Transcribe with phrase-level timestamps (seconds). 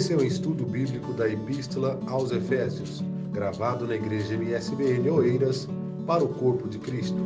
[0.00, 5.68] Esse é o estudo bíblico da Epístola aos Efésios, gravado na Igreja MSBN Oeiras,
[6.06, 7.18] para o Corpo de Cristo.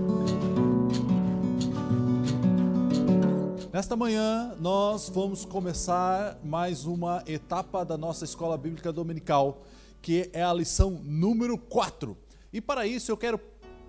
[3.73, 9.63] Nesta manhã, nós vamos começar mais uma etapa da nossa escola bíblica dominical,
[10.03, 12.17] que é a lição número 4.
[12.53, 13.39] E para isso, eu quero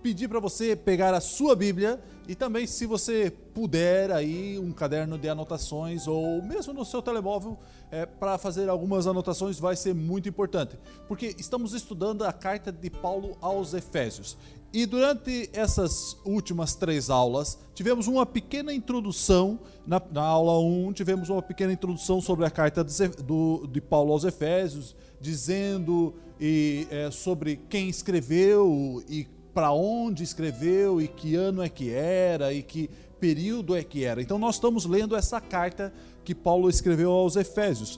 [0.06, 5.18] pedir para você pegar a sua Bíblia e também, se você puder, aí um caderno
[5.18, 7.58] de anotações ou mesmo no seu telemóvel,
[7.90, 12.88] é, para fazer algumas anotações vai ser muito importante, porque estamos estudando a carta de
[12.88, 14.38] Paulo aos Efésios.
[14.72, 21.30] E durante essas últimas três aulas, tivemos uma pequena introdução, na, na aula 1, tivemos
[21.30, 27.10] uma pequena introdução sobre a carta de, do, de Paulo aos Efésios, dizendo e, é,
[27.10, 32.90] sobre quem escreveu e para onde escreveu e que ano é que era e que
[33.22, 34.22] período é que era.
[34.22, 35.94] Então nós estamos lendo essa carta
[36.26, 37.98] que Paulo escreveu aos Efésios.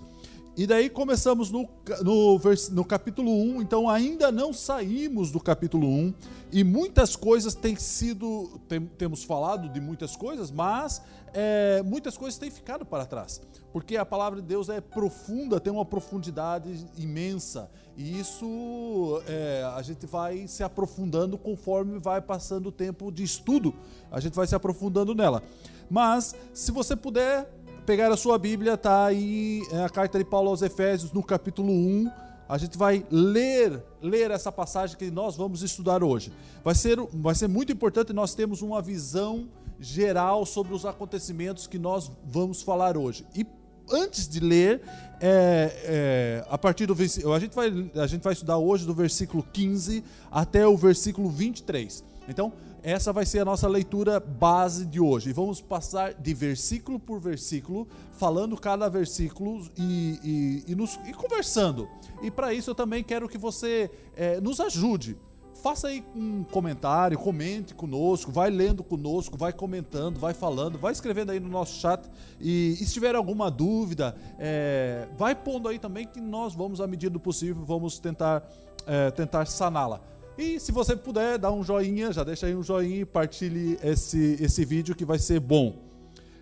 [0.56, 1.68] E daí começamos no,
[2.04, 2.40] no,
[2.72, 6.14] no, capítulo 1, então ainda não saímos do capítulo 1,
[6.52, 12.40] e muitas coisas têm sido, tem, temos falado de muitas coisas, mas é, muitas coisas
[12.40, 13.40] têm ficado para trás,
[13.72, 19.82] porque a palavra de Deus é profunda, tem uma profundidade imensa, e isso é, a
[19.82, 23.74] gente vai se aprofundando conforme vai passando o tempo de estudo,
[24.12, 25.44] a gente vai se aprofundando nela.
[25.90, 27.50] Mas, se você puder,
[27.88, 31.72] pegar a sua Bíblia, tá aí é a carta de Paulo aos Efésios, no capítulo
[31.72, 32.12] 1.
[32.50, 36.32] A gente vai ler, ler essa passagem que nós vamos estudar hoje.
[36.66, 39.48] Vai ser, vai ser muito importante nós termos uma visão
[39.80, 43.26] geral sobre os acontecimentos que nós vamos falar hoje.
[43.36, 43.46] E
[43.92, 44.82] antes de ler,
[45.20, 46.94] é, é, a partir do.
[46.94, 52.04] A gente, vai, a gente vai estudar hoje do versículo 15 até o versículo 23.
[52.28, 52.52] Então,
[52.84, 55.30] essa vai ser a nossa leitura base de hoje.
[55.30, 61.14] E vamos passar de versículo por versículo, falando cada versículo e, e, e, nos, e
[61.14, 61.88] conversando.
[62.22, 65.18] E para isso eu também quero que você é, nos ajude.
[65.62, 71.32] Faça aí um comentário, comente conosco, vai lendo conosco, vai comentando, vai falando, vai escrevendo
[71.32, 72.08] aí no nosso chat.
[72.40, 76.88] E, e se tiver alguma dúvida, é, vai pondo aí também que nós vamos, à
[76.88, 78.48] medida do possível, vamos tentar,
[78.86, 80.02] é, tentar saná-la.
[80.38, 84.38] E se você puder, dá um joinha, já deixa aí um joinha e partilhe esse,
[84.40, 85.76] esse vídeo que vai ser bom.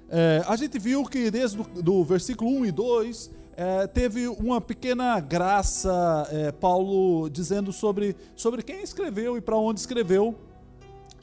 [0.09, 5.19] É, a gente viu que desde do versículo 1 e 2 é, teve uma pequena
[5.19, 10.35] graça, é, Paulo dizendo sobre, sobre quem escreveu e para onde escreveu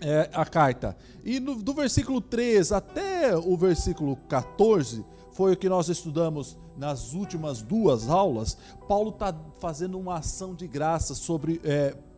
[0.00, 0.97] é, a carta.
[1.22, 7.12] E no, do versículo 3 até o versículo 14, foi o que nós estudamos nas
[7.12, 8.56] últimas duas aulas.
[8.88, 11.60] Paulo está fazendo uma ação de graça sobre.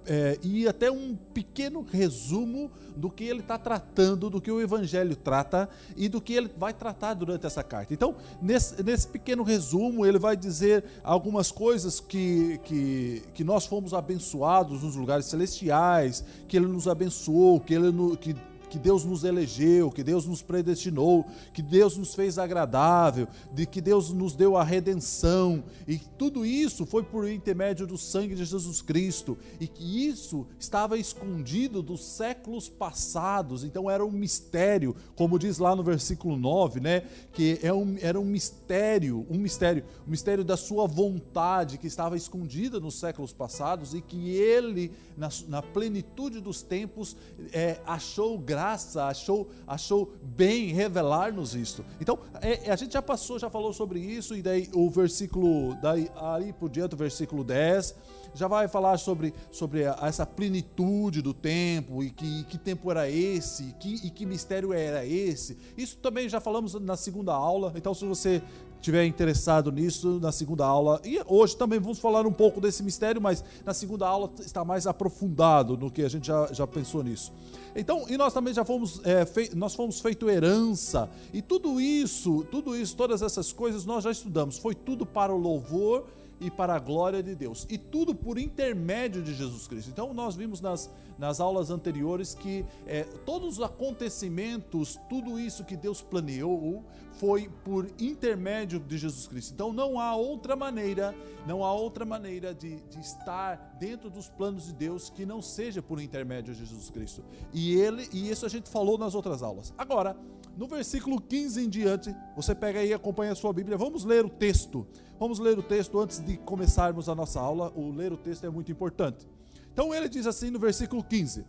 [0.06, 5.16] É, e até um pequeno resumo do que ele está tratando, do que o Evangelho
[5.16, 7.94] trata e do que ele vai tratar durante essa carta.
[7.94, 13.94] Então, nesse, nesse pequeno resumo, ele vai dizer algumas coisas que, que, que nós fomos
[13.94, 18.36] abençoados nos lugares celestiais, que ele nos abençoou, que ele que
[18.74, 23.80] que Deus nos elegeu, que Deus nos predestinou, que Deus nos fez agradável, de que
[23.80, 28.82] Deus nos deu a redenção, e tudo isso foi por intermédio do sangue de Jesus
[28.82, 35.58] Cristo, e que isso estava escondido dos séculos passados, então era um mistério, como diz
[35.58, 40.42] lá no versículo 9, né, que é um, era um mistério, um mistério, um mistério
[40.42, 46.40] da sua vontade que estava escondida nos séculos passados e que ele, na, na plenitude
[46.40, 47.16] dos tempos,
[47.52, 51.84] é, achou graça graça, achou, achou bem revelar-nos isto.
[52.00, 56.10] Então, é, a gente já passou, já falou sobre isso, e daí o versículo, daí
[56.16, 57.94] ali por diante, o versículo 10,
[58.34, 63.74] já vai falar sobre, sobre essa plenitude do tempo, e que, que tempo era esse,
[63.78, 65.58] que, e que mistério era esse.
[65.76, 68.42] Isso também já falamos na segunda aula, então se você
[68.84, 71.00] tiver interessado nisso na segunda aula.
[71.04, 74.86] E hoje também vamos falar um pouco desse mistério, mas na segunda aula está mais
[74.86, 77.32] aprofundado no que a gente já, já pensou nisso.
[77.74, 82.46] Então, e nós também já fomos, é, fei, nós fomos feito herança, e tudo isso,
[82.50, 84.58] tudo isso, todas essas coisas nós já estudamos.
[84.58, 86.04] Foi tudo para o louvor
[86.40, 87.66] e para a glória de Deus.
[87.70, 89.90] E tudo por intermédio de Jesus Cristo.
[89.90, 95.76] Então, nós vimos nas, nas aulas anteriores que é, todos os acontecimentos, tudo isso que
[95.76, 99.52] Deus planeou, foi por intermédio de Jesus Cristo.
[99.54, 101.14] Então, não há outra maneira,
[101.46, 105.80] não há outra maneira de, de estar dentro dos planos de Deus que não seja
[105.80, 107.22] por intermédio de Jesus Cristo.
[107.52, 109.72] E ele, e isso a gente falou nas outras aulas.
[109.78, 110.16] Agora,
[110.56, 113.76] no versículo 15 em diante, você pega aí e acompanha a sua Bíblia.
[113.76, 114.86] Vamos ler o texto.
[115.18, 117.72] Vamos ler o texto antes de começarmos a nossa aula.
[117.74, 119.28] O ler o texto é muito importante.
[119.72, 121.44] Então ele diz assim no versículo 15: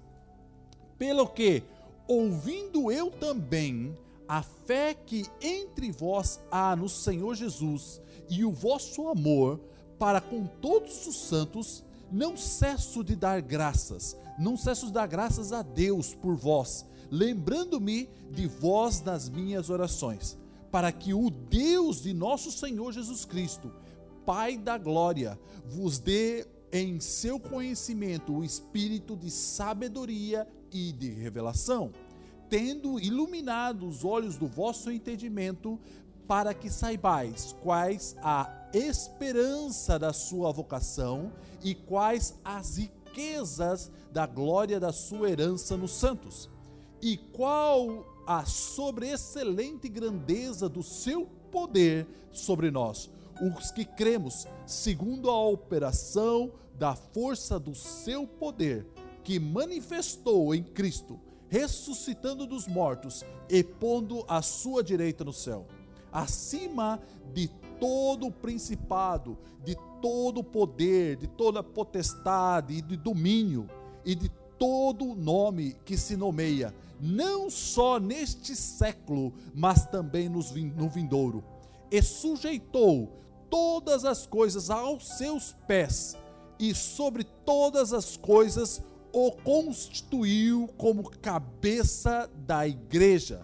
[0.97, 1.63] Pelo que,
[2.07, 3.95] ouvindo eu também
[4.27, 9.59] a fé que entre vós há no Senhor Jesus e o vosso amor
[9.99, 15.53] para com todos os santos, não cesso de dar graças, não cesso de dar graças
[15.53, 20.37] a Deus por vós, lembrando-me de vós nas minhas orações,
[20.69, 23.71] para que o Deus de nosso Senhor Jesus Cristo,
[24.25, 31.93] Pai da glória, vos dê em seu conhecimento o espírito de sabedoria e de revelação,
[32.49, 35.79] tendo iluminado os olhos do vosso entendimento,
[36.27, 41.31] para que saibais quais a esperança da sua vocação
[41.63, 46.49] e quais as riquezas da glória da sua herança nos santos,
[47.01, 53.09] e qual a sobreexcelente grandeza do seu poder sobre nós,
[53.57, 58.85] os que cremos, segundo a operação da força do seu poder,
[59.23, 65.67] que manifestou em Cristo, ressuscitando dos mortos e pondo a sua direita no céu
[66.15, 67.01] acima
[67.33, 73.69] de todo o principado, de todo o poder, de toda potestade e de domínio
[74.05, 81.43] e de todo nome que se nomeia, não só neste século, mas também no vindouro.
[81.91, 83.11] E sujeitou
[83.49, 86.17] todas as coisas aos seus pés,
[86.59, 88.81] e sobre todas as coisas
[89.11, 93.41] o constituiu como cabeça da igreja,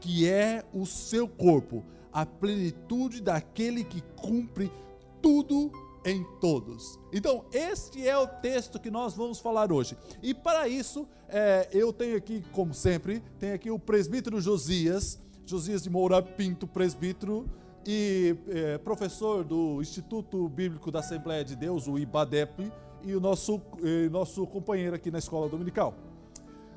[0.00, 4.70] que é o seu corpo a plenitude daquele que cumpre
[5.22, 5.70] tudo
[6.04, 6.98] em todos.
[7.12, 9.96] Então, este é o texto que nós vamos falar hoje.
[10.22, 15.82] E para isso, é, eu tenho aqui, como sempre, tenho aqui o presbítero Josias, Josias
[15.82, 17.48] de Moura Pinto, presbítero
[17.86, 22.70] e é, professor do Instituto Bíblico da Assembleia de Deus, o IBADEP,
[23.02, 25.94] e o nosso, e nosso companheiro aqui na Escola Dominical.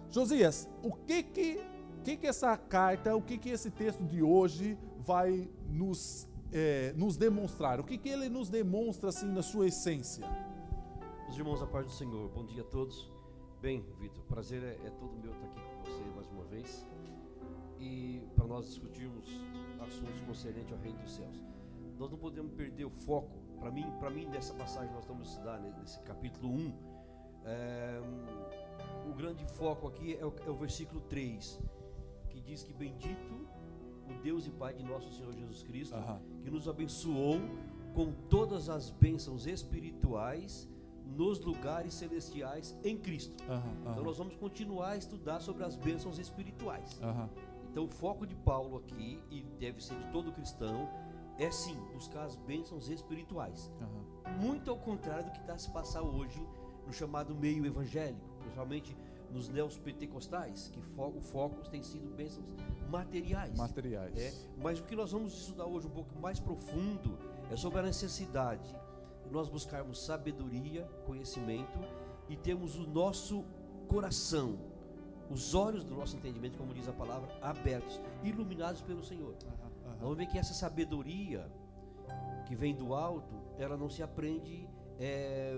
[0.10, 1.60] Josias, o que que,
[2.04, 7.18] que, que essa carta, o que, que esse texto de hoje vai nos, é, nos
[7.18, 7.80] demonstrar?
[7.80, 10.26] O que, que ele nos demonstra assim na sua essência?
[11.28, 13.12] Os irmãos, a paz do Senhor, bom dia a todos.
[13.60, 16.86] Bem, Vitor, prazer é, é todo meu estar aqui com você mais uma vez
[17.80, 19.28] e para nós discutirmos
[19.82, 21.44] assuntos concernentes ao Reino dos Céus.
[21.98, 23.42] Nós não podemos perder o foco.
[23.60, 26.74] Para mim, para mim nessa passagem nós estamos estudando nesse capítulo 1,
[27.46, 28.02] é,
[29.10, 31.60] o grande foco aqui é o, é o versículo 3,
[32.30, 33.48] que diz que bendito
[34.10, 35.96] o Deus e Pai de nosso Senhor Jesus Cristo,
[36.42, 37.40] que nos abençoou
[37.94, 40.68] com todas as bênçãos espirituais
[41.06, 43.44] nos lugares celestiais em Cristo.
[43.82, 47.00] Então nós vamos continuar a estudar sobre as bênçãos espirituais.
[47.72, 50.90] Então o foco de Paulo aqui, e deve ser de todo cristão,
[51.38, 53.72] é sim buscar as bênçãos espirituais.
[54.40, 56.40] Muito ao contrário do que está se passar hoje
[56.86, 58.96] no chamado meio evangélico, principalmente
[59.34, 62.46] nos neopentecostais, que fo o foco tem sido bênçãos
[62.90, 63.58] materiais.
[63.58, 64.18] Materiais.
[64.18, 67.18] É, mas o que nós vamos estudar hoje um pouco mais profundo
[67.52, 68.70] é sobre a necessidade
[69.24, 71.80] de nós buscarmos sabedoria, conhecimento
[72.30, 73.44] e temos o nosso
[73.88, 74.58] coração,
[75.30, 79.36] os olhos do nosso entendimento, como diz a palavra, abertos, iluminados pelo Senhor.
[79.44, 79.98] Uhum, uhum.
[80.00, 81.52] Vamos ver que essa sabedoria
[82.46, 84.68] que vem do alto, ela não se aprende
[85.00, 85.54] é,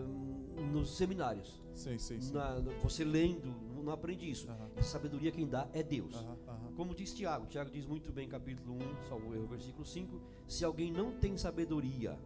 [0.71, 1.61] nos seminários.
[1.73, 2.33] Sim, sim, sim.
[2.33, 3.53] Na, você lendo,
[3.85, 4.47] não aprende isso.
[4.49, 4.69] Uhum.
[4.75, 6.15] Essa sabedoria quem dá é Deus.
[6.15, 6.73] Uhum, uhum.
[6.75, 10.91] Como diz Tiago, Tiago diz muito bem, capítulo 1, salvo erro, versículo 5: se alguém
[10.91, 12.17] não tem sabedoria,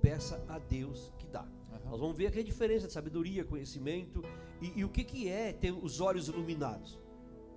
[0.00, 1.46] peça a Deus que dá.
[1.84, 4.22] Nós vamos ver aqui a diferença de sabedoria, conhecimento
[4.62, 6.98] e, e, o que, que é ter os olhos iluminados.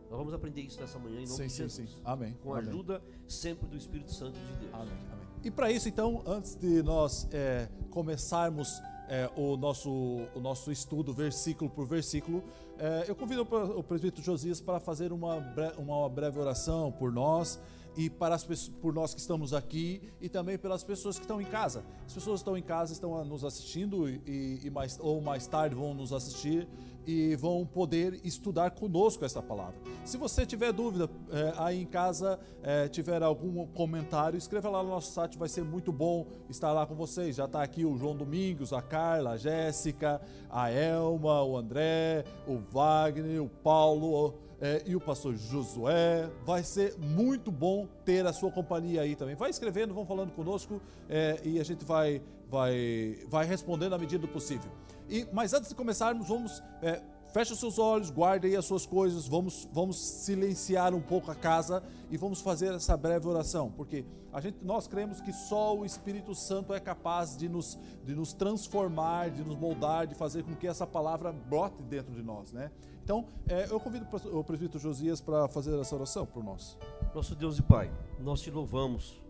[0.09, 1.89] Nós vamos aprender isso nessa manhã em nome sim, de Jesus.
[1.89, 2.01] Sim, sim.
[2.03, 2.33] Amém.
[2.41, 4.73] Com a ajuda sempre do Espírito Santo de Deus.
[4.73, 4.93] Amém.
[5.11, 5.27] Amém.
[5.43, 9.89] E para isso, então, antes de nós é, começarmos é, o, nosso,
[10.35, 12.43] o nosso estudo versículo por versículo,
[12.77, 15.37] é, eu convido o presbítero Josias para fazer uma,
[15.77, 17.59] uma breve oração por nós
[17.97, 18.45] e para as
[18.79, 21.83] por nós que estamos aqui e também pelas pessoas que estão em casa.
[22.05, 25.73] As pessoas que estão em casa estão nos assistindo e, e mais, ou mais tarde
[25.73, 26.67] vão nos assistir
[27.07, 29.75] e vão poder estudar conosco essa palavra.
[30.03, 34.89] Se você tiver dúvida é, aí em casa, é, tiver algum comentário, escreva lá no
[34.89, 37.37] nosso site, vai ser muito bom estar lá com vocês.
[37.37, 42.57] Já está aqui o João Domingos, a Carla, a Jéssica, a Elma, o André, o
[42.57, 46.29] Wagner, o Paulo é, e o pastor Josué.
[46.45, 49.35] Vai ser muito bom ter a sua companhia aí também.
[49.35, 54.19] Vai escrevendo, vão falando conosco é, e a gente vai, vai, vai respondendo à medida
[54.19, 54.71] do possível.
[55.09, 56.61] E, mas antes de começarmos, vamos.
[56.81, 57.01] É,
[57.33, 61.35] feche os seus olhos, guarde aí as suas coisas, vamos, vamos silenciar um pouco a
[61.35, 65.85] casa e vamos fazer essa breve oração, porque a gente, nós cremos que só o
[65.85, 70.55] Espírito Santo é capaz de nos, de nos transformar, de nos moldar, de fazer com
[70.55, 72.71] que essa palavra brote dentro de nós, né?
[73.07, 76.77] Então, é, eu convido o presbítero Josias para fazer essa oração por nós.
[77.15, 79.23] Nosso Deus e Pai, nós te louvamos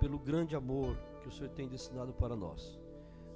[0.00, 2.80] pelo grande amor que o Senhor tem destinado para nós.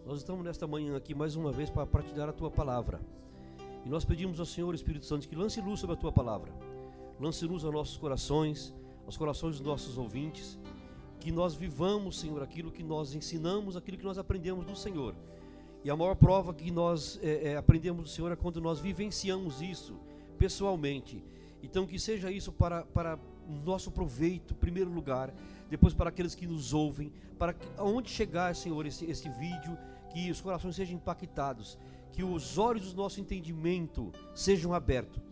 [0.06, 3.02] Nós estamos nesta manhã aqui mais uma vez para partilhar a tua palavra.
[3.84, 6.50] E nós pedimos ao Senhor Espírito Santo que lance luz sobre a tua palavra.
[7.20, 8.72] Lance luz aos nossos corações,
[9.04, 10.58] aos corações dos nossos ouvintes.
[11.20, 15.14] Que nós vivamos, Senhor, aquilo que nós ensinamos, aquilo que nós aprendemos do Senhor.
[15.86, 19.62] E a maior prova que nós é, é, aprendemos do Senhor é quando nós vivenciamos
[19.62, 19.94] isso
[20.36, 21.22] pessoalmente.
[21.62, 23.16] Então, que seja isso para, para
[23.64, 25.32] nosso proveito, em primeiro lugar,
[25.70, 29.78] depois para aqueles que nos ouvem, para que, aonde chegar, Senhor, esse, esse vídeo
[30.12, 31.78] que os corações sejam impactados,
[32.12, 35.22] que os olhos do nosso entendimento sejam abertos,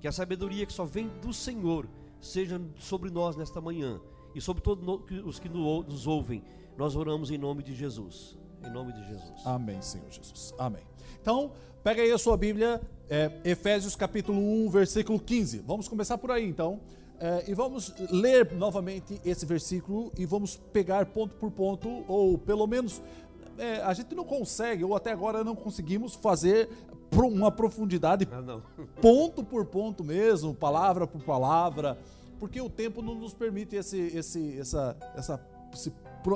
[0.00, 1.88] que a sabedoria que só vem do Senhor
[2.20, 4.00] seja sobre nós nesta manhã
[4.36, 4.84] e sobre todos
[5.24, 6.44] os que nos ouvem.
[6.78, 8.38] Nós oramos em nome de Jesus.
[8.64, 9.42] Em nome de Jesus.
[9.44, 10.54] Amém, Senhor Jesus.
[10.58, 10.82] Amém.
[11.20, 15.58] Então, pega aí a sua Bíblia, é, Efésios capítulo 1, versículo 15.
[15.66, 16.80] Vamos começar por aí então.
[17.18, 22.66] É, e vamos ler novamente esse versículo e vamos pegar ponto por ponto, ou pelo
[22.66, 23.00] menos
[23.56, 26.68] é, a gente não consegue, ou até agora não conseguimos fazer
[27.10, 28.60] uma profundidade ah,
[29.00, 31.98] ponto por ponto mesmo, palavra por palavra,
[32.38, 35.40] porque o tempo não nos permite esse, esse, essa, essa,
[35.72, 35.90] esse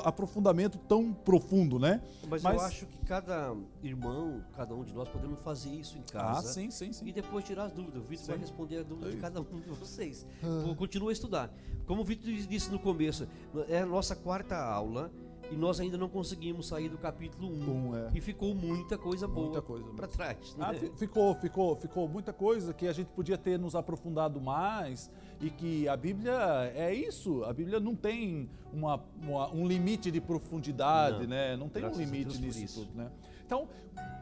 [0.05, 2.03] aprofundamento tão profundo, né?
[2.29, 6.03] Mas, Mas, eu acho que cada irmão, cada um de nós podemos fazer isso em
[6.03, 6.49] casa.
[6.49, 7.07] Ah, sim, sim, sim.
[7.07, 8.03] E depois tirar as dúvidas.
[8.03, 10.27] O Vitor vai responder a dúvida de cada um de vocês.
[10.43, 10.75] Ah.
[10.75, 11.51] Continua a estudar.
[11.87, 13.27] Como o Vitor disse no começo,
[13.69, 15.11] é a nossa quarta aula
[15.51, 17.71] e nós ainda não conseguimos sair do capítulo 1.
[17.71, 18.09] Um, é.
[18.15, 19.61] E ficou muita coisa boa
[19.97, 20.55] para trás.
[20.57, 20.65] Né?
[20.67, 25.51] Ah, ficou, ficou, ficou muita coisa que a gente podia ter nos aprofundado mais e
[25.51, 27.43] que a Bíblia é isso.
[27.45, 31.29] A Bíblia não tem uma, uma um limite de profundidade, não.
[31.29, 31.57] né?
[31.57, 33.11] Não tem um limite nisso tudo, né?
[33.45, 33.69] Então,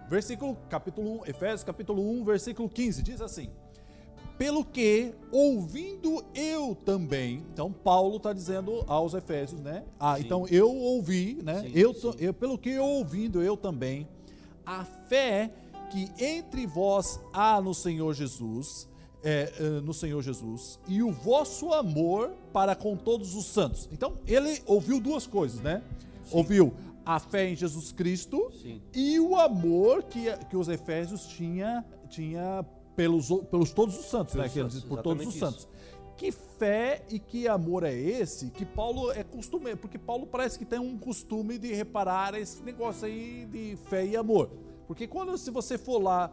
[0.09, 3.51] versículo capítulo 1, Efésios capítulo 1, versículo 15 diz assim:
[4.39, 9.85] pelo que, ouvindo eu também, então Paulo está dizendo aos Efésios, né?
[9.99, 10.23] Ah, sim.
[10.23, 11.63] então eu ouvi, né?
[11.63, 12.13] Sim, eu, sim.
[12.21, 14.07] eu, pelo que eu ouvindo eu também,
[14.65, 15.51] a fé
[15.91, 18.89] que entre vós há no Senhor Jesus,
[19.25, 23.89] é, é, no Senhor Jesus, e o vosso amor para com todos os santos.
[23.91, 25.83] Então ele ouviu duas coisas, né?
[26.31, 26.73] Ouviu
[27.05, 28.53] a fé em Jesus Cristo
[28.95, 32.65] e o amor que, que os Efésios tinha, tinha
[32.99, 34.49] pelos, pelos todos os santos, né?
[34.49, 35.47] Santos, diz, por todos os isso.
[35.47, 35.69] santos.
[36.17, 40.65] Que fé e que amor é esse que Paulo é costume, porque Paulo parece que
[40.65, 44.51] tem um costume de reparar esse negócio aí de fé e amor.
[44.89, 46.33] Porque quando se você for lá,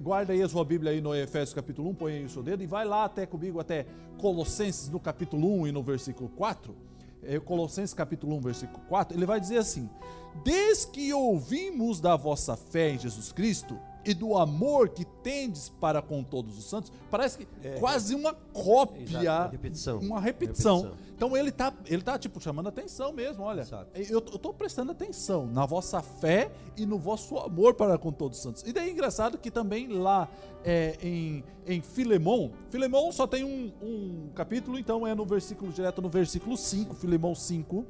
[0.00, 2.62] guarda aí a sua Bíblia aí no Efésios capítulo 1, põe aí o seu dedo
[2.62, 3.84] e vai lá até comigo até
[4.16, 6.72] Colossenses no capítulo 1 e no versículo 4.
[7.24, 9.90] É, Colossenses capítulo 1, versículo 4, ele vai dizer assim:
[10.44, 16.00] Desde que ouvimos da vossa fé em Jesus Cristo, e do amor que tendes para
[16.00, 20.76] com todos os santos, parece que é, quase uma cópia, exato, repetição, uma repetição.
[20.82, 21.06] repetição.
[21.16, 23.66] Então ele tá, ele tá tipo chamando atenção mesmo, olha.
[23.94, 28.38] Eu, eu tô prestando atenção na vossa fé e no vosso amor para com todos
[28.38, 28.62] os santos.
[28.64, 30.28] E daí é engraçado que também lá
[30.62, 36.02] é, em, em Filemão, Filemão só tem um, um capítulo, então é no versículo direto
[36.02, 37.84] no versículo 5, Filemão 5.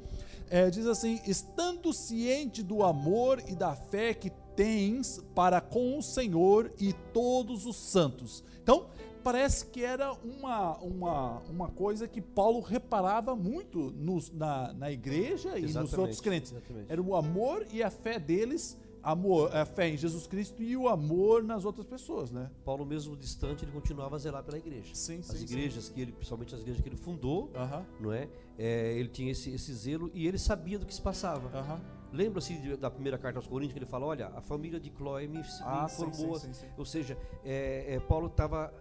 [0.49, 6.01] É, diz assim: estando ciente do amor e da fé que tens para com o
[6.01, 8.43] Senhor e todos os santos.
[8.61, 8.87] Então,
[9.23, 15.59] parece que era uma, uma, uma coisa que Paulo reparava muito nos, na, na igreja
[15.59, 16.51] e exatamente, nos outros crentes.
[16.51, 16.91] Exatamente.
[16.91, 20.89] Era o amor e a fé deles, amor, a fé em Jesus Cristo e o
[20.89, 22.49] amor nas outras pessoas, né?
[22.65, 24.89] Paulo mesmo distante, ele continuava a zelar pela igreja.
[24.95, 25.93] Sim, as sim, igrejas sim.
[25.93, 27.85] que ele, principalmente as igrejas que ele fundou, uh -huh.
[27.99, 28.27] não é?
[28.57, 28.93] é?
[28.97, 31.47] Ele tinha esse, esse zelo e ele sabia do que se passava.
[31.47, 31.96] Uh -huh.
[32.11, 35.41] Lembra-se da primeira carta aos Coríntios que ele fala: Olha, a família de Chloe me,
[35.61, 36.39] ah, informou.
[36.39, 38.73] Sim, sim, sim, ou seja, é, é, Paulo estava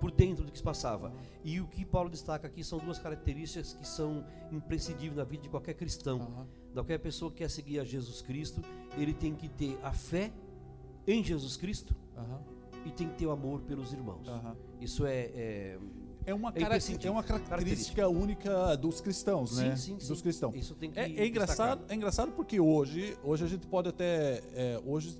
[0.00, 1.12] por dentro do que se passava.
[1.44, 5.48] E o que Paulo destaca aqui são duas características que são imprescindíveis na vida de
[5.48, 6.18] qualquer cristão.
[6.20, 6.46] Uhum.
[6.68, 8.62] De qualquer pessoa que quer seguir a Jesus Cristo,
[8.96, 10.32] ele tem que ter a fé
[11.06, 12.38] em Jesus Cristo uhum.
[12.84, 14.28] e tem que ter o amor pelos irmãos.
[14.28, 14.54] Uhum.
[14.80, 15.78] Isso é, é
[16.28, 16.62] é uma, é,
[17.06, 19.76] é uma característica, única dos cristãos, sim, né?
[19.76, 20.08] Sim, sim.
[20.08, 20.54] Dos cristãos.
[20.54, 24.42] Isso tem que é, é engraçado, é engraçado porque hoje, hoje a gente pode até,
[24.54, 25.16] é, hoje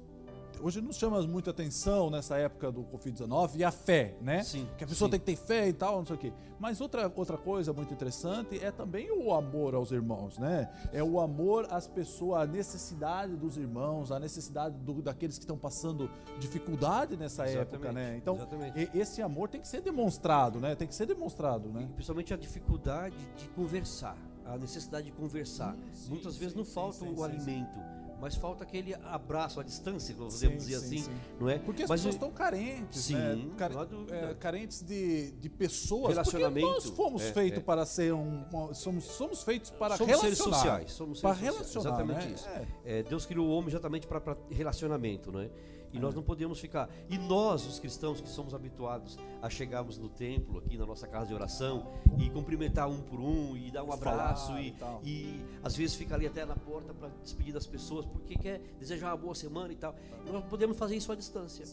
[0.62, 4.42] hoje nos chama muita atenção nessa época do Covid-19 a fé, né?
[4.42, 5.12] Sim, Que a pessoa sim.
[5.12, 6.32] tem que ter fé e tal, não sei o quê.
[6.58, 10.68] Mas outra, outra coisa muito interessante é também o amor aos irmãos, né?
[10.92, 15.56] É o amor às pessoas, a necessidade dos irmãos, a necessidade do- daqueles que estão
[15.58, 18.16] passando dificuldade nessa época, Exatamente, né?
[18.16, 18.90] Então, exatamente.
[18.94, 20.74] e- esse amor tem que ser demonstrado, né?
[20.74, 21.88] Tem que ser demonstrado, E né?
[21.94, 25.76] principalmente a dificuldade de conversar, a necessidade de conversar.
[25.92, 27.78] sim, Muitas vezes não falta o alimento,
[28.20, 31.12] mas falta aquele abraço à distância, podemos dizer sim, assim, sim.
[31.40, 31.58] não é?
[31.58, 33.48] Porque as mas pessoas estão carentes, Sim, né?
[33.56, 33.74] Care-
[34.10, 36.10] é, carentes de, de pessoas.
[36.10, 37.62] Relacionamento, Porque nós fomos é, feitos é.
[37.62, 38.44] para ser um.
[38.74, 40.36] somos, somos feitos para somos relacionar.
[40.36, 42.34] seres sociais, somos Para seres sociais, relacionar, exatamente né?
[42.34, 42.48] isso.
[42.84, 42.98] É.
[42.98, 45.50] É, Deus criou o homem exatamente para relacionamento, não é?
[45.92, 46.88] E nós não podemos ficar.
[47.08, 51.26] E nós, os cristãos que somos habituados a chegarmos no templo, aqui na nossa casa
[51.26, 51.86] de oração,
[52.18, 56.14] e cumprimentar um por um, e dar um abraço, e e, e às vezes fica
[56.14, 59.76] ali até na porta para despedir das pessoas, porque quer desejar uma boa semana e
[59.76, 59.94] tal.
[60.26, 61.64] E nós podemos fazer isso à distância.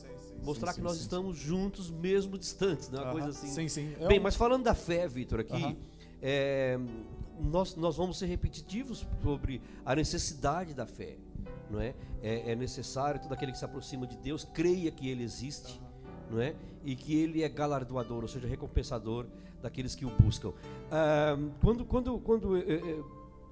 [0.44, 3.20] Mostrar sim, que nós sim, estamos juntos, mesmo distantes, não é uma Aham.
[3.20, 3.48] coisa assim.
[3.48, 3.96] Sim, sim.
[4.00, 5.76] É Bem, mas falando da fé, Vitor, aqui, Aham.
[6.22, 6.80] é,
[7.40, 11.18] nós, nós vamos ser repetitivos sobre a necessidade da fé.
[11.70, 11.94] Não é?
[12.22, 15.82] É, é necessário todo aquele que se aproxima de Deus creia que Ele existe,
[16.30, 16.56] não é?
[16.84, 19.26] E que Ele é galardoador, ou seja, recompensador
[19.62, 20.54] daqueles que o buscam.
[20.92, 23.04] Ah, quando quando quando eh,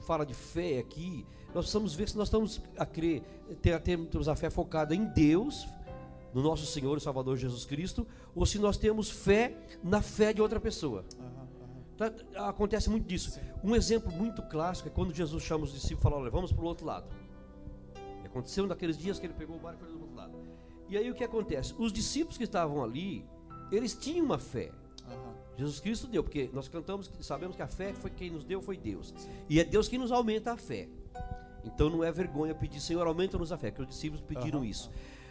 [0.06, 3.22] fala de fé aqui, nós precisamos ver se nós estamos a crer,
[3.62, 5.68] ter, temos a fé focada em Deus,
[6.34, 10.42] no nosso Senhor e Salvador Jesus Cristo, ou se nós temos fé na fé de
[10.42, 11.06] outra pessoa.
[11.98, 12.12] Tá-
[12.48, 13.40] acontece muito disso.
[13.64, 16.64] Um exemplo muito clássico é quando Jesus chama os discípulos e fala: Olha, vamos para
[16.64, 17.08] o outro lado.
[18.34, 20.34] Aconteceu naqueles dias que ele pegou o barco e foi do outro lado.
[20.90, 21.76] E aí o que acontece?
[21.78, 23.24] Os discípulos que estavam ali,
[23.72, 24.72] eles tinham uma fé.
[25.08, 25.36] Aham.
[25.56, 28.76] Jesus Cristo deu, porque nós cantamos, sabemos que a fé foi quem nos deu, foi
[28.76, 29.14] Deus.
[29.48, 30.90] E é Deus quem nos aumenta a fé.
[31.64, 34.68] Então não é vergonha pedir, Senhor, aumenta-nos a fé, que os discípulos pediram Aham.
[34.68, 34.90] isso.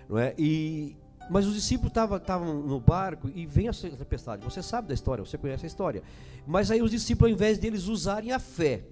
[0.08, 0.32] Não é?
[0.38, 0.96] E,
[1.28, 4.44] mas os discípulos estavam no barco e vem a tempestade.
[4.44, 6.04] Você sabe da história, você conhece a história.
[6.46, 8.84] Mas aí os discípulos, ao invés deles usarem a fé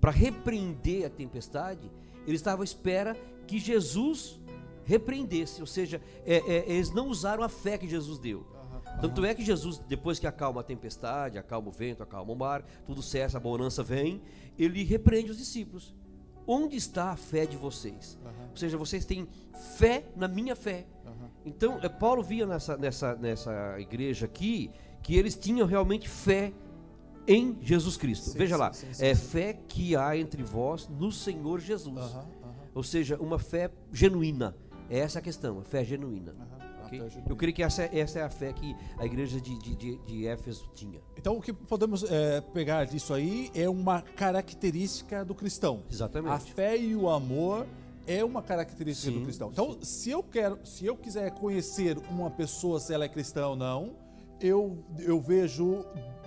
[0.00, 1.88] para repreender a tempestade,
[2.26, 4.40] eles estavam à espera que Jesus
[4.84, 5.60] repreendesse.
[5.60, 8.46] Ou seja, é, é, eles não usaram a fé que Jesus deu.
[9.00, 12.64] Tanto é que Jesus, depois que acalma a tempestade, acalma o vento, acalma o mar,
[12.86, 14.22] tudo cessa, a bonança vem,
[14.58, 15.94] ele repreende os discípulos.
[16.46, 18.18] Onde está a fé de vocês?
[18.50, 19.26] Ou seja, vocês têm
[19.76, 20.86] fé na minha fé.
[21.44, 24.70] Então, é, Paulo via nessa, nessa, nessa igreja aqui
[25.02, 26.52] que eles tinham realmente fé
[27.26, 28.30] em Jesus Cristo.
[28.30, 31.96] Sim, Veja sim, lá, sim, é fé que há entre vós no Senhor Jesus.
[31.96, 32.26] Aham,
[32.74, 34.56] Ou seja, uma fé genuína.
[34.90, 36.32] É essa a questão, a fé genuína.
[36.32, 36.64] aham.
[36.82, 37.00] A ok?
[37.00, 37.30] fé genuína.
[37.30, 40.68] Eu creio que essa, essa é a fé que a igreja de, de, de, Éfeso
[40.74, 41.00] tinha.
[41.16, 45.82] Então, o que podemos é, pegar disso aí é uma característica do cristão.
[45.90, 46.32] Exatamente.
[46.32, 47.66] A fé e o amor
[48.06, 49.50] é uma característica Sim, do cristão.
[49.50, 53.56] Então, se eu quero, se eu quiser conhecer uma pessoa se ela é cristã ou
[53.56, 53.96] não,
[54.40, 55.84] eu, eu vejo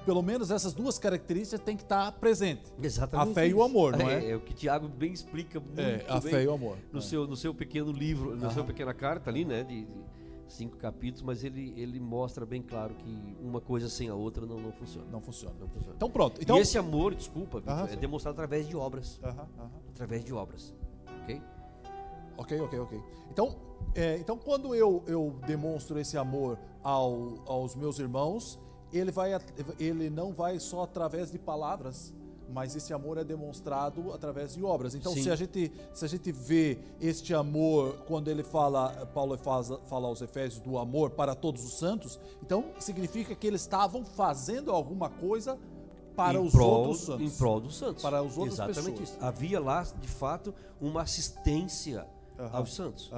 [0.08, 2.63] pelo menos essas duas características tem que estar presente.
[2.82, 3.32] Exatamente.
[3.32, 3.63] A fé e o isso.
[3.65, 4.30] amor, não é?
[4.30, 6.78] É, o que Tiago bem explica muito É, a bem fé e o amor.
[6.93, 7.02] no, É.
[7.02, 9.65] seu, no seu pequeno livro, na sua pequena carta ali, né?
[9.65, 9.93] De, de
[10.48, 14.56] cinco capítulos, mas ele, ele mostra bem claro que uma coisa sem a outra não,
[14.56, 15.06] não funciona.
[15.12, 15.56] Não funciona.
[15.60, 15.93] Não funciona.
[15.98, 16.41] Então pronto.
[16.41, 17.98] Então e esse amor, desculpa, Aham, é sim.
[17.98, 19.20] demonstrado através de obras.
[19.22, 19.72] Aham, aham.
[19.89, 20.74] Através de obras.
[21.24, 21.41] Ok?
[22.38, 23.02] Ok, ok, ok.
[23.30, 23.58] Então,
[23.93, 28.58] é, então quando eu, eu demonstro esse amor ao, aos meus irmãos,
[28.91, 29.32] ele, vai,
[29.80, 32.13] ele não vai só através de palavras,
[32.50, 34.95] mas esse amor é demonstrado através de obras.
[34.95, 35.23] Então, Sim.
[35.23, 40.08] se a, gente, se a gente vê este amor, quando ele fala, Paulo faz, fala
[40.08, 45.10] aos Efésios do amor para todos os santos, então significa que eles estavam fazendo alguma
[45.10, 45.58] coisa
[46.15, 47.26] para Em os prol- outros santos.
[47.34, 48.02] Em prol dos santos.
[48.02, 49.10] Para as outras Exatamente pessoas.
[49.10, 49.17] isso.
[49.19, 52.08] Havia lá, de fato, uma assistência
[52.54, 53.12] aos santos.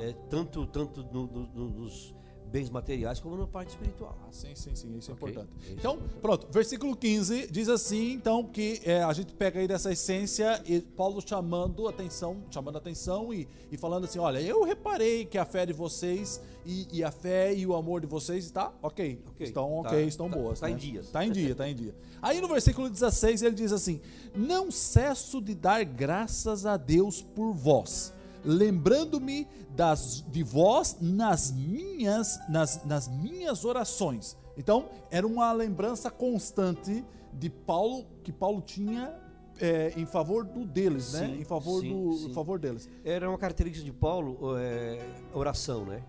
[0.00, 2.14] É, tanto tanto no- no- no- nos
[2.50, 4.18] bens materiais como na parte espiritual.
[4.22, 5.52] Ah, sim, sim, sim, isso é Ok, importante.
[5.60, 6.20] isso é Então, importante.
[6.20, 10.80] pronto, versículo 15 diz assim, então, que é, a gente pega aí dessa essência, e
[10.80, 15.64] Paulo chamando atenção, chamando atenção e, e falando assim, olha, eu reparei que a fé
[15.64, 19.82] de vocês e, e a fé e o amor de vocês está ok, Ok, estão
[19.82, 20.60] tá- ok, estão tá- boas.
[20.60, 20.72] tá né?
[20.72, 21.08] em dias.
[21.10, 21.94] Tá em dia, tá em dia.
[22.20, 24.00] Aí no versículo 16 ele diz assim,
[24.34, 28.12] não cesso de dar graças a Deus por vós,
[28.44, 34.36] lembrando-me das de vós nas minhas nas, nas minhas orações.
[34.56, 39.14] Então, era uma lembrança constante de Paulo que Paulo tinha
[39.60, 41.26] é, em favor do deles, né?
[41.26, 42.32] Sim, Em favor sim, do sim.
[42.32, 42.88] favor deles.
[43.04, 44.98] Era uma característica de Paulo, é,
[45.32, 46.02] oração, né?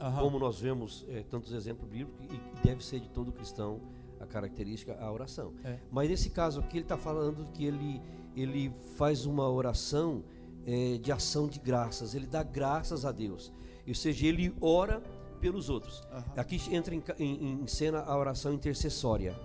[0.00, 0.22] Aham.
[0.22, 3.80] Como nós vemos é, tantos exemplos bíblicos, e deve ser de todo cristão
[4.20, 5.52] a característica, a oração.
[5.64, 5.78] É.
[5.90, 8.00] Mas nesse caso aqui, ele está falando que ele,
[8.36, 10.22] ele faz uma oração
[10.66, 13.52] é, de ação de graças, ele dá graças a Deus.
[13.86, 15.02] Ou seja, ele ora
[15.40, 16.02] pelos outros.
[16.12, 16.24] Aham.
[16.36, 19.38] Aqui entra em, em- em cena a oração intercessória,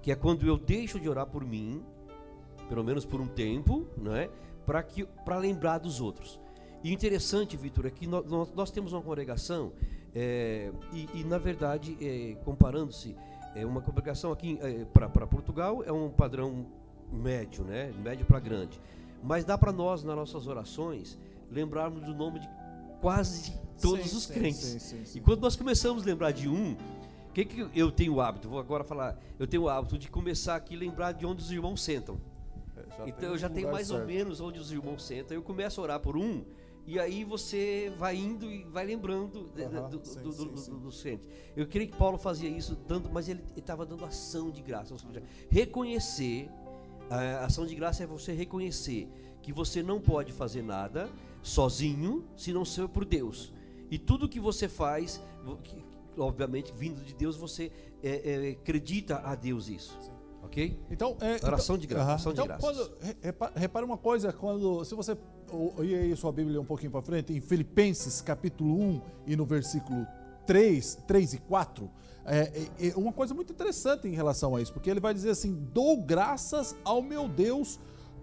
[0.00, 1.82] que é quando eu deixo de orar por mim,
[2.68, 4.30] pelo menos por um tempo, não é?
[4.64, 6.40] Para que para lembrar dos outros.
[6.82, 9.72] E interessante, Vitor, é que nó- nós, nós temos uma congregação
[10.14, 13.14] é, e, e, na verdade, é, comparando-se,
[13.54, 14.58] é uma congregação aqui
[14.92, 16.66] para Portugal é um padrão
[17.12, 17.92] médio, né?
[18.02, 18.80] Médio para grande.
[19.22, 21.18] Mas dá para nós, nas nossas orações,
[21.50, 22.48] lembrarmos do nome de
[23.00, 24.82] quase todos Sim, os sim, crentes.
[24.82, 25.18] sim.
[25.18, 28.48] E quando nós começamos a lembrar de um, o que, que eu tenho o hábito?
[28.48, 29.18] Vou agora falar.
[29.38, 32.20] Eu tenho o hábito de começar aqui a lembrar de onde os irmãos sentam.
[32.76, 34.08] É, então eu já tenho mais ou certo.
[34.08, 35.34] menos onde os irmãos sentam.
[35.34, 36.44] Eu começo a orar por um.
[36.84, 41.00] E aí você vai indo e vai lembrando Aham, do, sim, do, sim.
[41.02, 41.28] crentes.
[41.56, 44.92] Eu creio que Paulo fazia isso, dando, mas ele estava dando ação de graça.
[44.92, 46.50] Ou seja, reconhecer,
[47.14, 49.08] a ação de graça é você reconhecer
[49.42, 51.10] que você não pode fazer nada
[51.42, 53.52] sozinho se não ser por Deus.
[53.90, 55.20] E tudo que você faz,
[56.16, 57.70] obviamente vindo de Deus, você
[58.02, 59.98] é, é, acredita a Deus isso.
[60.42, 60.78] Ok?
[60.90, 64.32] Então, é, Oração então- de graça, ação de então, quando, re- repa- repara uma coisa,
[64.32, 65.16] quando se você
[65.82, 70.06] ir aí sua Bíblia um pouquinho para frente, em Filipenses capítulo 1 e no versículo
[70.46, 71.88] 3, 3 e 4,
[72.24, 75.30] é, é- é uma coisa muito interessante em relação a isso, porque ele vai dizer
[75.30, 77.78] assim: dou graças ao meu Deus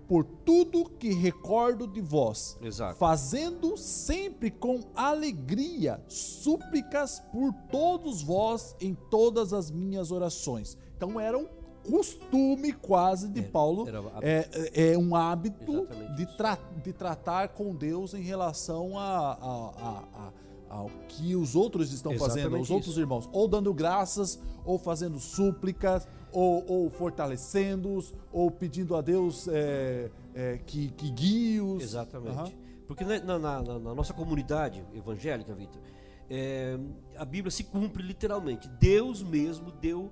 [0.08, 2.98] por tudo que recordo de vós, Exato.
[2.98, 10.76] fazendo sempre com alegria súplicas por todos vós em todas as minhas orações.
[10.98, 11.48] Então era um
[11.88, 17.76] costume quase de É, Paulo, a- é, é um hábito de, tra- de tratar com
[17.76, 20.34] Deus em relação a, a- a- a-
[20.70, 25.20] ao que os outros estão fazendo, Exatamente os outros irmãos, ou dando graças, ou fazendo
[25.20, 31.82] súplicas, ou, ou fortalecendo-os, ou pedindo a Deus é, é, que, que guie-os.
[31.84, 32.38] Exatamente.
[32.38, 32.52] Aham.
[32.88, 35.82] Porque na, na- na- nossa comunidade evangélica, Vitor,
[36.30, 36.78] é,
[37.18, 38.68] a Bíblia se cumpre literalmente.
[38.80, 40.12] Deus mesmo deu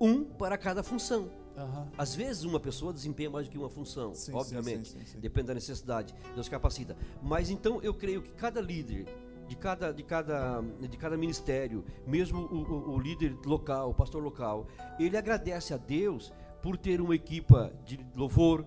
[0.00, 1.30] um para cada função.
[1.56, 1.88] Aham.
[1.98, 5.18] Às vezes uma pessoa desempenha mais do que uma função, Sim, obviamente, sim, sim.
[5.20, 6.96] depende da necessidade, Deus capacita.
[7.22, 9.06] Mas então eu creio que cada líder
[9.50, 14.22] de cada, de cada, de cada ministério, mesmo o, o- o líder local, o pastor
[14.22, 16.32] local, ele agradece a Deus
[16.62, 18.64] por ter uma equipa de louvor,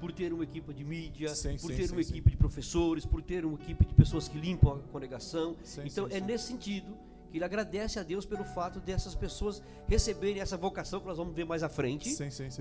[0.00, 3.04] por ter uma equipa de mídia, Sim, por sim, ter sim, uma equipe de professores,
[3.04, 5.56] por ter uma equipe de pessoas que limpam a congregação.
[5.84, 6.96] Então é nesse sentido
[7.30, 11.34] que ele agradece a Deus pelo fato dessas pessoas receberem essa vocação que nós vamos
[11.34, 12.08] ver mais à frente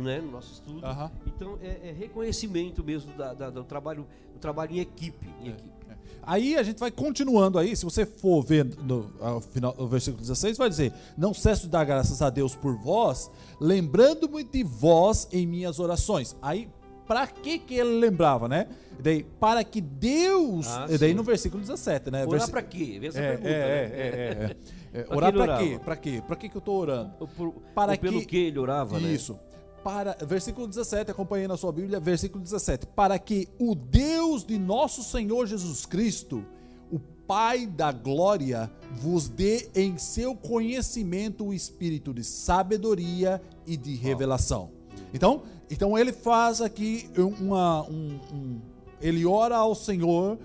[0.01, 0.85] né, no nosso estudo.
[0.85, 1.09] Aham.
[1.27, 5.82] Então é, é reconhecimento mesmo da- da- do trabalho, do trabalho em equipe, em equipe.
[6.21, 9.09] Aí a gente vai continuando aí, se você for ver no,
[9.51, 13.29] final, o versículo 16, vai dizer: Não cesso de dar graças a Deus por vós,
[13.59, 16.35] lembrando-me de vós em minhas orações.
[16.41, 16.69] Aí,
[17.07, 18.67] para que que ele lembrava, né?
[18.99, 20.67] Daí, para que Deus.
[20.67, 21.15] Ah, e daí sim.
[21.15, 22.19] no versículo 17, né?
[22.21, 22.99] Orar Versi- para quê?
[23.03, 23.49] Essa é, pergunta.
[23.49, 23.65] é, né?
[23.65, 24.47] é, é,
[24.95, 25.03] é, é.
[25.05, 25.79] Pra Orar que para quê?
[25.83, 26.23] Para quê?
[26.27, 27.27] Para que que eu tô orando?
[27.35, 29.11] Por- Para ou pelo que- que ele orava, né?
[29.11, 29.37] Isso.
[29.83, 32.87] Para, versículo 17, acompanhei na sua Bíblia, versículo 17.
[32.87, 36.43] Para que o Deus de nosso Senhor Jesus Cristo,
[36.91, 43.95] o Pai da glória, vos dê em seu conhecimento o espírito de sabedoria e de
[43.95, 44.71] revelação.
[45.13, 47.83] Então, então ele faz aqui uma.
[47.89, 48.61] um- um-
[49.01, 50.37] ele ora ao Senhor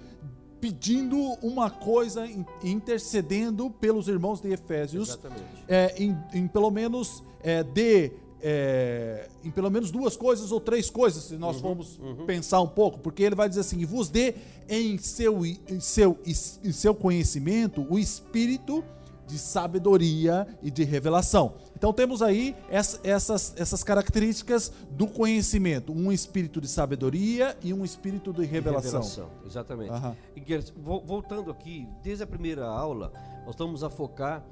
[0.61, 5.43] pedindo uma coisa, in- intercedendo pelos irmãos de Efésios Exatamente.
[5.69, 8.11] é, em, em pelo menos é, de
[8.43, 12.99] é, em pelo menos duas coisas ou três coisas, se nós formos pensar um pouco,
[12.99, 14.35] porque ele vai dizer assim: "E vos dê
[14.69, 18.85] em seu, em seu, em seu conhecimento o espírito
[19.27, 21.57] de sabedoria e de revelação.
[21.77, 27.85] Então temos aí ess- essas, essas características do conhecimento: um espírito de sabedoria e um
[27.85, 29.01] espírito de revelação.
[29.45, 29.91] Exatamente.
[29.91, 30.17] Aham.
[30.35, 33.13] E, Gers, vo- voltando aqui, desde a primeira aula,
[33.45, 34.45] nós estamos a focar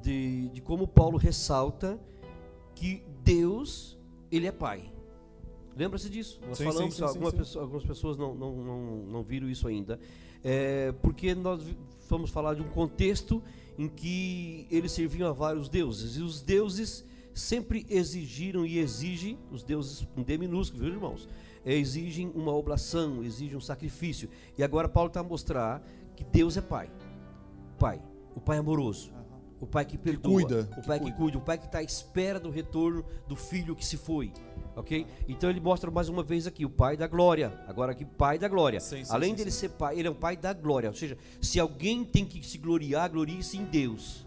[0.00, 1.98] de, de como Paulo ressalta
[2.80, 3.98] que Deus,
[4.32, 4.90] ele é Pai.
[5.76, 6.40] Lembra-se disso?
[6.48, 7.34] Nós Sim, falamos, sim, sim, algumas.
[7.34, 10.00] Pessoas, algumas pessoas não, não, não, não viram isso ainda,
[10.42, 11.62] é, porque nós
[12.08, 13.42] vamos falar de um contexto
[13.78, 19.62] em que eles serviam a vários deuses, e os deuses sempre exigiram e exigem, os
[19.62, 21.28] deuses com D minúsculo, viu irmãos?
[21.64, 24.30] É, exigem uma oblação, exigem um sacrifício.
[24.56, 26.90] E agora Paulo está a mostrar que Deus é Pai.
[27.78, 28.02] Pai,
[28.34, 29.12] o Pai amoroso.
[29.60, 31.16] O pai que perdoa, cuida, o que pai que cuida.
[31.16, 34.32] cuida, o pai que está à espera do retorno do filho que se foi,
[34.74, 35.06] ok?
[35.28, 38.48] Então ele mostra mais uma vez aqui o pai da glória, agora aqui pai da
[38.48, 38.80] glória.
[38.80, 40.88] Sim, sim, Além sim, dele ser pai, ele é um pai da glória.
[40.88, 44.26] Ou seja, se alguém tem que se gloriar, glorie-se em Deus.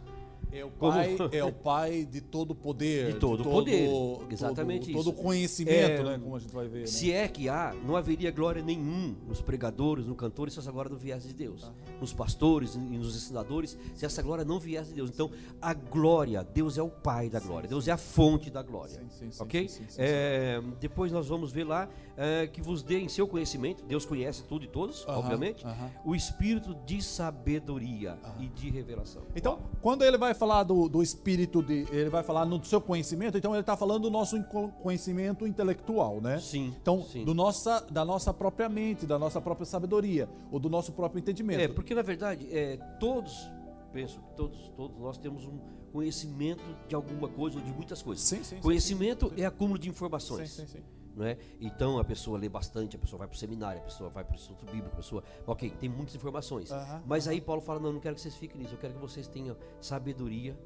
[0.53, 3.13] É o Como- pai, é o pai de todo poder.
[3.13, 3.89] De todo poder,
[4.29, 5.03] exatamente todo, isso.
[5.11, 6.19] Todo conhecimento, É, né?
[6.21, 6.81] Como a gente vai ver.
[6.81, 6.85] né?
[6.85, 10.91] Se é que há, não haveria glória nenhum nos pregadores, nos cantores, se essa glória
[10.91, 11.71] não viesse de Deus.
[11.99, 15.09] Nos pastores e nos ensinadores, se essa glória não viesse de Deus.
[15.09, 18.93] Então, a glória, Deus é o Pai da glória, Deus é a fonte da glória.
[18.93, 19.67] Sim, sim, sim, ok?
[19.67, 24.05] sim, É, depois nós vamos ver lá é, que vos dê em seu conhecimento, Deus
[24.05, 25.89] conhece tudo e todos, Aham, obviamente, aham.
[26.05, 29.23] o espírito de sabedoria e de revelação.
[29.35, 31.85] Então, quando ele vai falar do, do espírito de.
[31.91, 34.41] Ele vai falar no seu conhecimento, então ele está falando do nosso
[34.81, 36.37] conhecimento intelectual, né?
[36.39, 37.23] Sim, Então, sim.
[37.23, 41.61] do nossa, da nossa própria mente, da nossa própria sabedoria, ou do nosso próprio entendimento.
[41.61, 43.49] É, porque na verdade, é, todos,
[43.93, 45.57] penso que todos, todos nós temos um
[45.93, 48.25] conhecimento de alguma coisa ou de muitas coisas.
[48.25, 50.49] Sim, sim, sim, Conhecimento é acúmulo de Sim, informações.
[50.51, 50.79] sim, sim.
[50.79, 51.37] Não é?
[51.59, 54.33] Então a pessoa lê bastante, a pessoa vai para o seminário, a pessoa vai para
[54.33, 55.23] o Instituto Bíblico, a pessoa.
[55.45, 56.71] Ok, tem muitas informações.
[56.71, 58.99] Aham, Mas aí Paulo fala: não, não quero que vocês fiquem nisso, eu quero que
[59.01, 60.57] vocês tenham sabedoria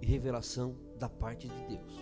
[0.00, 2.00] e revelação da parte de Deus.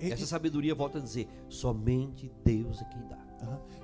[0.00, 3.24] E- Essa sabedoria, volta a dizer, somente Deus é quem dá.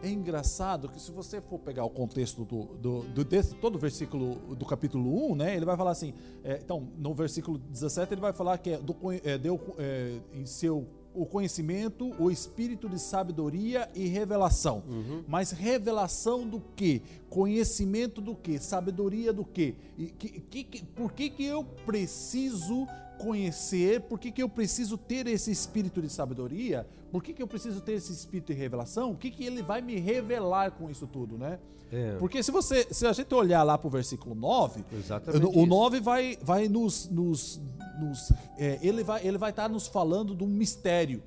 [0.03, 3.79] É engraçado que se você for pegar o contexto do, do, do- desse, todo o
[3.79, 8.21] versículo do capítulo 1, né, ele vai falar assim, é, então, no versículo 17 ele
[8.21, 12.99] vai falar que é, do, é, deu é, em seu o conhecimento, o espírito de
[12.99, 14.83] sabedoria e revelação.
[15.27, 17.03] Mas revelação do quê?
[17.33, 18.59] Conhecimento do quê?
[18.59, 19.75] Sabedoria do quê?
[19.97, 22.87] E que, que- que- por que, que eu preciso
[23.19, 24.03] conhecer?
[24.03, 26.87] Por que, que eu preciso ter esse espírito de sabedoria?
[27.11, 29.13] Por que, que eu preciso ter esse espírito de revelação?
[29.13, 31.59] O que, que ele vai me revelar com isso tudo, né?
[31.91, 32.17] É.
[32.19, 35.67] Porque se você, se a gente olhar lá pro versículo 9, Exatamente o isso.
[35.67, 37.59] 9 vai, vai nos, nos,
[37.99, 41.23] nos- é, ele vai ele vai estar nos falando de um mistério,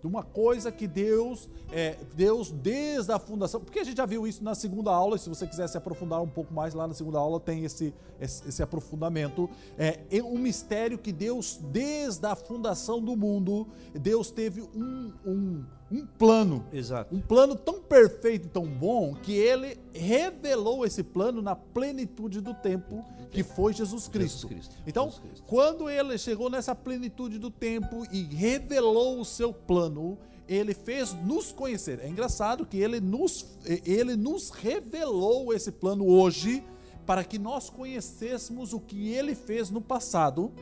[0.00, 4.26] de uma coisa que Deus, é, Deus desde a fundação, porque a gente já viu
[4.26, 6.94] isso na segunda aula, e se você quiser se aprofundar um pouco mais lá na
[6.94, 13.00] segunda aula tem esse esse, esse aprofundamento, é, um mistério que Deus desde a fundação
[13.00, 17.14] do mundo, Deus teve um, um, um plano Exato.
[17.14, 22.54] um plano tão perfeito e tão bom que ele revelou esse plano na plenitude do
[22.54, 24.48] tempo, que foi Jesus Cristo.
[24.48, 25.44] Cristo, Então, Jesus Cristo.
[25.46, 30.16] quando ele chegou nessa plenitude do tempo e revelou o seu plano,
[30.48, 32.00] ele fez nos conhecer.
[32.00, 33.46] É engraçado que ele nos,
[33.84, 36.64] ele nos revelou esse plano hoje
[37.06, 40.52] para que nós conhecêssemos o que ele fez no passado.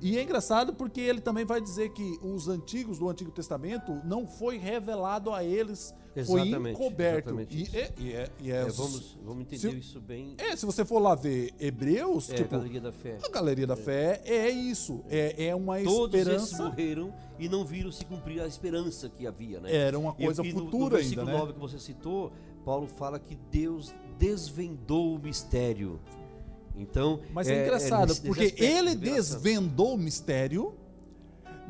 [0.00, 4.26] E é engraçado porque ele também vai dizer que os antigos do Antigo Testamento não
[4.26, 5.94] foi revelado a eles,
[6.26, 7.28] foi Exatamente, encoberto.
[7.30, 10.34] exatamente E, é, e é- e é- É, vamos, vamos entender se- isso bem.
[10.38, 13.18] é, se você for lá ver Hebreus, É, tipo, a galeria da fé.
[13.22, 17.92] a galeria da fé é isso, é, é uma Todos esperança, morreram e não viram
[17.92, 19.74] se cumprir a esperança que havia, né?
[19.74, 21.38] era uma coisa e no- futura no versículo ainda, né?
[21.38, 22.32] 9 que você citou,
[22.64, 26.00] Paulo fala que Deus desvendou o mistério.
[26.76, 30.74] Então, Mas é, engraçado, nesse- nesse porque aspecto, ele desvendou o mistério,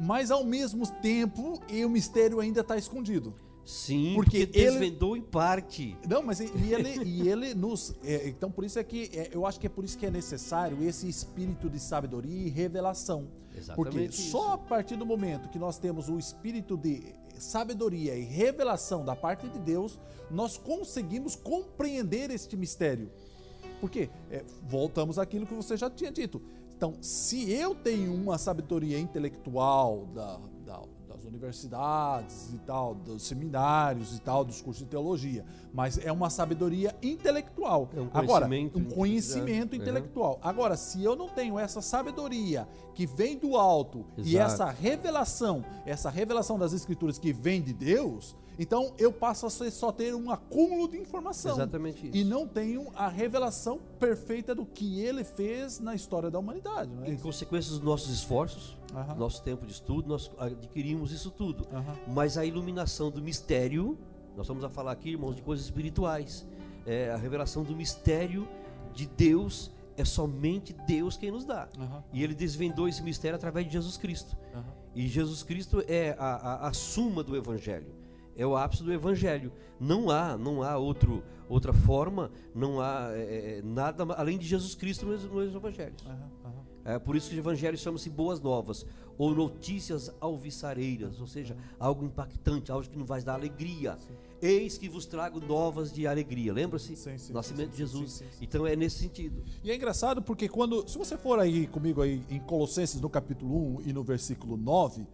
[0.00, 3.34] mas ao mesmo tempo e o mistério ainda está escondido.
[3.64, 5.96] Sim, porque porque, ele- desvendou em parte.
[6.08, 7.94] Não, mas e e ele, e ele nos.
[8.04, 10.10] é, então, por isso é que é, eu acho que é por isso que é
[10.10, 13.26] necessário esse espírito de sabedoria e revelação.
[13.48, 14.30] Porque Exatamente isso.
[14.30, 17.02] só a partir do momento que nós temos o espírito de
[17.38, 19.98] sabedoria e revelação da parte de Deus,
[20.30, 23.10] nós conseguimos compreender este mistério.
[23.80, 26.40] Porque é, voltamos àquilo que você já tinha dito.
[26.76, 34.14] Então, se eu tenho uma sabedoria intelectual da- da- das universidades e tal, dos seminários
[34.14, 37.88] e tal, dos cursos de teologia, mas é uma sabedoria intelectual.
[37.96, 39.80] É um Agora, conhecimento um conhecimento Uhum.
[39.82, 40.38] intelectual.
[40.42, 44.52] Agora, se eu não tenho essa sabedoria que vem do alto e Exato.
[44.52, 49.70] essa revelação, essa revelação das escrituras que vem de Deus, então eu passo a ser-
[49.70, 51.54] só ter um acúmulo de informação.
[51.56, 52.16] Exatamente isso.
[52.16, 56.90] E não tenho a revelação perfeita do que ele fez na história da humanidade.
[57.04, 57.22] É Em isso?
[57.22, 59.14] consequência dos nossos esforços, Aham.
[59.16, 61.66] nosso tempo de estudo, nós adquirimos isso tudo.
[61.72, 61.96] Aham.
[62.08, 63.98] Mas a iluminação do mistério,
[64.36, 66.46] nós estamos a falar aqui, irmãos, de coisas espirituais.
[66.84, 68.46] É, a revelação do mistério
[68.94, 71.68] de Deus é somente Deus quem nos dá.
[71.78, 72.04] Aham.
[72.12, 74.36] E ele desvendou esse mistério através de Jesus Cristo.
[74.94, 77.94] E Jesus Cristo é a, a, a suma do Evangelho.
[78.36, 79.52] É o ápice do Evangelho.
[79.80, 84.46] Não há, não há outro, outra forma, não há é, é, nada ma- além de
[84.46, 86.02] Jesus Cristo nos, nos Evangelhos.
[86.06, 86.30] Aham.
[86.44, 86.66] Aham.
[86.84, 88.86] É por isso que o Evangelho chama-se Boas Novas,
[89.18, 93.98] ou Notícias Alviçareiras, ou seja, algo impactante, algo que nos vai dar alegria.
[94.40, 96.52] Eis que vos trago novas de alegria.
[96.52, 96.94] Lembra-se?
[96.94, 98.12] Sim, sim, Nascimento sim, de Jesus.
[98.12, 98.44] sim, sim, sim.
[98.44, 99.42] Então é nesse sentido.
[99.64, 103.78] E é engraçado porque quando, se você for aí comigo aí em Colossenses no capítulo
[103.78, 105.04] 1 e no versículo 9,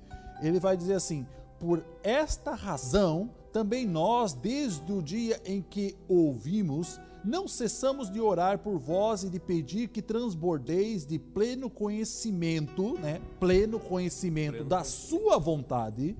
[0.43, 1.27] ele vai dizer assim:
[1.63, 8.59] "Por esta razão também nós, desde o dia em que ouvimos, não cessamos de orar
[8.59, 13.21] por vós e de pedir que transbordeis de pleno conhecimento, né?
[13.39, 16.17] Pleno conhecimento Pleno da sua vontade,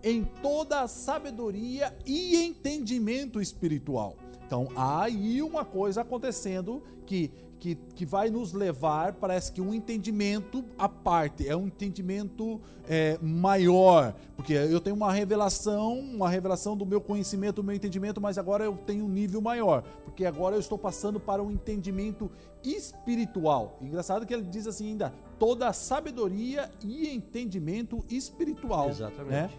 [0.00, 4.14] em toda a sabedoria e entendimento espiritual.
[4.46, 9.72] Então há aí uma coisa acontecendo que, que, que vai nos levar, parece que um
[9.72, 16.76] entendimento à parte, é um entendimento é, maior, porque eu tenho uma revelação, uma revelação
[16.76, 20.56] do meu conhecimento, do meu entendimento, mas agora eu tenho um nível maior, porque agora
[20.56, 22.30] eu estou passando para um entendimento
[22.62, 23.78] espiritual.
[23.80, 28.88] Engraçado que ele diz assim ainda, toda sabedoria e entendimento espiritual.
[28.88, 29.30] Exatamente.
[29.30, 29.50] Né?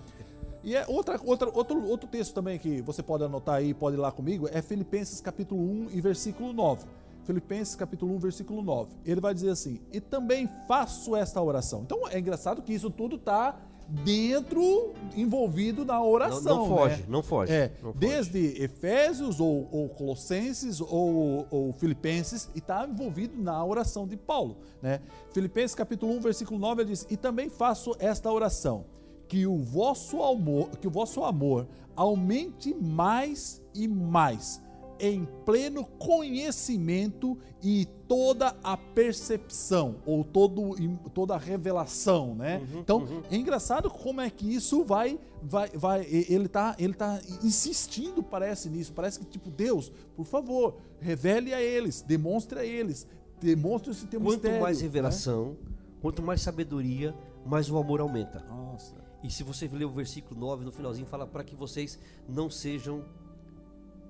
[0.65, 3.99] E é outra, outra, outro, outro texto também que você pode anotar aí, pode ir
[3.99, 6.85] lá comigo, é Filipenses capítulo 1 e versículo 9.
[7.23, 8.89] Filipenses capítulo 1, versículo 9.
[9.05, 11.81] Ele vai dizer assim: "E também faço esta oração".
[11.83, 13.55] Então é engraçado que isso tudo está
[13.87, 17.05] dentro envolvido na Não, oração, não foge, né?
[17.07, 17.51] não foge.
[17.53, 17.99] É, não foge.
[17.99, 24.57] desde Efésios ou, ou Colossenses ou, ou Filipenses e está envolvido na oração de Paulo,
[24.81, 24.99] né?
[25.31, 28.85] Filipenses capítulo 1, versículo 9 ele diz: "E também faço esta oração,
[29.27, 34.61] que o vosso amor, que o vosso amor aumente mais e mais
[34.99, 40.75] em pleno conhecimento e toda a percepção ou todo,
[41.13, 42.61] toda a revelação, né?
[42.75, 46.05] então é engraçado como é que isso vai, vai, vai.
[46.05, 48.93] Ele tá, ele tá insistindo, parece nisso.
[48.93, 53.07] Parece que tipo Deus, por favor, revele a eles, demonstre a eles,
[53.41, 54.61] demonstre esse teu Quanto mistério.
[54.61, 54.83] mais né?
[54.83, 55.57] revelação,
[56.01, 58.39] quanto mais sabedoria, mais o amor aumenta.
[58.47, 59.04] Nossa.
[59.25, 61.97] E se você ler o versículo 9, no finalzinho, fala para que vocês
[62.29, 63.03] não sejam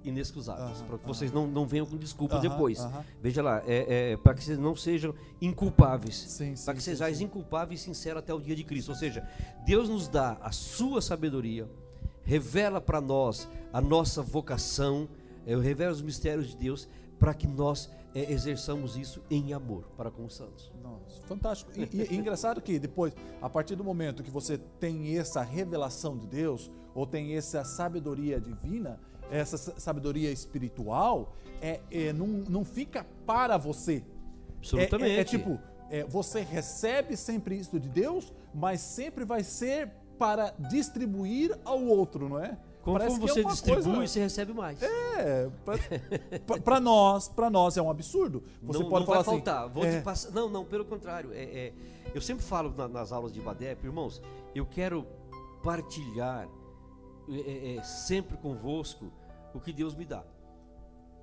[0.04, 2.80] inexcusáveis, para que vocês não, não venham com desculpa depois.
[3.22, 6.38] Veja lá, é, é, para que vocês não sejam inculpáveis.
[6.66, 7.24] Para que sim, sejais sim.
[7.24, 8.90] inculpáveis e sinceros até o dia de Cristo.
[8.90, 9.26] Ou seja,
[9.66, 11.66] Deus nos dá a sua sabedoria,
[12.24, 15.08] revela para nós a nossa vocação,
[15.48, 20.12] é, revela os mistérios de Deus, para que nós é, exerçamos isso em amor para
[20.12, 20.75] com os santos.
[20.86, 21.72] Nossa, fantástico.
[21.76, 26.18] E, e- e engraçado que depois, a partir do momento que você tem essa revelação
[26.18, 29.00] de Deus, ou tem essa sabedoria divina,
[29.32, 34.04] essa sa- sabedoria espiritual, é, é, não, não fica para você.
[34.58, 35.12] Absolutamente.
[35.12, 39.92] É, é- é tipo, é, você recebe sempre isso de Deus, mas sempre vai ser
[40.18, 42.58] para distribuir ao outro, não é?
[42.86, 44.80] Conforme Parece que é você uma distribui, coisa- você recebe mais.
[44.84, 45.50] É,
[46.64, 48.44] para nós, para nós é um absurdo.
[48.62, 49.70] Você não, pode não falar vai assim, faltar.
[49.70, 50.30] Vou é, te passar.
[50.32, 51.32] Não, não, pelo contrário.
[51.34, 51.74] É, é,
[52.14, 54.22] eu sempre falo na- nas aulas de Badep, irmãos,
[54.54, 55.04] eu quero
[55.64, 56.48] partilhar
[57.28, 59.12] é, é, é, sempre convosco
[59.52, 60.24] o que Deus me dá.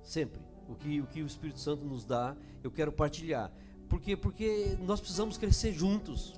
[0.03, 0.41] Sempre.
[0.67, 3.49] O que, o que o Espírito Santo nos dá, eu quero partilhar.
[3.87, 4.17] Por quê?
[4.17, 6.37] Porque nós precisamos crescer juntos.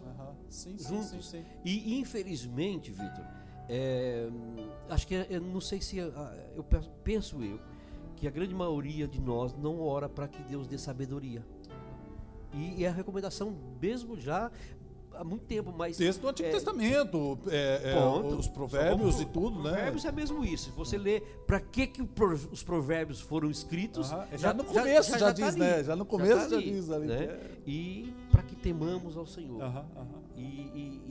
[0.49, 1.07] Sim, juntos.
[1.09, 1.45] sim, sim.
[1.63, 3.25] E infelizmente, Vitor,
[3.69, 4.27] é,
[4.89, 7.59] acho que é- eu não sei se ah, eu pe- penso eu
[8.15, 11.43] que a grande maioria de nós não ora para que Deus dê sabedoria.
[12.53, 14.49] E, e é a recomendação mesmo já
[15.13, 18.35] há muito tempo, mas Texto do Antigo é, Testamento, é, é, Ponto.
[18.35, 19.71] os provérbios e tudo, né?
[19.71, 20.71] Provérbios é mesmo isso.
[20.73, 22.01] Você lê para que, que
[22.51, 24.11] os provérbios foram escritos.
[24.11, 25.59] Aham, já no começo já tá diz, ali.
[25.59, 25.83] né?
[25.83, 27.17] Já no tá começo já diz ali né?
[27.17, 29.61] que é- E para que temamos ao Senhor.
[29.61, 30.21] Aham, aham.
[30.37, 31.04] E- e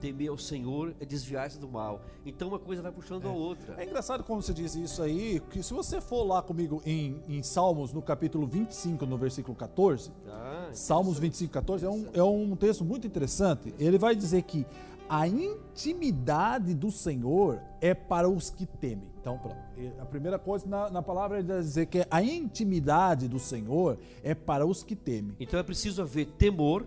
[0.00, 2.00] temer ao Senhor é desviar-se do mal.
[2.24, 3.74] Então uma coisa vai puxando a outra.
[3.78, 7.42] É engraçado como você diz isso aí, que se você for lá comigo em, em
[7.42, 12.56] Salmos, no capítulo 25, no versículo 14, Ah, Salmos 25, 14 é um, é um
[12.56, 13.74] texto muito interessante.
[13.78, 14.66] Ele vai dizer que
[15.08, 19.08] a intimidade do Senhor é para os que temem.
[19.20, 19.56] Então, pronto.
[19.98, 24.34] A primeira coisa na, na palavra ele vai dizer que a intimidade do Senhor é
[24.34, 25.34] para os que temem.
[25.40, 26.86] Então é preciso haver temor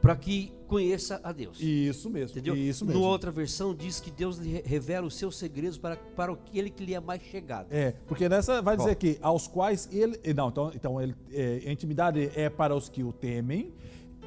[0.00, 1.60] para que conheça a Deus.
[1.60, 2.30] Isso mesmo.
[2.38, 2.56] Entendeu?
[2.56, 3.00] Isso mesmo.
[3.00, 6.70] Numa outra versão diz que Deus lhe re- revela os seus segredos para, para aquele
[6.70, 7.66] que lhe é mais chegado.
[7.70, 8.96] É, porque nessa vai dizer Qual?
[8.96, 10.18] que aos quais ele.
[10.34, 13.72] Não, então, então ele, é, a intimidade é para os que o temem,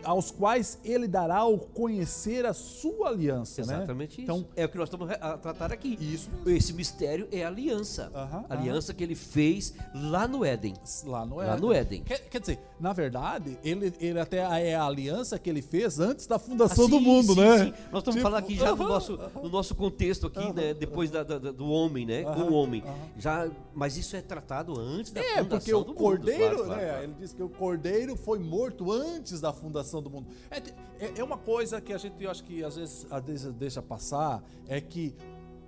[0.03, 3.75] aos quais ele dará o conhecer a sua aliança, né?
[3.75, 4.21] Exatamente isso.
[4.21, 5.97] Então, é o que nós estamos a tratar aqui.
[5.99, 8.11] Isso Esse mistério é a aliança.
[8.13, 10.73] Aham, A aliança que ele fez lá no Éden.
[11.05, 11.59] lá no Lá Éden.
[11.61, 12.03] no Éden.
[12.03, 16.27] Quer, quer dizer, na verdade, ele, ele até é a aliança que ele fez antes
[16.27, 17.57] da fundação Ah, do sim, mundo, sim, né?
[17.65, 17.73] sim.
[17.91, 20.73] Nós estamos Tipo, falando aqui já no aham, nosso, no nosso contexto aqui, né?
[20.73, 22.23] Depois da- da- do homem, né?
[22.23, 22.83] Com o homem.
[23.17, 25.95] Já, mas isso é tratado antes da É, fundação porque o do mundo.
[25.97, 26.87] cordeiro, Claro, claro, né?
[26.89, 27.03] claro.
[27.03, 30.27] Ele diz que o cordeiro foi morto antes da fundação do mundo.
[30.51, 30.57] É,
[31.05, 33.81] é- é uma coisa que a gente, eu acho que às vezes, às vezes deixa
[33.81, 35.15] passar, é que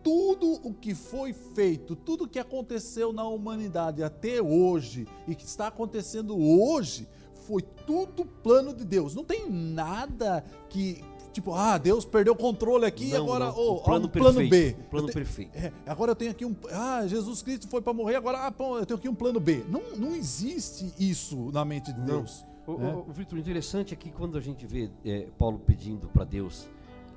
[0.03, 5.45] tudo o que foi feito, tudo o que aconteceu na humanidade até hoje e que
[5.45, 7.07] está acontecendo hoje,
[7.47, 9.15] foi tudo plano de Deus.
[9.15, 11.03] Não tem nada que
[11.35, 13.57] Tipo, ah, Deus perdeu o controle aqui e agora não.
[13.57, 14.73] oh, O plano um plano B.
[14.79, 15.51] o plano te- perfeito.
[15.53, 16.55] é, agora eu tenho aqui um.
[16.71, 19.61] Ah, Jesus Cristo foi para morrer, agora ah, eu tenho aqui um plano B.
[19.67, 22.23] Não, não existe isso na mente de Não.
[22.67, 22.93] O, né?
[22.93, 26.67] o, o Vitor, interessante é que quando a gente vê é, Paulo pedindo para Deus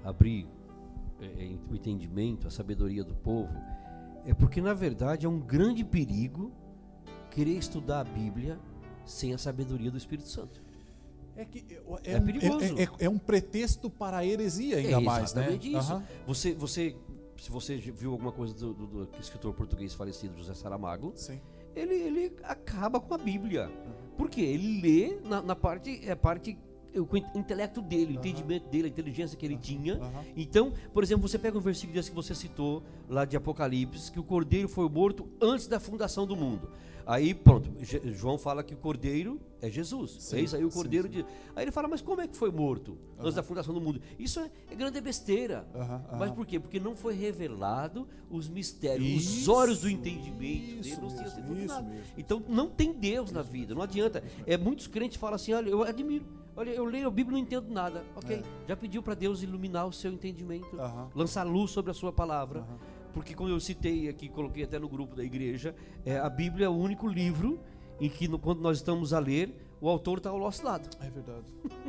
[0.05, 0.47] abrir
[1.21, 3.53] é, é, o entendimento, a sabedoria do povo,
[4.27, 6.53] é porque na verdade é um grande perigo
[7.31, 8.59] querer estudar a Bíblia
[9.05, 10.61] sem a sabedoria do Espírito Santo.
[11.37, 11.65] É, que
[12.05, 12.65] é, É um, perigoso.
[12.79, 15.43] é- é- é um pretexto para a heresia, ainda é mais, né?
[15.43, 15.93] exatamente isso.
[15.93, 16.05] Aham.
[16.27, 16.97] Você, você,
[17.39, 21.41] se você viu alguma coisa do, do- do escritor português falecido José Saramago, Sim.
[21.77, 23.71] ele, ele acaba com a Bíblia.
[24.19, 24.43] Por quê?
[24.43, 26.59] Ele lê na, na parte, é parte,
[26.95, 29.95] o co- intelecto dele, o entendimento dele, a inteligência que ele tinha.
[29.95, 30.25] aham.
[30.37, 34.19] Então, por exemplo, você pega um versículo desse que você citou lá de Apocalipse, que
[34.19, 36.69] o cordeiro foi morto antes da fundação do mundo.
[37.09, 37.71] Aí, pronto,
[38.13, 40.19] João fala que o cordeiro é Jesus.
[40.21, 41.15] Sim, é aí, o sim, cordeiro sim.
[41.15, 41.27] de.
[41.57, 43.99] Aí ele fala, mas como é que foi morto antes da fundação do mundo?
[44.19, 45.67] Isso é, é grande besteira.
[45.75, 46.35] Aham, Mas aham.
[46.35, 46.61] por quê?
[46.61, 51.57] Porque não foi revelado os mistérios, os Isso, olhos do entendimento dele isso não mesmo,
[51.57, 52.13] isso mesmo.
[52.19, 54.23] Então não tem Deus na vida, não adianta.
[54.47, 56.27] É, muitos crentes falam assim, olha, eu admiro.
[56.55, 58.05] Olha, eu leio a Bíblia e não entendo nada.
[58.17, 58.43] Ok, É.
[58.69, 60.77] já pediu para Deus iluminar o seu entendimento,
[61.15, 62.67] lançar luz sobre a sua palavra.
[63.13, 66.69] Porque como eu citei aqui, coloquei até no grupo da igreja, é, a Bíblia é
[66.69, 67.61] o único livro
[68.01, 70.89] em que no- quando nós estamos a ler, o autor está ao nosso lado.
[71.01, 71.45] É verdade.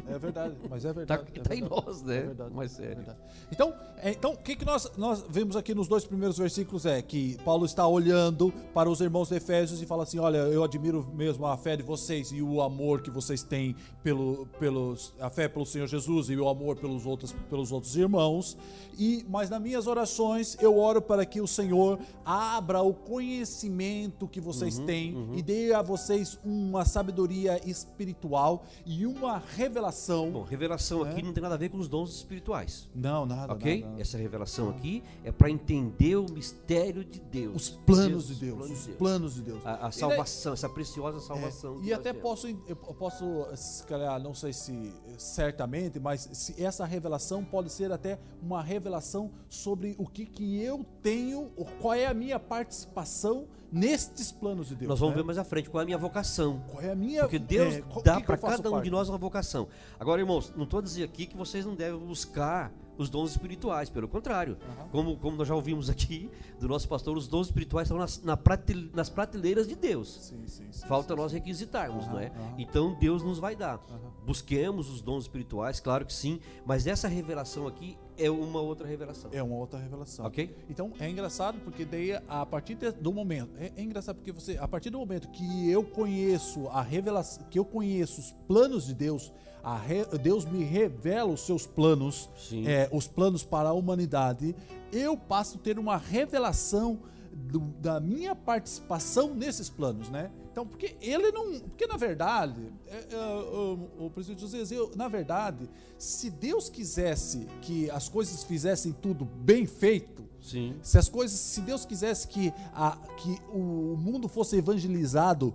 [0.08, 1.40] É verdade, mas é Está verdade.
[1.40, 2.18] é tá em nós, né?
[2.18, 2.96] É verdade, Mais é sério.
[2.98, 3.20] verdade.
[3.52, 7.02] Então, é, então o que, que nós, nós vemos aqui nos dois primeiros versículos é
[7.02, 11.08] que Paulo está olhando para os irmãos de Efésios e fala assim: Olha, eu admiro
[11.14, 15.48] mesmo a fé de vocês e o amor que vocês têm pelo, pelos, a fé
[15.48, 18.58] pelo Senhor Jesus e o amor pelos outros, pelos outros irmãos.
[18.98, 24.40] E mas nas minhas orações eu oro para que o Senhor abra o conhecimento que
[24.42, 30.32] vocês Uhum, têm e dê a vocês uma sabedoria espiritual e uma revelação.
[30.32, 31.12] Bom, revelação É.
[31.12, 32.90] aqui não tem nada a ver com os dons espirituais.
[32.96, 33.80] Não, nada, Ok?
[33.80, 34.02] nada, nada.
[34.02, 37.56] Essa revelação aqui é para entender o mistério de Deus.
[37.56, 38.98] Os planos de Deus, planos os de Deus.
[38.98, 39.66] planos de Deus.
[39.66, 41.80] A, a salvação, essa preciosa salvação.
[41.82, 43.26] É, e até posso, eu posso,
[43.56, 49.32] se calhar, não sei se certamente, mas se essa revelação pode ser até uma revelação
[49.50, 51.50] sobre o que, que eu tenho,
[51.82, 54.90] qual é a minha participação nestes planos de Deus.
[54.90, 55.22] Nós vamos né?
[55.22, 56.64] ver mais à frente qual é a minha vocação.
[56.70, 57.22] Qual é a minha.
[57.22, 58.84] Porque Deus é, qual- dá para cada um parte?
[58.86, 59.68] de nós uma vocação.
[60.00, 63.90] Agora, irmãos, não estou a dizer aqui que vocês não devem buscar os dons espirituais,
[63.90, 64.58] pelo contrário.
[64.78, 64.90] Aham.
[64.90, 68.36] Como, como nós já ouvimos aqui do nosso pastor, os dons espirituais estão nas, na
[68.36, 70.20] prate- nas prateleiras de Deus.
[70.26, 72.28] Sim, sim, sim, Falta nós requisitarmos, Aham, não é?
[72.28, 72.56] aham.
[72.58, 73.80] Então Deus nos vai dar.
[74.26, 79.30] Busquemos os dons espirituais, claro que sim, mas essa revelação aqui é uma outra revelação.
[79.34, 80.26] É uma outra revelação.
[80.26, 80.56] Ok?
[80.70, 84.68] Então é engraçado porque daí a partir do momento é, é engraçado porque você a
[84.68, 89.32] partir do momento que eu conheço a revelação que eu conheço os planos de Deus
[89.86, 92.30] re- Deus me revela os seus planos
[92.68, 94.56] é, os planos para a humanidade
[94.92, 97.00] eu passo a ter uma revelação
[97.32, 100.30] do- da minha participação nesses planos, né?
[100.60, 101.58] Então, porque ele não.
[101.60, 107.48] Porque na verdade, é, é, o, o presidente José, eu, na verdade, se Deus quisesse
[107.62, 110.76] que as coisas fizessem tudo bem feito, Sim.
[110.82, 115.54] se as coisas, se Deus quisesse que, a, que o mundo fosse evangelizado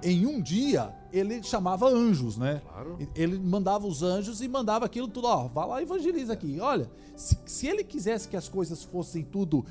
[0.00, 2.62] em um dia, ele chamava anjos, né?
[2.64, 2.98] Claro.
[3.16, 6.60] Ele mandava os anjos e mandava aquilo tudo, ó, vai lá e evangeliza aqui.
[6.60, 9.64] Olha, se, se ele quisesse que as coisas fossem tudo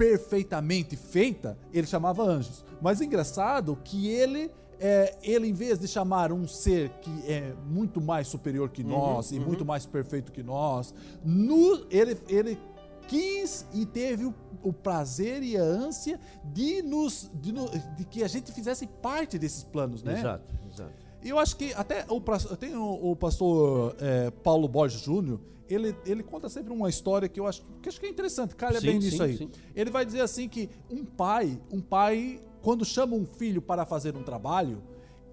[0.00, 2.64] perfeitamente feita, ele chamava anjos.
[2.80, 8.00] Mas engraçado que ele é, ele em vez de chamar um ser que é muito
[8.00, 12.58] mais superior que nós e muito mais perfeito que nós, no- ele, ele
[13.06, 18.24] quis e teve o, o prazer e a ânsia de nos de, no- de que
[18.24, 20.18] a gente fizesse parte desses planos, né?
[20.18, 20.92] Exato, exato.
[21.22, 22.18] E eu acho que até o,
[22.56, 25.38] tem o, o pastor é, Paulo Borges Júnior,
[25.70, 28.80] ele, ele conta sempre uma história que eu acho que, acho que é interessante, calha
[28.80, 29.36] Sim, bem nisso sim, aí.
[29.36, 29.50] sim.
[29.74, 34.16] Ele vai dizer assim que um pai, um pai, quando chama um filho para fazer
[34.16, 34.82] um trabalho,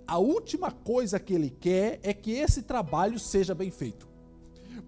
[0.07, 4.07] a última coisa que ele quer é que esse trabalho seja bem feito.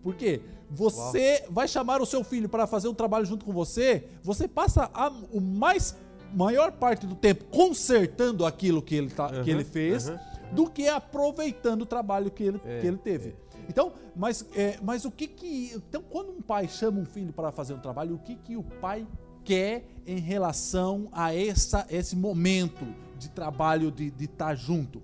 [0.01, 4.47] Porque você vai chamar o seu filho para fazer um trabalho junto com você, você
[4.47, 5.95] passa a o mais
[6.33, 10.19] maior parte do tempo consertando aquilo que ele, tá, que ele fez, aham.
[10.51, 13.35] do que aproveitando o trabalho que ele, É, que ele teve.
[13.69, 15.71] Então, mas, é, mas o que que.
[15.75, 18.63] Então, quando um pai chama um filho para fazer um trabalho, o que que o
[18.63, 19.07] pai
[19.43, 22.85] quer em relação a essa, esse momento
[23.17, 25.01] de trabalho, de estar junto?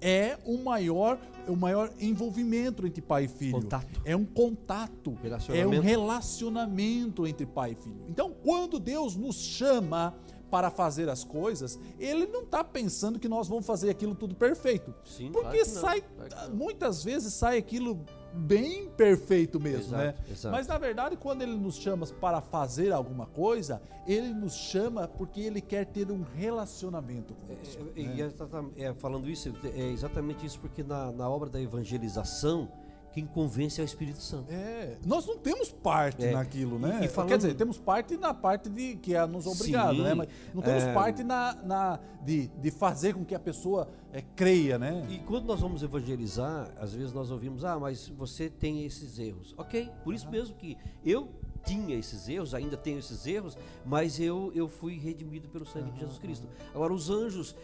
[0.00, 3.52] É o maior, o maior envolvimento entre pai e filho.
[3.52, 4.00] Contato.
[4.04, 5.16] É um contato.
[5.48, 8.04] É um relacionamento entre pai e filho.
[8.08, 10.14] Então, quando Deus nos chama
[10.50, 14.94] para fazer as coisas, ele não está pensando que nós vamos fazer aquilo tudo perfeito.
[15.04, 20.14] Sim, Porque claro sai, claro muitas vezes sai aquilo bem perfeito mesmo, Exato, né?
[20.30, 20.54] exato.
[20.54, 25.40] Mas na verdade, quando ele nos chama para fazer alguma coisa, ele nos chama porque
[25.40, 27.82] ele quer ter um relacionamento conosco.
[27.96, 28.14] É, né?
[28.16, 32.70] e é é, falando isso, é exatamente isso, porque na, na obra da evangelização,
[33.18, 34.46] quem convence é o Espírito Santo.
[34.52, 37.00] É, nós não temos parte É, naquilo, né?
[37.02, 40.14] e- falando- Quer dizer, temos parte na parte de que é nos obrigado, Sim, né?
[40.14, 40.94] Mas não temos é.
[40.94, 45.04] parte na, na- de, de fazer com que a pessoa é, creia, né?
[45.10, 49.52] E quando nós vamos evangelizar, às vezes nós ouvimos, ah, mas você tem esses erros.
[49.58, 51.28] Ok, por isso mesmo que eu
[51.68, 56.00] tinha esses erros, ainda tenho esses erros, mas eu, eu fui redimido pelo sangue de
[56.00, 56.48] Jesus Cristo.
[56.74, 57.54] Agora, os anjos,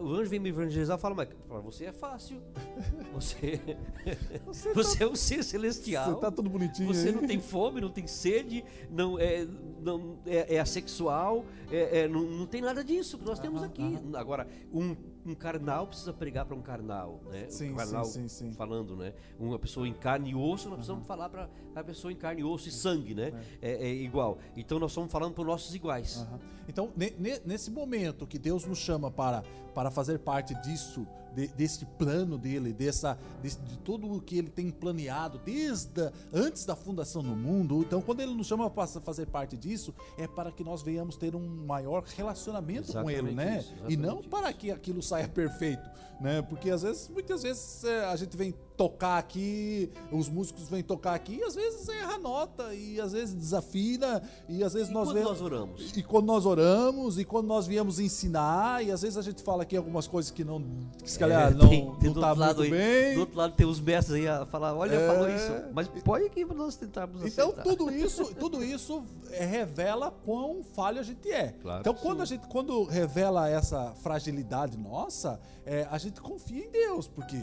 [0.00, 2.40] o anjo vem me evangelizar e fala, mas para você é fácil.
[3.12, 3.60] Você,
[4.74, 6.12] você, é um ser celestial.
[6.14, 7.14] Você tá tudo bonitinho Você aí.
[7.14, 9.46] não tem fome, não tem sede, não é,
[9.80, 13.82] não, é, é assexual, é, é, não, não tem nada disso que nós temos aqui.
[14.14, 14.94] Agora, um,
[15.28, 17.46] um carnal precisa pregar para um carnal, né?
[17.48, 18.52] Sim, um carnal sim, sim, sim.
[18.52, 19.12] falando, né?
[19.38, 22.44] Uma pessoa em carne e osso, nós precisamos falar para a pessoa em carne e
[22.44, 23.32] osso e sangue, né?
[23.60, 24.38] É, é igual.
[24.56, 26.18] Então nós estamos falando para os nossos iguais.
[26.18, 26.38] Aham.
[26.68, 29.42] Então, ne- ne- nesse momento que Deus nos chama para,
[29.74, 31.06] para fazer parte disso,
[31.38, 36.12] de, desse plano dele, dessa, desse- de tudo o que ele tem planeado desde a-
[36.32, 40.26] antes da fundação do mundo, então quando ele nos chama para fazer parte disso, é
[40.26, 43.58] para que nós venhamos ter um maior relacionamento com ele, Exatamente né?
[43.60, 45.88] isso, e não exatamente para que aquilo saia perfeito,
[46.20, 46.42] né?
[46.42, 51.12] Porque às vezes, muitas vezes é, a gente vem tocar aqui, os músicos vêm tocar
[51.14, 54.92] aqui, e às vezes erra a nota, e às vezes desafina, e às vezes E
[54.94, 55.30] nós quando vemos.
[55.32, 55.96] nós oramos?
[55.96, 59.64] E quando nós oramos, e quando nós viemos ensinar, e às vezes a gente fala
[59.64, 60.62] aqui algumas coisas que não,
[61.02, 63.14] que se calhar É, não, tem- tem não tá muito aí- bem.
[63.14, 65.06] Do outro lado tem os mestres aí a falar, olha, É.
[65.08, 65.52] falou isso.
[65.74, 65.88] Mas
[66.28, 69.02] aqui para nós tentarmos Então tudo isso, tudo isso
[69.32, 71.48] é, revela quão falho a gente é.
[71.60, 72.22] Claro então que quando sim.
[72.22, 77.36] a gente quando revela essa fragilidade nossa, é, a gente confia em Deus, porque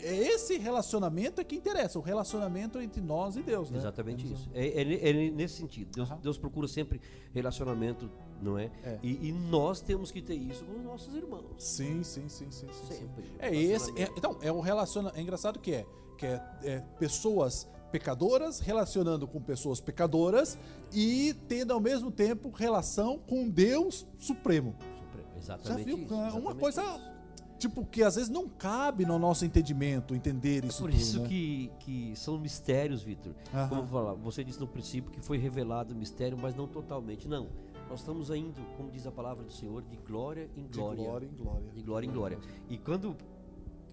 [0.00, 3.78] é esse relacionamento é que interessa, o relacionamento entre nós e Deus, né?
[3.78, 4.48] Exatamente isso.
[4.54, 5.90] É, é é ne- nesse sentido.
[5.94, 6.20] Deus, Aham.
[6.22, 7.00] Deus procura sempre
[7.34, 8.10] relacionamento,
[8.40, 8.70] não é?
[8.82, 8.98] É.
[9.02, 11.44] E, e nós temos que ter isso com os nossos irmãos.
[11.58, 12.94] Sim, sim, sim, sim, sim, sim.
[12.94, 13.24] Sempre.
[13.38, 14.12] É esse, é, Relacionamento.
[14.18, 19.40] então é o relaciona, é engraçado que é, que é, é pessoas pecadoras relacionando com
[19.40, 20.58] pessoas pecadoras
[20.92, 24.74] e tendo ao mesmo tempo relação com Deus Supremo.
[25.00, 25.28] Supremo.
[25.40, 25.98] Já Exatamente viu?
[25.98, 26.14] isso.
[26.14, 27.15] É uma exatamente coisa isso.
[27.56, 31.28] Tipo que às vezes não cabe no nosso entendimento entender isso Por tudo, isso né?
[31.28, 33.34] que, que são mistérios, Vitor.
[33.68, 37.26] Como eu falar, você disse no princípio que foi revelado o mistério, mas não totalmente.
[37.28, 37.48] Não.
[37.88, 41.04] Nós estamos indo, como diz a palavra do Senhor, de glória em de glória.
[41.04, 41.70] glória em glória.
[41.72, 42.38] De glória em glória.
[42.68, 43.16] E quando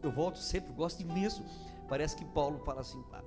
[0.01, 1.43] eu volto sempre, gosto imenso,
[1.87, 3.21] parece que Paulo fala assim, "Ah,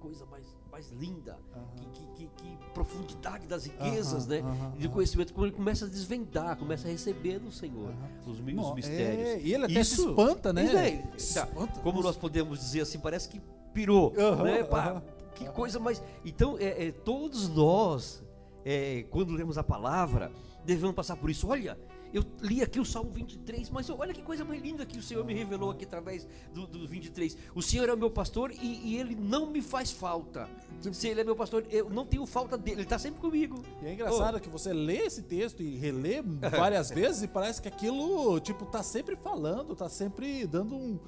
[0.00, 1.38] coisa mais, mais linda,
[1.76, 4.40] que, que, que- que profundidade das riquezas, Aham, né?
[4.40, 7.92] aham, de conhecimento, quando ele começa a desvendar, começa a receber do Senhor
[8.26, 9.28] os, Não, mistérios.
[9.28, 10.66] é, e ele até se Isso- espanta, né?
[11.16, 11.80] Se tá, espanta.
[11.80, 13.40] como nós podemos dizer assim, parece que
[13.74, 14.64] pirou, né?
[14.64, 15.02] Pá,
[15.34, 16.02] que coisa mais.
[16.24, 18.22] Então, é, é, todos nós,
[18.64, 20.32] é, quando lemos a palavra,
[20.64, 21.46] devemos passar por isso.
[21.48, 21.78] Olha,
[22.12, 25.24] eu li aqui o Salmo 23, mas olha que coisa mais linda que o Senhor
[25.24, 27.36] me revelou aqui através do, do 23.
[27.54, 30.48] O Senhor é o meu pastor e, e ele não me faz falta.
[30.92, 33.62] Se ele é meu pastor, eu não tenho falta dele, ele está sempre comigo.
[33.82, 37.68] E é engraçado que você lê esse texto e relê várias vezes e parece que
[37.68, 40.98] aquilo, tipo, tá sempre falando, tá sempre dando um.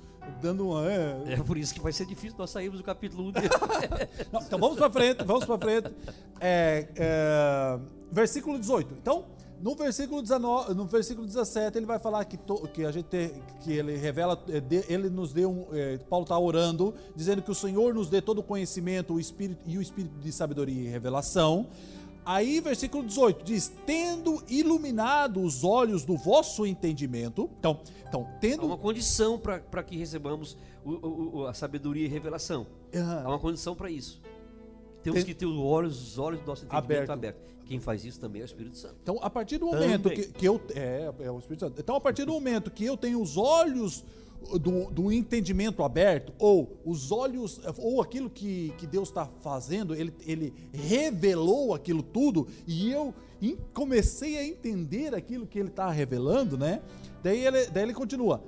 [0.41, 0.87] Dando um.
[0.87, 1.35] É.
[1.35, 3.49] É por isso que vai ser difícil nós sairmos do capítulo 1 dele.
[4.33, 5.93] Não, então vamos pra frente, vamos pra frente.
[6.41, 7.79] É, é,
[8.11, 8.95] versículo 18.
[9.01, 9.27] Então,
[9.63, 13.33] no versículo 19, no versículo 17, ele vai falar que, to- que a gente te-
[13.61, 17.55] que ele revela, é, ele nos deu um, é, Paulo está orando, dizendo que o
[17.55, 21.69] Senhor nos dê todo o conhecimento, o espírito e o espírito de sabedoria e revelação.
[22.25, 27.51] Aí, versículo 18 diz: tendo iluminado os olhos do vosso entendimento.
[27.59, 32.67] Então, então Há tendo uma condição para que recebamos o- o- a sabedoria e revelação.
[32.95, 33.23] Ah.
[33.25, 34.21] Há uma condição para isso.
[35.03, 37.11] Temos Tem- que ter os olhos, os olhos do nosso entendimento Aberto.
[37.11, 37.43] abertos.
[37.67, 38.97] Quem faz isso também é o Espírito Santo.
[39.03, 40.61] Então, a partir do momento que, que eu.
[40.75, 41.81] É, é o Espírito Santo.
[41.81, 44.05] Então, a partir do momento que eu tenho os olhos
[44.61, 50.13] do, do entendimento aberto, ou os olhos, ou aquilo que, que Deus está fazendo, ele,
[50.27, 56.59] ele revelou aquilo tudo, e eu em- comecei a entender aquilo que ele está revelando,
[56.59, 56.83] né?
[57.23, 58.43] Daí ele, daí ele continua.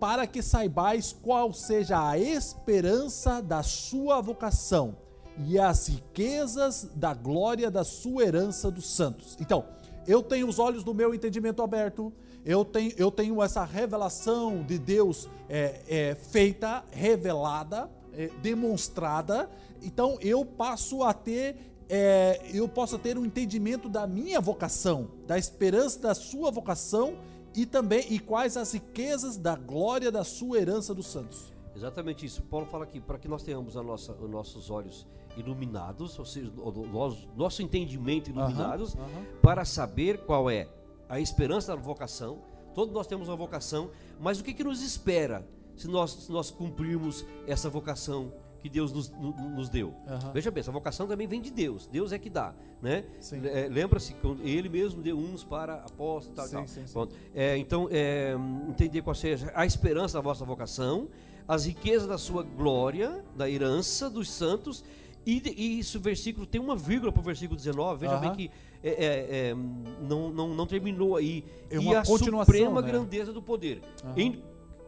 [0.00, 4.96] Para que saibais qual seja a esperança da sua vocação
[5.38, 9.36] e as riquezas da glória da sua herança dos santos.
[9.40, 9.64] Então,
[10.06, 12.12] eu tenho os olhos do meu entendimento aberto,
[12.44, 19.50] eu tenho, eu tenho essa revelação de Deus é, é, feita, revelada, é, demonstrada,
[19.82, 21.56] então eu passo a ter
[21.88, 27.18] é, eu possa ter um entendimento da minha vocação, da esperança da sua vocação
[27.54, 31.52] e também e quais as riquezas da glória da sua herança dos santos.
[31.76, 32.42] Exatamente isso.
[32.42, 35.06] Paulo fala aqui, para que nós tenhamos a nossa, os nossos olhos
[35.36, 36.50] iluminados, ou seja,
[36.92, 39.24] nosso, nosso entendimento iluminados, Aham, aham.
[39.42, 40.68] para saber qual é
[41.08, 42.38] a esperança da vocação.
[42.74, 46.50] Todos nós temos uma vocação, mas o que, que nos espera se nós, se nós
[46.50, 49.92] cumprirmos essa vocação que Deus nos, no- nos deu?
[50.08, 50.32] Aham.
[50.32, 51.86] Veja bem, essa vocação também vem de Deus.
[51.86, 53.04] Deus é que dá, né?
[53.44, 56.66] É, Lembra-se que Ele mesmo deu uns para apóstolos, tal, Sim, tal.
[56.68, 56.92] sim, sim.
[56.92, 57.14] Pronto.
[57.34, 58.34] É, então, é,
[58.68, 61.08] entender qual seja a esperança da vossa vocação,
[61.46, 64.82] as riquezas da sua glória, da herança dos santos,
[65.26, 68.20] e, e isso, versículo, tem uma vírgula para o versículo 19, veja Aham.
[68.20, 68.50] bem que
[68.82, 69.54] é, é, é,
[70.02, 71.44] não, não, não terminou aí.
[71.70, 72.88] É e a continuação, suprema né?
[72.88, 74.12] grandeza do poder Aham.
[74.16, 74.42] em-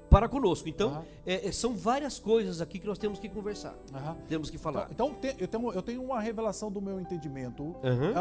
[0.09, 0.69] para conosco.
[0.69, 1.05] Então, Aham.
[1.27, 3.75] é, é, são várias coisas aqui que nós temos que conversar,
[4.29, 4.87] temos que falar.
[4.93, 7.75] Então, te- eu, tenho, eu tenho uma revelação do meu entendimento.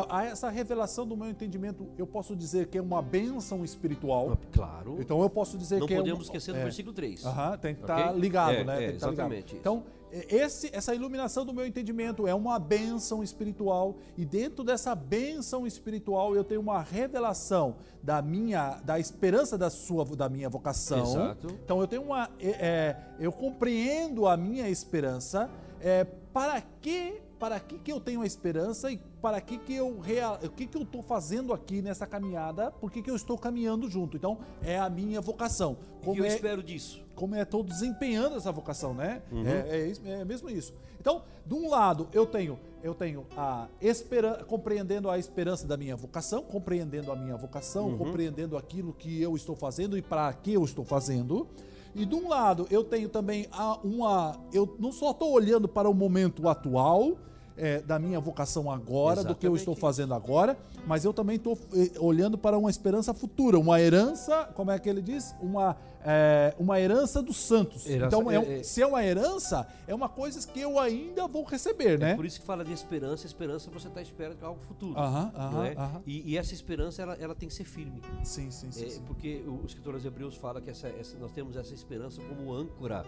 [0.10, 4.36] A- a essa revelação do meu entendimento, eu posso dizer que é uma bênção espiritual.
[4.52, 4.98] Claro.
[5.00, 7.24] Então eu posso dizer não que é podemos esquecer do versículo 3.
[7.24, 8.74] Aham, tem que estar ligado, É, né?
[8.84, 9.14] é, Tem que tá ligado.
[9.14, 9.58] exatamente isso.
[9.58, 9.84] Então,
[10.30, 16.36] esse, essa iluminação do meu entendimento é uma bênção espiritual e dentro dessa bênção espiritual
[16.36, 21.04] eu tenho uma revelação da minha, da esperança da sua, da minha vocação.
[21.04, 21.48] Exato.
[21.64, 25.50] Então eu tenho uma, é, é, eu compreendo a minha esperança.
[25.82, 30.00] É, para que, para que que eu tenho a esperança e para que que eu
[30.00, 32.72] real, o que que eu estou fazendo aqui nessa caminhada?
[32.72, 34.16] Por que que eu estou caminhando junto?
[34.18, 35.78] Então é a minha vocação.
[36.04, 37.04] Como eu é, espero disso?
[37.16, 39.22] como é estou desempenhando essa vocação, né?
[39.32, 39.48] Uhum.
[39.48, 40.74] É, é, é mesmo isso.
[41.00, 45.96] Então, de um lado, eu tenho eu tenho a esperança, compreendendo a esperança da minha
[45.96, 47.98] vocação, compreendendo a minha vocação, Uhum.
[47.98, 51.48] compreendendo aquilo que eu estou fazendo e para que eu estou fazendo.
[51.96, 54.38] E de um lado, eu tenho também a, uma.
[54.52, 57.18] Eu não só estou olhando para o momento atual.
[57.58, 61.38] É, da minha vocação agora, do que eu Exatamente estou fazendo agora, mas eu também
[61.38, 65.34] estou eh, olhando para uma esperança futura, uma herança, como é que ele diz?
[65.42, 67.86] Uma, é, uma herança dos santos.
[67.86, 70.78] Herança- então, é um- é- é- se é uma herança, é uma coisa que eu
[70.80, 72.16] ainda vou receber, né?
[72.16, 74.98] Por isso que fala de esperança, esperança você está à espera de algo futuro.
[75.00, 75.74] Aham, aham, é?
[75.78, 76.02] aham.
[76.06, 78.02] E, e essa esperança ela, ela tem que ser firme.
[78.24, 78.86] Sim, sim, sim.
[78.86, 79.02] É, sim.
[79.08, 83.06] porque o, escritor aos Hebreus fala que essa, essa- nós temos essa esperança como âncora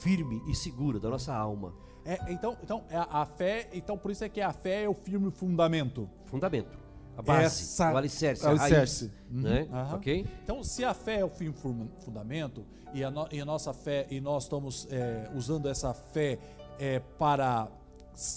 [0.00, 1.72] firme e segura da nossa alma.
[2.06, 4.88] É, então, então é a, a fé, então por isso é que a fé é
[4.88, 6.08] o firme fundamento.
[6.26, 6.78] Fundamento.
[7.18, 9.04] A base, Essa- o alicerce, alicerce.
[9.06, 9.12] raiz.
[9.30, 9.68] Uhum, Né?
[9.72, 9.96] aham.
[9.96, 10.26] Ok?
[10.44, 13.72] Então, se a fé é o firme fun- fundamento e a, no- e a nossa
[13.72, 16.38] fé e nós estamos é, usando essa fé
[16.78, 17.68] é, para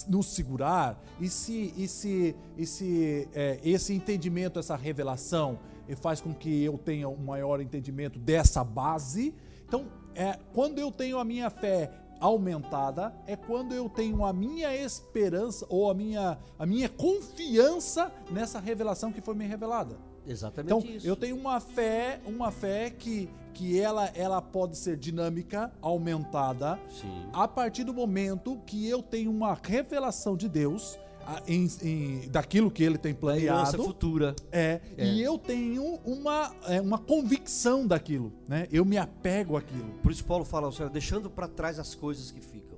[0.08, 5.58] nos segurar e se e se e se é, esse entendimento, essa revelação
[6.00, 9.34] faz com que eu tenha um maior entendimento dessa base,
[9.66, 11.90] então é quando eu tenho a minha fé
[12.20, 18.60] aumentada é quando eu tenho a minha esperança ou a minha, a minha confiança nessa
[18.60, 19.96] revelação que foi me revelada.
[20.26, 21.06] Exatamente Então, isso.
[21.06, 27.26] eu tenho uma fé, uma fé que, que ela, ela pode ser dinâmica, aumentada, Sim.
[27.32, 30.98] a partir do momento que eu tenho uma revelação de Deus
[31.46, 33.82] em- em- daquilo que ele tem Aliança planeado.
[33.84, 34.36] futura.
[34.50, 35.06] É, É.
[35.06, 38.66] E eu tenho uma, é, uma convicção daquilo, né?
[38.70, 39.92] Eu me apego àquilo.
[40.02, 42.70] Por isso Paulo fala, seja, deixando para trás as coisas que ficam.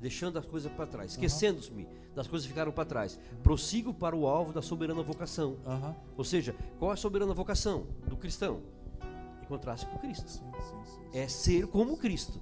[0.00, 3.16] Deixando as coisas para trás, esquecendo-me das coisas que ficaram para trás.
[3.40, 5.58] Prossigo para o alvo da soberana vocação.
[5.64, 5.94] Aham.
[6.16, 8.62] Ou seja, qual é a soberana vocação do cristão?
[9.44, 10.28] Encontrar-se com Cristo.
[10.28, 11.18] Sim, sim, sim.
[11.18, 12.40] É ser como Cristo.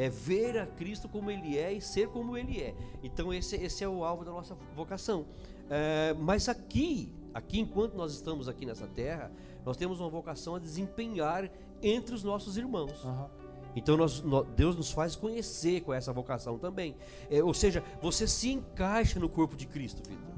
[0.00, 2.72] É ver a Cristo como Ele é e ser como Ele é.
[3.02, 5.26] Então esse, esse é o alvo da nossa vocação.
[5.68, 9.32] É, mas aqui, aqui enquanto nós estamos aqui nessa terra,
[9.66, 11.50] nós temos uma vocação a desempenhar
[11.82, 13.04] entre os nossos irmãos.
[13.04, 13.28] Aham.
[13.74, 16.94] Então nós- nó- Deus nos faz conhecer com essa vocação também.
[17.28, 20.32] É, ou seja, você se encaixa no corpo de Cristo, Vitor.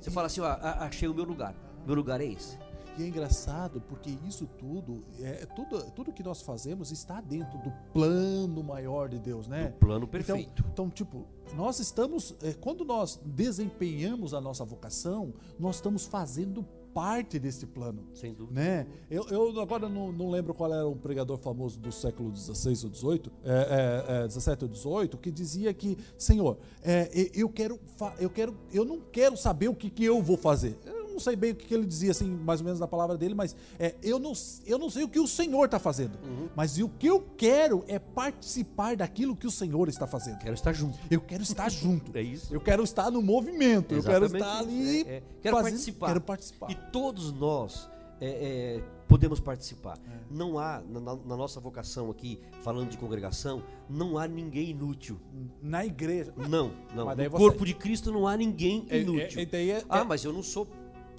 [0.00, 1.52] Você fala assim, ó, "A- achei o meu lugar.
[1.84, 2.56] Meu lugar é esse.
[3.00, 7.72] E é engraçado porque isso tudo, é, tudo, tudo que nós fazemos está dentro do
[7.94, 9.72] plano maior de Deus, né?
[9.76, 10.64] O plano Então, perfeito.
[10.70, 11.24] então, tipo,
[11.54, 18.04] nós estamos, é, quando nós desempenhamos a nossa vocação, nós estamos fazendo parte desse plano.
[18.12, 18.60] sem dúvida.
[18.60, 18.86] Né?
[19.10, 22.94] Eu, eu agora não, não lembro qual era um pregador famoso do século XVI ou
[22.94, 27.80] XVIII, é, é, é, 17 ou 18, que dizia que, Senhor, é, eu quero,
[28.18, 30.78] eu quero, eu não quero saber o que, que eu vou fazer.
[31.20, 33.54] Não sei bem o que, ele dizia, assim, mais ou menos na palavra dele, mas
[33.78, 34.32] é, eu, não,
[34.64, 36.18] eu não sei o que o Senhor está fazendo.
[36.56, 40.38] Mas o que eu quero é participar daquilo que o Senhor está fazendo.
[40.38, 40.98] Quero estar junto.
[41.10, 42.16] Eu quero estar junto.
[42.16, 42.54] É isso.
[42.54, 43.94] Eu quero estar no movimento.
[43.94, 45.00] eu quero Exatamente estar ali.
[45.02, 45.22] É, é.
[45.42, 46.06] Quero fazendo- participar.
[46.06, 46.70] Quero participar.
[46.70, 47.86] E todos nós
[48.18, 49.98] é, é, podemos participar.
[50.30, 55.18] Não há, na, na- nossa vocação aqui, falando de congregação, não há ninguém inútil.
[55.62, 56.32] Na igreja.
[56.36, 57.06] Não, não.
[57.06, 59.40] No você- corpo de Cristo não há ninguém É- é- inútil.
[59.40, 60.66] é- daí é- ah, é- mas eu não sou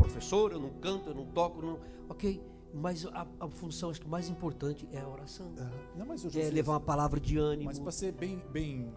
[0.01, 1.79] professor, eu não canto, eu não toco, eu não...
[2.09, 2.41] ok.
[2.73, 5.51] Mas a, a função acho que mais importante é a oração.
[5.97, 7.65] Não, mas o É levar uma palavra de ânimo.
[7.65, 8.93] Mas para ser bem, bem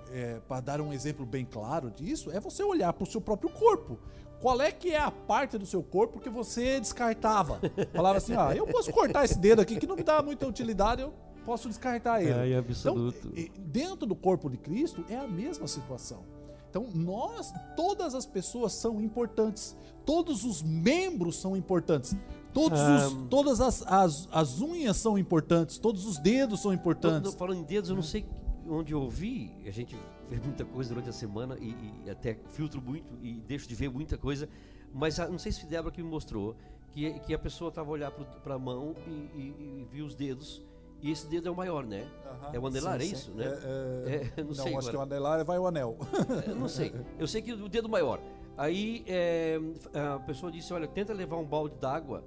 [0.47, 3.99] para dar um exemplo bem claro disso, é você olhar para o seu próprio corpo.
[4.41, 7.61] Qual é que é a parte do seu corpo que você descartava?
[7.93, 11.03] Falava assim, ah, eu posso cortar esse dedo aqui que não me dá muita utilidade,
[11.03, 11.13] eu
[11.45, 12.31] posso descartar ele.
[12.31, 13.33] É, é absoluto.
[13.35, 16.25] Então, dentro do corpo de Cristo é a mesma situação.
[16.75, 19.77] Então, nós, todas as pessoas são importantes.
[20.05, 22.17] Todos os membros são importantes.
[22.53, 25.79] Todos Ah, os, todas as, as, as unhas são importantes.
[25.79, 27.33] Todos os dedos são importantes.
[27.35, 28.27] falando em dedos, eu não sei
[28.69, 29.97] onde eu ouvi, a gente
[30.29, 33.91] vê muita coisa durante a semana e, e até filtro muito e deixo de ver
[33.91, 34.49] muita coisa,
[34.93, 36.57] mas ah, não sei se foi Débora que me mostrou
[36.91, 40.63] que, que a pessoa estava olhar para a mão e, e, e viu os dedos,
[41.05, 42.07] e esse dedo é o maior, né?
[42.27, 43.15] Aham, É o anelar, sim, é sim.
[43.15, 43.45] isso, né?
[43.45, 45.03] É, é, É, não não, sei acho que o agora.
[45.17, 45.97] anelar vai o anel.
[46.47, 46.93] Eu não sei.
[47.19, 48.21] Eu sei que o dedo maior.
[48.57, 49.59] Aí é,
[50.15, 52.25] a pessoa disse: olha, tenta levar um balde d'água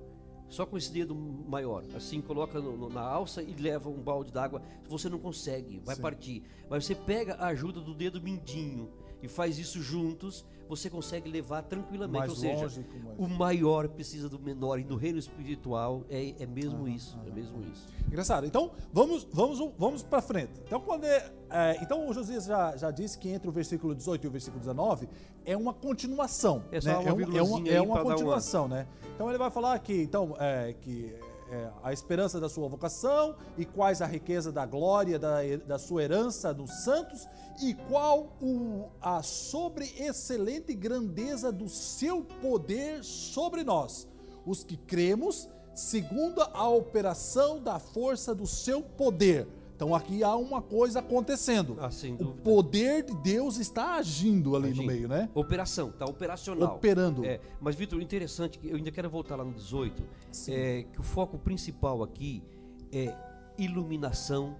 [0.49, 1.83] só com esse dedo maior.
[1.95, 4.61] Assim, coloca no- no- na alça e leva um balde d'água.
[4.87, 6.01] Você não consegue, vai Sim.
[6.01, 6.43] partir.
[6.69, 8.89] Mas você pega a ajuda do dedo mindinho
[9.21, 12.17] e faz isso juntos, você consegue levar tranquilamente.
[12.19, 12.79] Mais Ou seja, mais-
[13.17, 14.79] o maior precisa do menor.
[14.79, 17.17] E no reino espiritual é, é mesmo isso.
[17.25, 17.87] É mesmo isso.
[18.05, 18.45] Engraçado.
[18.45, 20.51] Então, vamos, vamos, vamos para frente.
[20.65, 24.25] Então, quando é, é, então o Josias já, já disse que entre o versículo 18
[24.25, 25.07] e o versículo 19
[25.45, 26.63] é uma continuação.
[26.71, 26.97] É só né?
[26.97, 28.87] uma é, um- é uma, é uma dar uma- continuação, né?
[29.15, 31.15] Então ele vai falar que, então, é, que
[31.49, 36.03] é, a esperança da sua vocação e quais a riqueza da glória da, da sua
[36.03, 37.27] herança nos santos
[37.61, 44.07] e qual o, a sobre-excelente grandeza do seu poder sobre nós,
[44.45, 49.47] os que cremos, segundo a operação da força do seu poder.
[49.77, 51.77] Então aqui há uma coisa acontecendo.
[51.79, 54.81] Ah, o poder de Deus está agindo ali Agindo.
[54.81, 55.29] no meio, né?
[55.35, 56.77] Operação, tá operacional.
[56.77, 57.23] Operando.
[57.23, 60.51] É, mas, Vitor, interessante, que eu ainda quero voltar lá no 18, Sim.
[60.51, 62.43] é, que o foco principal aqui
[62.91, 63.15] é
[63.55, 64.55] iluminação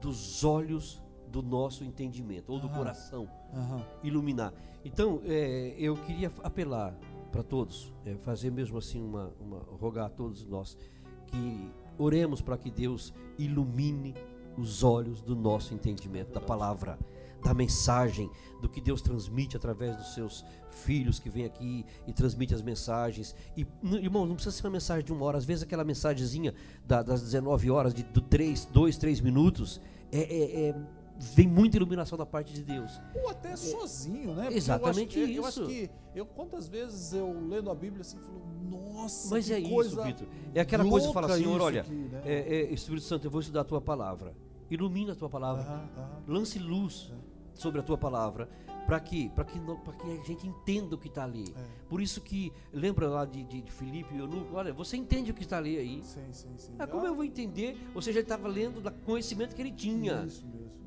[0.00, 2.76] dos olhos do nosso entendimento, ou do Aham.
[2.78, 3.84] coração, Aham.
[4.02, 4.54] iluminar.
[4.86, 6.98] Então, é, eu queria apelar
[7.30, 10.78] para todos, é, fazer mesmo assim uma, uma, rogar a todos nós,
[11.26, 14.14] que oremos para que Deus ilumine
[14.56, 16.98] os olhos do nosso entendimento, da palavra,
[17.42, 18.28] da mensagem,
[18.60, 23.34] do que Deus transmite através dos seus filhos que vêm aqui e transmite as mensagens.
[23.56, 23.64] E,
[24.02, 26.52] irmão, não precisa ser uma mensagem de uma hora, às vezes aquela mensagenzinha
[26.84, 29.80] da- das 19 horas, de 3, 2, 3 minutos,
[30.10, 30.76] é, é- é-
[31.18, 33.00] vem muita iluminação da parte de Deus.
[33.14, 34.44] Ou até sozinho, né?
[34.44, 35.70] Porque Exatamente eu acho, eu- Eu acho isso.
[35.70, 40.02] que eu quantas vezes eu lendo a Bíblia assim, falo, nossa, Mas que é isso,
[40.02, 40.26] Vitor.
[40.54, 42.22] É aquela coisa que fala, Senhor, isso olha, aqui, né?
[42.24, 44.34] é, é, Espírito Santo, eu vou estudar a tua palavra.
[44.70, 45.62] Ilumina a tua palavra.
[45.62, 46.22] Aham, aham.
[46.28, 47.12] Lance luz
[47.54, 48.48] sobre a tua palavra.
[48.86, 49.30] Para quê?
[49.34, 51.44] Para que, pra que a gente entenda o que está ali.
[51.54, 51.62] É.
[51.90, 54.54] Por isso que, lembra lá de, de, de Filipe e Eunuco?
[54.56, 56.02] Olha, você entende o que está ali aí.
[56.02, 56.72] Sim, sim, sim.
[56.78, 57.76] Ah, como eu vou entender?
[57.94, 60.24] Ou seja, ele estava lendo do conhecimento que ele tinha.
[60.24, 60.77] Isso isso mesmo.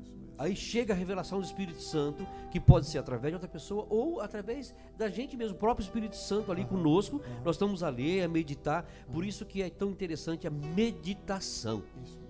[0.42, 4.20] Aí chega a revelação do Espírito Santo, que pode ser através de outra pessoa ou
[4.20, 7.22] através da gente mesmo, o próprio Espírito Santo ali conosco.
[7.44, 8.84] Nós estamos a ler, a meditar.
[9.12, 11.84] Por isso que é tão interessante a meditação.
[12.02, 12.21] Isso.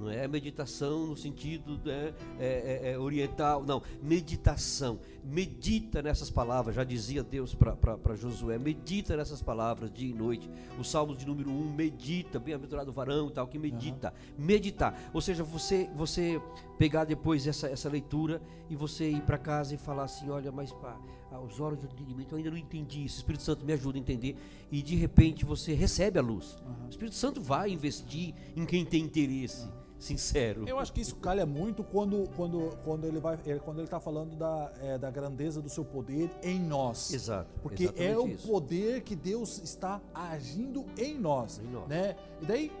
[0.00, 3.82] Não é meditação no sentido né, é, é, oriental, não.
[4.02, 4.98] Meditação.
[5.22, 10.48] Medita nessas palavras, já dizia Deus para Josué, medita nessas palavras dia e noite.
[10.78, 14.14] O Salmo de número 1, medita, bem-aventurado varão e tal, que medita.
[14.38, 14.98] Meditar.
[15.12, 16.40] Ou seja, você você
[16.78, 18.40] pegar depois essa, essa leitura
[18.70, 20.98] e você ir para casa e falar assim: olha, mas pá,
[21.30, 23.16] aos olhos do entendimento eu ainda não entendi isso.
[23.16, 24.34] O Espírito Santo me ajuda a entender.
[24.72, 26.56] E de repente você recebe a luz.
[26.86, 29.68] O Espírito Santo vai investir em quem tem interesse
[30.00, 30.64] sincero.
[30.66, 34.00] Eu acho que isso calha muito quando, quando, quando ele vai, é, quando ele está
[34.00, 37.12] falando da, é, da grandeza do seu poder em nós.
[37.12, 37.48] Exato.
[37.62, 38.48] Porque é o isso.
[38.48, 41.86] poder que Deus está agindo em nós, Em nós.
[41.86, 42.16] né?
[42.40, 42.72] E daí,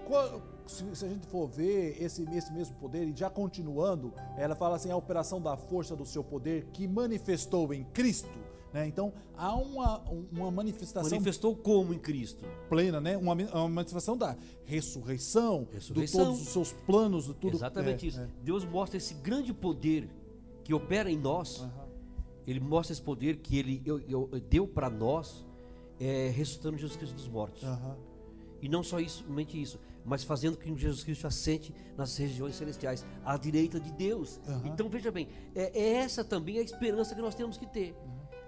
[0.66, 4.90] se a gente for ver esse, esse mesmo poder, e já continuando, ela fala assim,
[4.90, 8.38] a operação da força do seu poder que manifestou em Cristo,
[8.72, 8.86] né?
[8.86, 9.98] Então, há uma,
[10.32, 12.44] uma manifestação Manifestou como em Cristo?
[12.68, 13.16] plena, né?
[13.16, 16.20] Uma, uma manifestação da ressurreição, Ressurreição.
[16.20, 17.56] de todos os seus planos, de tudo.
[17.56, 18.20] Exatamente é, isso.
[18.20, 18.28] é.
[18.42, 20.08] Deus mostra esse grande poder
[20.64, 21.60] que opera em nós.
[21.60, 21.88] Aham.
[22.46, 25.44] Ele mostra esse poder que ele eu- eu- deu para nós,
[26.00, 27.62] é, ressuscitando Jesus Cristo dos mortos.
[27.62, 27.96] Aham.
[28.62, 32.56] E não só isso, somente isso, mas fazendo com que Jesus Cristo assente nas regiões
[32.56, 34.38] celestiais, à direita de Deus.
[34.46, 34.62] Aham.
[34.68, 37.94] Então veja bem, é, é essa também a esperança que nós temos que ter.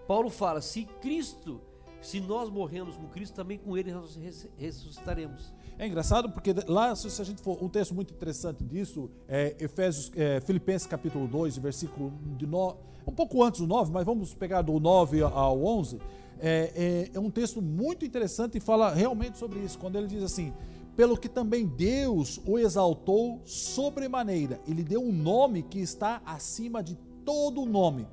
[0.06, 1.60] Paulo fala: se Cristo,
[2.00, 5.52] se nós morremos com Cristo, também com Ele nós res- ressuscitaremos.
[5.78, 10.10] É engraçado porque lá, se a gente for, um texto muito interessante disso, é Efésios,
[10.14, 12.76] é, Filipenses capítulo 2, versículo de no,
[13.06, 15.98] um pouco antes do 9, mas vamos pegar do 9 ao 11,
[16.38, 20.22] é, é, é um texto muito interessante e fala realmente sobre isso, quando ele diz
[20.22, 20.52] assim,
[20.96, 26.96] pelo que também Deus o exaltou sobremaneira, ele deu um nome que está acima de
[27.24, 28.06] todo nome,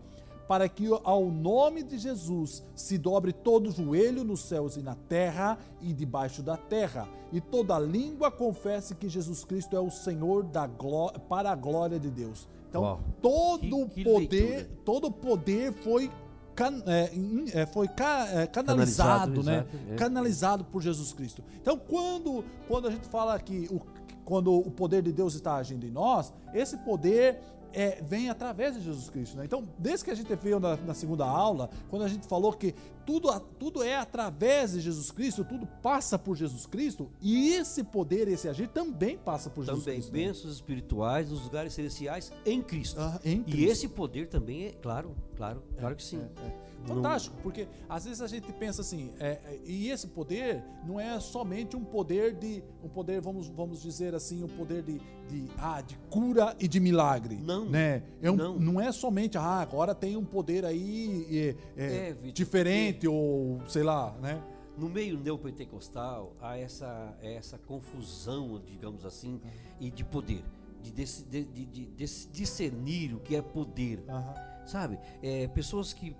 [0.50, 5.60] para que ao nome de Jesus se dobre todo joelho nos céus e na terra
[5.80, 10.66] e debaixo da terra, e toda língua confesse que Jesus Cristo é o Senhor da
[10.66, 12.50] glória, para a glória de Deus.
[12.68, 13.00] Então, Uau.
[13.22, 14.70] todo o poder, leitura.
[14.84, 16.10] todo poder foi
[16.56, 17.12] Can, é,
[17.54, 19.66] é, foi ca, é, canalizado, canalizado, né?
[19.92, 19.96] É.
[19.96, 21.44] Canalizado por Jesus Cristo.
[21.62, 23.80] Então, quando, quando a gente fala que o,
[24.26, 27.40] quando o poder de Deus está agindo em nós, esse poder
[27.74, 29.38] é, vem através de Jesus Cristo.
[29.38, 29.46] Né?
[29.46, 32.74] Então, desde que a gente veio na, na, segunda aula, quando a gente falou que
[33.06, 38.28] tudo, tudo é através de Jesus Cristo, tudo passa por Jesus Cristo, e esse poder,
[38.28, 40.12] esse agir também passa por também, Jesus Cristo.
[40.12, 40.52] Também, bênçãos né?
[40.52, 43.00] espirituais nos lugares celestiais em Cristo.
[43.00, 43.60] Ah, em Cristo.
[43.60, 46.18] E esse poder também é, claro, claro, claro que sim.
[46.18, 46.69] É, é.
[46.86, 47.44] Fantástico, não...
[47.44, 51.76] porque às vezes a gente pensa assim, é, é, e esse poder não é somente
[51.76, 55.98] um poder de, um poder, vamos, vamos dizer assim, um poder de, de, ah, de
[56.10, 57.36] cura e de milagre.
[57.36, 58.04] Não, né?
[58.22, 58.60] É um, não.
[58.60, 63.84] não é somente, ah, agora tem um poder aí é, é, é diferente ou sei
[63.84, 64.42] lá, né?
[64.78, 69.42] No meio neopentecostal há essa, essa confusão, digamos assim,
[69.78, 70.42] e de poder,
[70.82, 74.06] de, de, de, de, discernir o que é poder.
[74.08, 74.50] Uhum.
[74.66, 74.98] Sabe?
[75.22, 76.16] É, pessoas que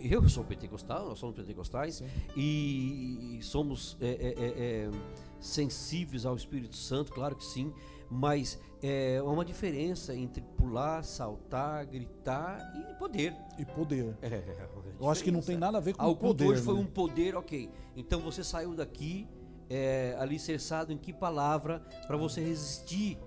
[0.00, 2.06] eu sou pentecostal, nós somos pentecostais Sim.
[2.36, 4.90] e somos é, é, é, é,
[5.38, 7.72] sensíveis ao Espírito Santo, claro que sim,
[8.10, 13.34] mas é uma diferença entre pular, saltar, gritar e poder.
[13.58, 14.16] E poder.
[14.22, 16.46] É, Eu acho que não tem nada a ver com o poder.
[16.46, 16.64] hoje né?
[16.64, 17.70] foi um poder, ok.
[17.94, 19.28] Então você saiu daqui
[19.68, 23.18] é, alicerçado em que palavra para você resistir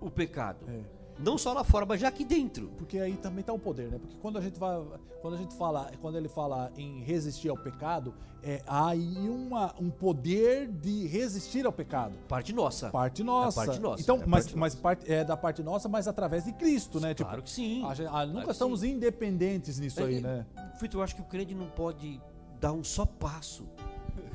[0.00, 0.64] o pecado?
[0.68, 1.03] É.
[1.18, 2.68] Não só lá fora, mas já aqui dentro.
[2.76, 3.98] Porque aí também está o poder, né?
[3.98, 4.82] Porque quando a gente vai,
[5.22, 9.74] quando a gente fala, quando ele fala em resistir ao pecado, é há aí uma,
[9.80, 12.14] um poder de resistir ao pecado.
[12.28, 12.90] Parte nossa.
[12.90, 13.62] Parte nossa.
[13.62, 14.02] É parte nossa.
[14.02, 17.14] Então, é mas, parte mas parte, é da parte nossa, mas através de Cristo, né?
[17.14, 17.82] Tipo, claro que sim.
[17.84, 18.92] A, a, nunca claro estamos sim.
[18.92, 20.44] independentes nisso é, aí, né?
[20.78, 22.20] Fito, eu acho que o crente não pode
[22.60, 23.64] dar um só passo.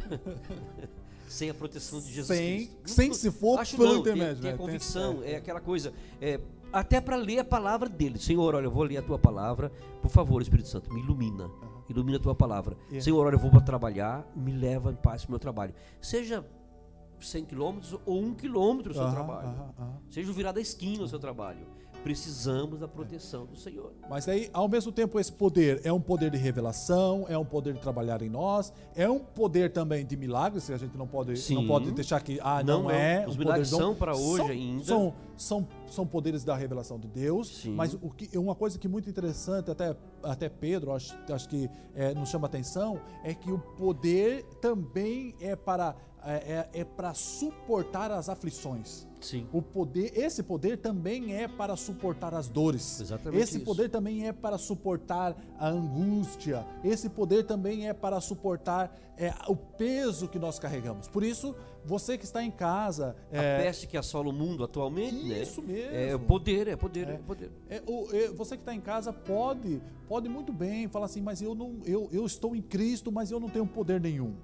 [1.30, 2.90] sem a proteção de Jesus sem, Cristo.
[2.90, 4.42] Sem se for Acho pelo intermédio.
[4.42, 4.58] Tem, tem né?
[4.58, 5.34] convicção, é.
[5.34, 5.94] é aquela coisa.
[6.20, 6.40] É,
[6.72, 8.20] até para ler a palavra dele.
[8.20, 9.72] Senhor, olha, eu vou ler a tua palavra.
[10.02, 11.46] Por favor, Espírito Santo, me ilumina.
[11.46, 11.84] Uhum.
[11.90, 12.78] Ilumina a tua palavra.
[12.88, 13.04] Yeah.
[13.04, 15.74] Senhor, olha, eu vou para trabalhar, me leva em paz para o meu trabalho.
[16.02, 16.46] Seja
[17.20, 19.48] 100 quilômetros ou um quilômetro o seu uhum, trabalho.
[19.48, 23.94] Uhum, Seja virar da esquina o seu trabalho precisamos da proteção do Senhor.
[24.10, 27.74] Mas aí, ao mesmo tempo, esse poder é um poder de revelação, é um poder
[27.74, 31.34] de trabalhar em nós, é um poder também de milagres, que a gente não pode,
[31.54, 33.26] não pode deixar que ah, não, não é.
[33.28, 34.84] Os milagres são para hoje são, ainda.
[34.84, 37.74] São, são, são poderes da revelação de Deus, Sim.
[37.74, 41.70] mas o que, uma coisa que é muito interessante, até, até Pedro, acho, acho que
[41.96, 45.96] é, nos chama atenção, é que o poder também é para
[46.26, 49.08] é, é, é para suportar as aflições.
[49.22, 49.48] Sim.
[49.52, 53.02] O poder, esse poder também é para suportar as dores.
[53.02, 53.66] Exatamente esse isso.
[53.66, 56.66] poder também é para suportar a angústia.
[56.84, 61.08] Esse poder também é para suportar é, o peso que nós carregamos.
[61.08, 61.54] Por isso,
[61.84, 65.74] você que está em casa, é, a peste que assola o mundo atualmente, isso né?
[65.74, 65.96] mesmo.
[65.96, 67.52] É poder, é poder, é, é poder.
[67.70, 71.42] É, o, é, você que está em casa pode, pode muito bem falar assim, mas
[71.42, 74.36] eu não, eu, eu estou em Cristo, mas eu não tenho poder nenhum.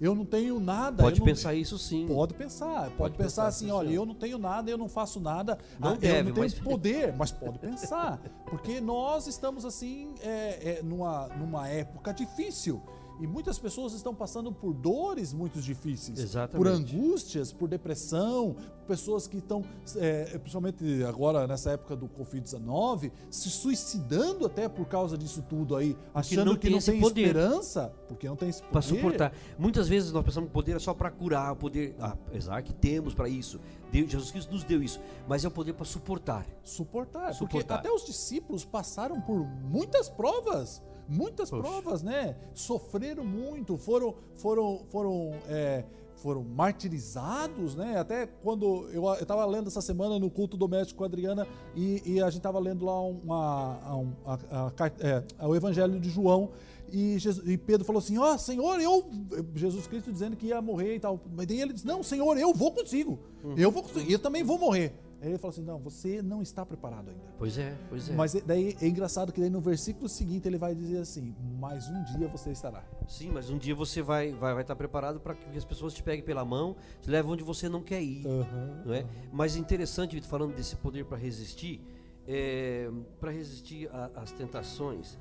[0.00, 1.02] Eu não tenho nada.
[1.02, 1.26] Pode não...
[1.26, 2.06] pensar isso sim.
[2.06, 2.84] Pode pensar.
[2.84, 5.58] Pode, pode pensar, pensar, assim, olha, eu não tenho nada, eu não faço nada.
[5.78, 6.54] Não ah, deve, eu não tenho mas...
[6.58, 8.18] poder, mas pode pensar.
[8.46, 12.82] Porque nós estamos assim é, é, numa, numa época difícil.
[13.20, 16.18] E muitas pessoas estão passando por dores muito difíceis.
[16.18, 16.56] Exatamente.
[16.56, 18.56] Por angústias, por depressão,
[18.86, 19.62] pessoas que estão,
[19.96, 25.94] é, principalmente agora nessa época do Covid-19, se suicidando até por causa disso tudo aí,
[26.14, 28.72] achando que não tem, que não tem esperança, porque não tem esse poder.
[28.72, 29.32] Para suportar.
[29.58, 32.62] Muitas vezes nós pensamos que o poder é só para curar, o poder, ah, apesar
[32.62, 33.60] que temos para isso.
[33.92, 34.98] Deus, Jesus Cristo nos deu isso,
[35.28, 36.46] mas é o poder para suportar.
[36.62, 37.38] Suportar, suportar.
[37.38, 41.62] porque até os discípulos passaram por muitas provas muitas Poxa.
[41.62, 42.36] provas, né?
[42.54, 45.84] Sofreram muito, foram, foram, foram, é,
[46.14, 47.98] foram martirizados, né?
[47.98, 52.22] Até quando eu estava lendo essa semana no culto doméstico com a Adriana e, e
[52.22, 56.50] a gente estava lendo lá uma, uma a, a, é, o Evangelho de João
[56.92, 59.08] e, Jesus, e Pedro falou assim: Ó, oh, Senhor, eu.
[59.54, 61.20] Jesus Cristo dizendo que ia morrer e tal.
[61.34, 63.18] Mas daí ele disse: Não, Senhor, eu vou contigo.
[63.44, 63.54] Uhum.
[63.56, 64.10] Eu vou contigo.
[64.10, 64.92] Eu também vou morrer.
[65.20, 67.22] Aí ele fala assim: não, você não está preparado ainda.
[67.38, 68.12] Pois é, pois é.
[68.14, 72.02] Mas daí é engraçado que daí no versículo seguinte ele vai dizer assim: mas um
[72.04, 72.84] dia você estará.
[73.06, 76.02] Sim, mas um dia você vai vai, vai estar preparado para que as pessoas te
[76.02, 78.26] peguem pela mão, te levem onde você não quer ir.
[78.26, 79.06] Aham, não é?
[79.32, 81.80] Mas interessante, Vitor, falando desse poder para resistir,
[82.26, 82.90] é,
[83.20, 85.18] para resistir às tentações,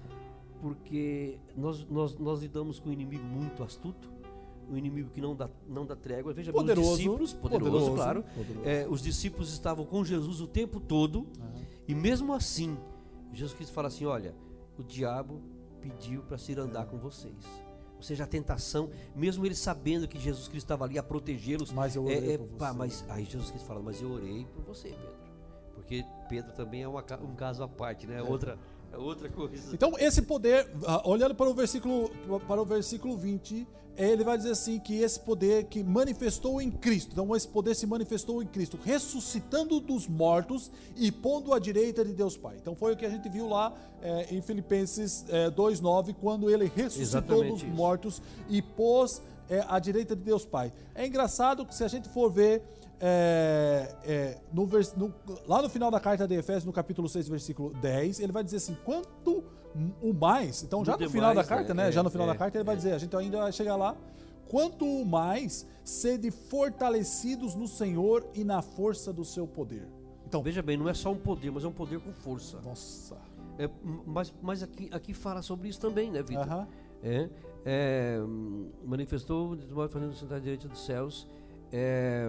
[0.61, 4.09] porque nós, nós, nós lidamos com um inimigo muito astuto,
[4.69, 6.33] um inimigo que não dá, não dá trégua.
[6.33, 8.67] Veja bem, Poderoso, os discípulos, poderoso, poderoso, claro, poderoso.
[8.67, 11.27] é, os discípulos estavam com Jesus o tempo todo,
[11.87, 12.77] e mesmo assim,
[13.33, 14.35] Jesus Cristo fala assim: olha,
[14.77, 15.41] o diabo
[15.81, 17.33] pediu para se ir andar com vocês.
[17.97, 21.97] Ou seja, a tentação, mesmo eles sabendo que Jesus Cristo estava ali a protegê-los, Mas
[21.97, 22.77] eu orei é, é, por pá, você.
[22.77, 25.29] mas aí Jesus Cristo fala, mas eu orei por você, Pedro.
[25.75, 28.19] Porque Pedro também é uma um caso à parte, né?
[28.19, 28.57] É outra,
[28.91, 29.73] é outra coisa.
[29.73, 32.09] Então, esse poder, ah, olhando para o versículo
[32.47, 33.67] para o versículo 20,
[33.97, 37.11] ele vai dizer assim que esse poder que manifestou em Cristo.
[37.11, 42.13] Então, esse poder se manifestou em Cristo, ressuscitando dos mortos e pondo à direita de
[42.13, 42.55] Deus Pai.
[42.61, 46.71] Então, foi o que a gente viu lá eh, em Filipenses eh, 2:9, quando ele
[46.73, 47.71] ressuscitou Exatamente dos isso.
[47.71, 50.71] mortos e pôs eh, à direita de Deus Pai.
[50.95, 52.63] É engraçado que se a gente for ver
[52.99, 55.13] é, é, no vers- no-
[55.47, 58.57] lá no final da carta de Efésios, no capítulo 6, versículo 10, ele vai dizer
[58.57, 59.43] assim: quanto
[60.01, 61.89] o mais, então já No no final da carta, né?
[61.89, 62.77] É, já no final é, da carta, ele vai é.
[62.77, 63.95] dizer: a gente ainda vai chegar lá.
[64.47, 69.87] Quanto mais sede fortalecidos no Senhor e na força do seu poder.
[70.25, 72.59] Então, Veja bem, não é só um poder, mas é um poder com força.
[72.61, 73.15] nossa.
[73.59, 73.69] É,
[74.07, 76.43] mas mas aqui, aqui fala sobre isso também, né, Vitor?
[76.45, 76.67] Aham.
[77.03, 77.29] É,
[77.65, 78.19] é,
[78.85, 79.57] manifestou
[79.89, 81.27] fazendo sentar à direita dos céus.
[81.71, 82.27] É,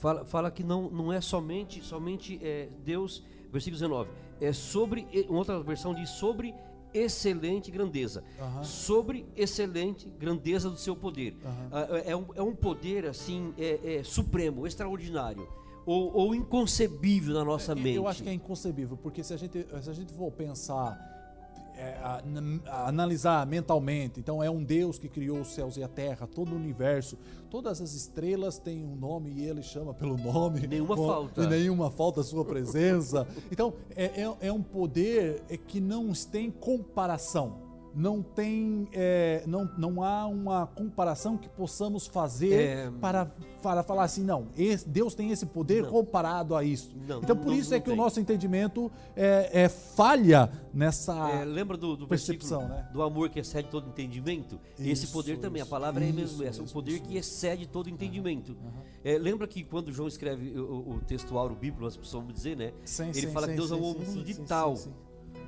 [0.00, 3.22] fala, fala que não, não é somente, somente é, Deus,
[3.52, 6.54] versículo 19, é sobre, uma outra versão diz sobre
[6.92, 8.24] excelente grandeza,
[8.64, 11.36] sobre excelente grandeza do seu poder.
[11.70, 15.46] Ah, É, um, é um poder assim é, é supremo, extraordinário
[15.86, 17.96] ou, ou inconcebível na nossa mente.
[17.96, 21.09] Eu acho que é inconcebível, porque se a gente, se a gente for pensar,
[21.80, 22.22] é, a-
[22.70, 26.52] a analisar mentalmente, então é um Deus que criou os céus e a terra, todo
[26.52, 27.16] o universo,
[27.50, 30.66] todas as estrelas têm um nome e ele chama pelo nome.
[30.66, 31.42] Nenhuma Com- falta.
[31.42, 33.26] E nenhuma falta a sua presença.
[33.50, 37.69] Então é, é, é um poder é, que não tem comparação.
[37.94, 42.90] Não tem, é, não, não há uma comparação que possamos fazer É.
[43.00, 43.26] para,
[43.62, 45.90] para falar assim, não, esse- Deus tem esse poder Não.
[45.90, 46.94] comparado a isso.
[47.08, 47.96] Não, então por não- isso é que o tem.
[47.96, 51.12] nosso entendimento é, é falha nessa.
[51.30, 52.88] É, lembra do, do percepção, né?
[52.92, 54.58] do amor que excede todo entendimento?
[54.78, 57.02] Esse Isso, poder também, a isso, palavra é mesmo isso essa, o mesmo, poder isso
[57.02, 58.56] que excede todo entendimento.
[59.04, 62.72] É, lembra que quando João escreve o, o- o textuário bíblico, nós precisamos dizer, né?
[62.84, 64.74] Sim, Ele sim, fala sim, que Deus amou o mundo de tal.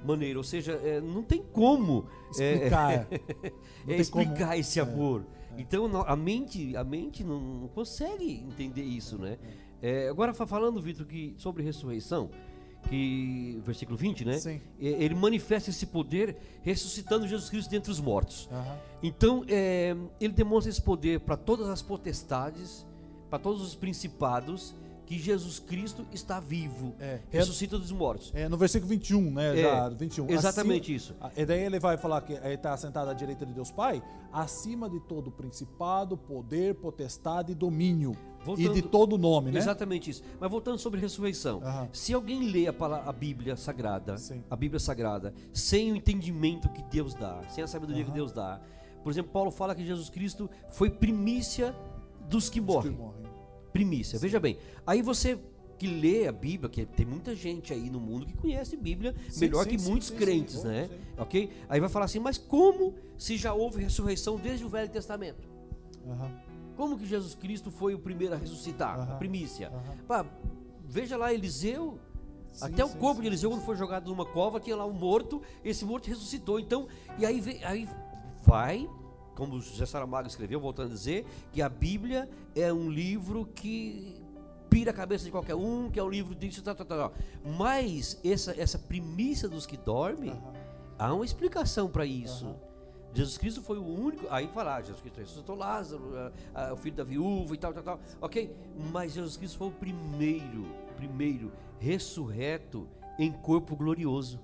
[0.05, 2.07] Maneira, ou seja, é, não tem como
[2.39, 3.07] é, Explicar.
[3.13, 3.51] é,
[3.87, 5.25] tem explicar como- esse amor.
[5.59, 9.37] Então a mente, a mente não, não consegue entender isso, né?
[9.83, 12.31] É, agora fa- falando, Vitor, que sobre ressurreição,
[12.89, 14.39] que versículo 20, né?
[14.39, 14.61] Sim.
[14.81, 18.49] É, Ele manifesta esse poder ressuscitando Jesus Cristo dentre os mortos.
[18.51, 18.79] Aham.
[19.03, 22.87] Então, é, ele demonstra esse poder para todas as potestades,
[23.29, 24.75] para todos os principados,
[25.07, 27.21] que Jesus Cristo está vivo, É.
[27.31, 28.31] ressuscita dos mortos.
[28.35, 29.59] É, no versículo 21, né?
[29.59, 30.31] É, já, 21.
[30.31, 31.15] exatamente Acima- isso.
[31.21, 34.03] Ah, E daí ele vai falar que ele está sentado à direita de Deus Pai,
[34.33, 38.17] acima de todo principado, poder, potestade e domínio.
[38.45, 39.59] Voltando- e de todo nome, né?
[39.59, 40.23] Exatamente isso.
[40.41, 41.89] Mas voltando sobre ressurreição, Aham.
[41.93, 44.43] se alguém lê a, pala- a Bíblia Sagrada, Sim.
[44.51, 48.17] a Bíblia Sagrada, sem o entendimento que Deus dá, sem a sabedoria que Aham.
[48.17, 48.61] Deus dá,
[49.05, 51.73] por exemplo, Paulo fala que Jesus Cristo foi primícia
[52.29, 52.93] dos que morrem.
[52.93, 53.22] que morrem.
[53.73, 54.18] Primícia.
[54.18, 55.39] Veja bem, aí você
[55.79, 59.41] que lê a Bíblia, que tem muita gente aí no mundo que conhece Bíblia Sim,
[59.41, 60.89] melhor sim, que sim, muitos sim, crentes, sim, né?
[60.89, 60.99] sim.
[61.18, 61.51] Ok?
[61.68, 65.49] Aí vai falar assim, mas como se já houve ressurreição desde o Velho Testamento?
[66.09, 66.31] Aham.
[66.77, 68.95] Como que Jesus Cristo foi o primeiro a ressuscitar?
[68.99, 69.18] A Aham.
[69.18, 69.68] primícia.
[69.68, 69.97] Aham.
[70.07, 70.27] Pá,
[70.85, 71.99] veja lá Eliseu.
[72.53, 74.77] Sim, até o sim, corpo sim, de Eliseu, sim, quando foi jogado numa cova, tinha
[74.77, 76.61] lá um morto, esse morto ressuscitou.
[76.61, 76.87] Então,
[77.18, 77.89] e aí, vem- aí
[78.45, 78.89] vai,
[79.35, 84.20] como José Saramago escreveu, voltando a dizer, que a Bíblia é um livro que
[84.68, 87.11] pira a cabeça de qualquer um, que é um livro disso, tal, tal, tal.
[87.11, 87.12] tal.
[87.45, 90.53] Mas essa, essa primícia dos que dormem, Aham.
[90.99, 92.47] há uma explicação para isso.
[92.47, 92.72] Aham.
[93.14, 94.26] Jesus Cristo foi o único.
[94.30, 97.83] Aí falar, Jesus Cristo ressuscitou Lázaro, ah, ah, o filho da viúva e tal, tal,
[97.83, 98.01] tal.
[98.20, 98.55] Ok?
[98.91, 100.66] Mas Jesus Cristo foi o primeiro,
[100.97, 104.41] primeiro ressurreto em corpo glorioso.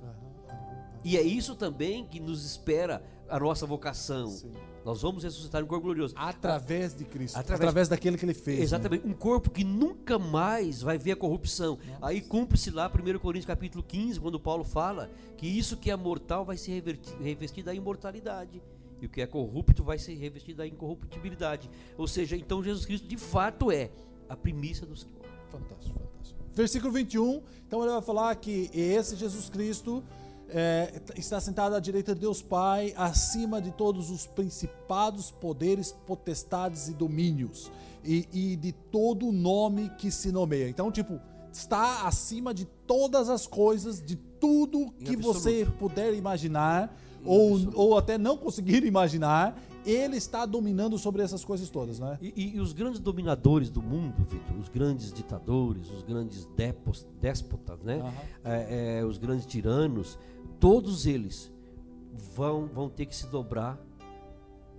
[1.03, 4.27] E é isso também que nos espera a nossa vocação.
[4.29, 4.53] Sim.
[4.85, 6.15] Nós vamos ressuscitar em corpo glorioso.
[6.17, 7.37] Através de Cristo.
[7.37, 8.59] Através- Através, daquele que ele fez.
[8.59, 8.65] né?
[8.65, 11.79] Exatamente, um corpo que nunca mais vai ver a corrupção.
[12.01, 16.45] Aí cumpre-se lá 1 Coríntios capítulo 15, quando Paulo fala que isso que é mortal
[16.45, 18.63] vai se reverti- revestir da imortalidade.
[19.01, 21.71] E o que é corrupto vai ser revestido da incorruptibilidade.
[21.97, 23.91] Ou seja, então Jesus Cristo de fato é
[24.29, 25.11] a primícia dos que
[25.51, 26.39] Fantástico, fantástico.
[26.53, 30.03] Versículo 21, então ele vai falar que esse Jesus Cristo
[30.51, 36.89] é, está sentado à direita de Deus Pai, acima de todos os principados, poderes, potestades
[36.89, 37.71] e domínios,
[38.05, 40.69] e, e de todo nome que se nomeia.
[40.69, 41.21] Então, tipo,
[41.53, 48.17] está acima de todas as coisas, de tudo que você puder imaginar, ou, ou até
[48.17, 52.19] não conseguir imaginar, ele está dominando sobre essas coisas todas, né?
[52.21, 57.07] E, e- e os grandes dominadores do mundo, Vitor, os grandes ditadores, os grandes dépos-
[57.21, 57.99] déspotas, né?
[58.01, 58.13] Aham.
[58.45, 60.19] É, é, os grandes tiranos,
[60.61, 61.53] todos eles
[62.35, 63.79] vão, vão ter que se dobrar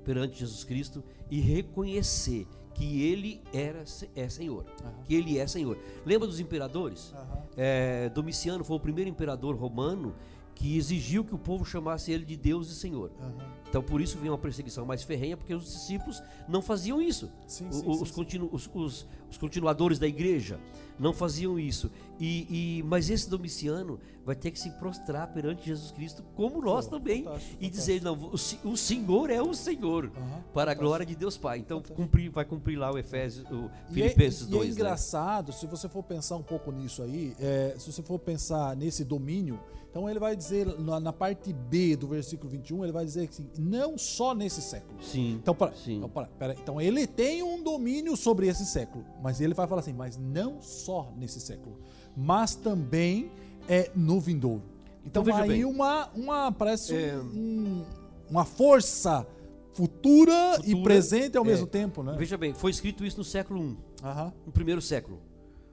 [0.04, 3.84] perante Jesus Cristo e reconhecer que ele era,
[4.16, 5.04] é Senhor, Aham.
[5.04, 5.78] que ele é Senhor.
[6.06, 7.14] Lembra dos imperadores?
[7.14, 7.44] Aham.
[7.58, 10.16] É, Domiciano foi o primeiro imperador romano
[10.56, 13.12] que exigiu que o povo chamasse ele de Deus e Senhor.
[13.20, 13.38] Aham.
[13.70, 17.30] Então por isso veio uma perseguição mais ferrenha, porque os discípulos não faziam isso.
[17.48, 18.14] Sim, O- sim, os, sim.
[18.16, 20.60] continu- os- os- os continuadores da igreja
[20.98, 21.92] não faziam isso.
[22.20, 26.86] E, e- mas esse Domiciano vai ter que se prostrar perante Jesus Cristo, como nós
[26.86, 30.42] Pô, também, fantástico, e dizer: não, o, o Senhor é o Senhor, Aham, para a
[30.54, 30.82] fantástico.
[30.84, 31.60] glória de Deus Pai.
[31.60, 32.02] Então Fantástico.
[32.02, 34.68] cumprir, vai cumprir lá o Efésios, o E é- Filipenses e é, 2.
[34.70, 34.74] né?
[34.74, 39.06] engraçado, se você for pensar um pouco nisso aí, é, se você for pensar nesse
[39.06, 39.60] domínio,
[39.90, 43.34] então ele vai dizer na, na parte B do versículo 21, ele vai dizer que
[43.34, 45.02] assim, não só nesse século.
[45.02, 45.34] Sim.
[45.42, 45.98] Então, para, Sim.
[45.98, 49.82] então, para, pera, então ele tem um domínio sobre esse século, mas ele vai falar
[49.82, 51.78] assim, mas não só nesse século,
[52.16, 53.32] mas também
[53.68, 54.62] é no vindouro.
[55.06, 55.66] Então, Então, aí bem.
[55.66, 57.18] uma, uma parece É.
[57.18, 57.84] um-
[58.30, 59.26] uma força
[59.74, 61.48] futura, e Futura, presente ao é.
[61.48, 62.16] mesmo tempo, né?
[62.18, 63.78] Veja bem, foi escrito isso no século I.
[64.04, 64.34] Aham.
[64.46, 65.20] no primeiro século.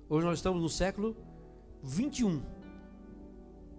[0.08, 1.16] Hoje nós estamos no século
[1.82, 2.40] 21.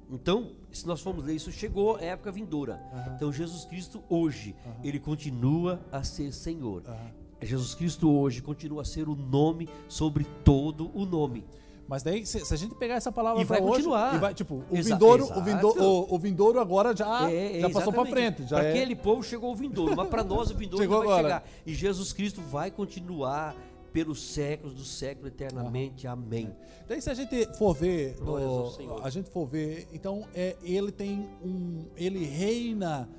[0.09, 2.79] Então, se nós formos ler isso, chegou a época vindoura.
[2.93, 3.13] Aham.
[3.15, 6.83] Então, Jesus Cristo hoje, ele continua a ser Senhor.
[6.87, 7.11] Aham.
[7.41, 11.45] Jesus Cristo hoje continua a ser o nome sobre todo o nome.
[11.87, 14.15] Mas daí, se, se a gente pegar essa palavra E vai hoje, continuar.
[14.15, 17.61] e vai, tipo, o Exa- vindouro, o, vindouro, o, o vindouro agora já, É, é,
[17.61, 18.11] já passou exatamente.
[18.13, 18.43] frente.
[18.49, 21.07] Já Pra é- aquele povo chegou o vindouro, mas para nós o vindouro Chegou vai
[21.07, 21.23] agora.
[21.23, 21.43] chegar.
[21.65, 23.55] E Jesus Cristo vai continuar
[23.91, 26.07] pelos séculos dos séculos eternamente.
[26.07, 26.55] Amém.
[26.87, 29.01] Daí se a gente for ver, Senhor.
[29.03, 33.09] a gente for ver, então é, ele tem um, ele reina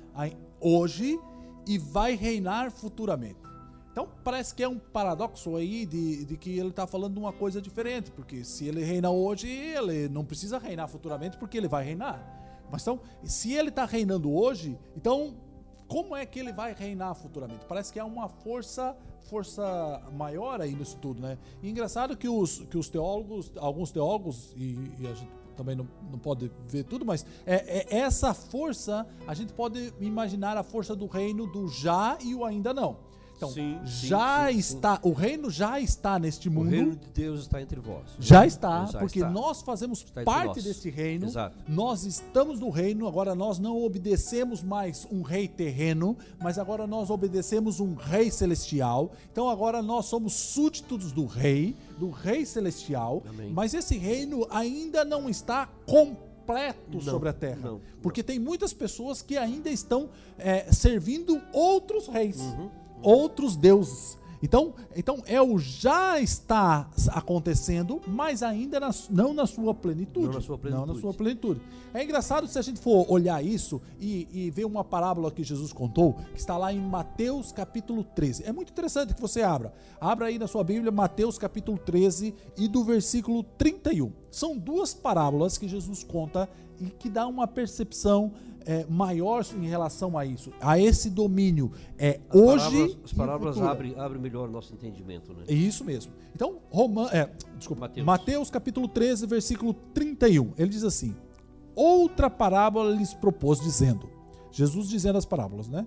[0.59, 1.19] hoje
[1.67, 3.39] e vai reinar futuramente.
[3.91, 7.33] Então parece que é um paradoxo aí de, de que ele está falando de uma
[7.33, 11.83] coisa diferente, porque se ele reina hoje, ele não precisa reinar futuramente, porque ele vai
[11.83, 12.37] reinar.
[12.71, 15.35] Mas então, se ele está reinando hoje, então
[15.89, 17.65] como é que ele vai reinar futuramente?
[17.65, 18.95] Parece que há uma força
[19.29, 21.37] força maior aí nisso tudo, né?
[21.61, 25.87] E engraçado que os, que os teólogos, alguns teólogos, e, e a gente também não,
[26.09, 30.95] não pode ver tudo, mas é, é essa força, a gente pode imaginar a força
[30.95, 33.08] do reino do já e o ainda não.
[33.39, 34.59] Então, Sim, já sim, sim.
[34.75, 36.69] está, o reino já está neste O mundo.
[36.71, 38.03] reino de Deus está entre vós.
[38.19, 39.31] Já está, Já porque está.
[39.31, 41.25] nós fazemos parte deste reino.
[41.25, 41.55] Exato.
[41.65, 47.09] Nós estamos no reino, agora nós não obedecemos mais um rei terreno, mas agora nós
[47.09, 49.13] obedecemos um rei celestial.
[49.31, 53.51] Então agora nós somos súditos do rei, do rei celestial, Amém.
[53.51, 57.59] mas esse reino ainda não está completo Não, sobre a terra.
[57.61, 62.69] não, porque tem muitas pessoas que ainda estão é, servindo outros reis Uhum.
[63.01, 64.17] Outros deuses.
[64.41, 70.27] Então, então é o já está acontecendo, mas ainda na- não na sua plenitude.
[70.27, 71.01] Não na sua Não na plenitude.
[71.01, 71.61] sua plenitude.
[71.93, 75.73] É engraçado se a gente for olhar isso e, e ver uma parábola que Jesus
[75.73, 78.43] contou, que está lá em Mateus capítulo 13.
[78.45, 79.73] É muito interessante que você abra.
[79.99, 84.09] Abra aí na sua Bíblia Mateus capítulo 13 e do versículo 31.
[84.31, 86.49] São duas parábolas que Jesus conta
[86.79, 88.31] e que dá uma percepção
[88.65, 91.71] é, maior em relação a isso, a esse domínio.
[91.97, 95.43] É As hoje parábolas, as parábolas abrem, abrem melhor o nosso entendimento, né?
[95.47, 96.13] É isso mesmo.
[96.35, 98.05] Então, Roman, é, desculpa, Mateus.
[98.05, 98.49] Mateus.
[98.49, 100.53] capítulo 13, versículo 31.
[100.57, 101.15] Ele diz assim:
[101.75, 104.09] Outra parábola lhes propôs, dizendo:
[104.51, 105.85] Jesus dizendo as parábolas, né?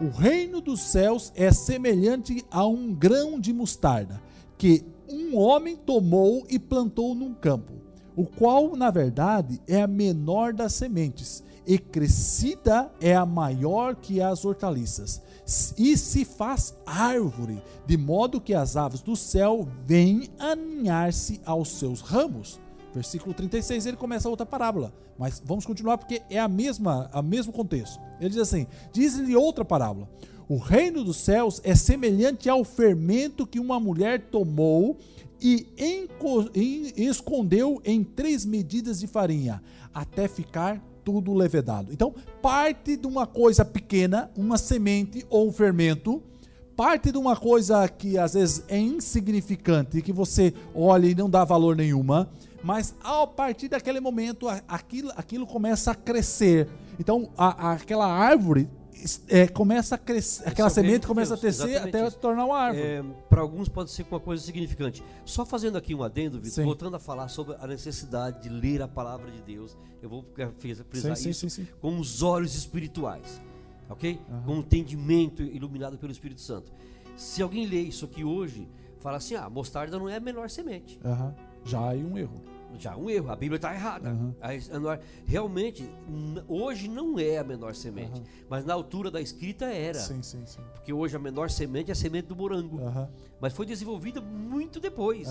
[0.00, 4.20] O reino dos céus é semelhante a um grão de mostarda
[4.58, 7.72] que um homem tomou e plantou num campo,
[8.16, 14.20] o qual, na verdade, é a menor das sementes, e crescida é a maior que
[14.20, 15.20] as hortaliças,
[15.76, 22.00] e se faz árvore, de modo que as aves do céu vêm aninhar-se aos seus
[22.00, 22.60] ramos.
[22.94, 27.52] Versículo 36, ele começa outra parábola, mas vamos continuar porque é a mesma, a mesmo
[27.52, 28.00] contexto.
[28.18, 30.08] Ele diz assim: diz-lhe outra parábola.
[30.48, 34.96] O reino dos céus é semelhante ao fermento que uma mulher tomou
[35.42, 35.66] e
[36.96, 41.92] escondeu em três medidas de farinha, até ficar tudo levedado.
[41.92, 46.22] Então, parte de uma coisa pequena, uma semente ou um fermento,
[46.76, 51.44] parte de uma coisa que às vezes é insignificante, que você olha e não dá
[51.44, 52.30] valor nenhuma,
[52.62, 56.68] mas a partir daquele momento aquilo, aquilo começa a crescer.
[56.98, 58.68] Então a- a- aquela árvore
[59.28, 62.06] é, começa a crescer, aquela é reino semente de começa a Deus, crescer exatamente até
[62.06, 62.18] isso.
[62.18, 62.86] tornar uma árvore.
[62.86, 65.02] É, para alguns pode ser uma coisa significante.
[65.24, 68.88] Só fazendo aqui um adendo, Vitor, voltando a falar sobre a necessidade de ler a
[68.88, 70.24] palavra de Deus, eu vou
[70.58, 71.68] frisar Sim, isso sim, sim.
[71.80, 73.40] com os olhos espirituais,
[73.88, 74.20] ok?
[74.28, 74.42] Aham.
[74.44, 76.72] Com o entendimento iluminado pelo Espírito Santo.
[77.16, 78.68] Se alguém lê isso aqui hoje,
[79.00, 80.98] fala assim: ah, mostarda não é a menor semente.
[81.04, 81.34] Aham.
[81.64, 82.55] Já é um erro.
[82.78, 84.10] Já um erro, a Bíblia está errada.
[84.72, 85.88] Menor- realmente,
[86.48, 88.24] hoje não é a menor semente, Aham.
[88.48, 89.98] mas na altura da escrita era.
[89.98, 90.60] Sim, sim, sim.
[90.74, 92.80] Porque hoje a menor semente é a semente do morango.
[92.80, 93.08] Aham,
[93.40, 95.28] Mas foi desenvolvida muito depois.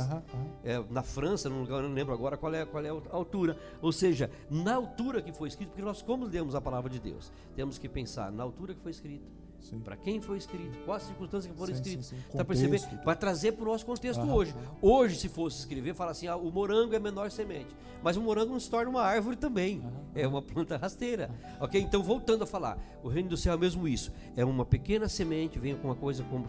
[0.63, 3.57] É, na França, não, eu não lembro agora qual é, qual é a altura.
[3.81, 7.31] Ou seja, na altura que foi escrito, porque nós, como lemos a palavra de Deus,
[7.55, 9.25] temos que pensar na altura que foi escrita.
[9.83, 12.05] Para quem foi escrito, quais as circunstâncias que foram Sim, escritas.
[12.07, 12.17] sim.
[12.31, 12.45] Tá.
[13.03, 14.55] Para trazer para o nosso contexto Aham, hoje.
[14.81, 17.75] Hoje, se fosse escrever, fala assim: ah, o morango é a menor semente.
[18.03, 19.81] Mas o morango não se torna uma árvore também.
[20.13, 21.29] É uma planta rasteira.
[21.59, 21.81] Ok?
[21.81, 24.11] Então, voltando a falar, o reino do céu é mesmo isso.
[24.35, 26.45] É uma pequena semente, vem com uma coisa como,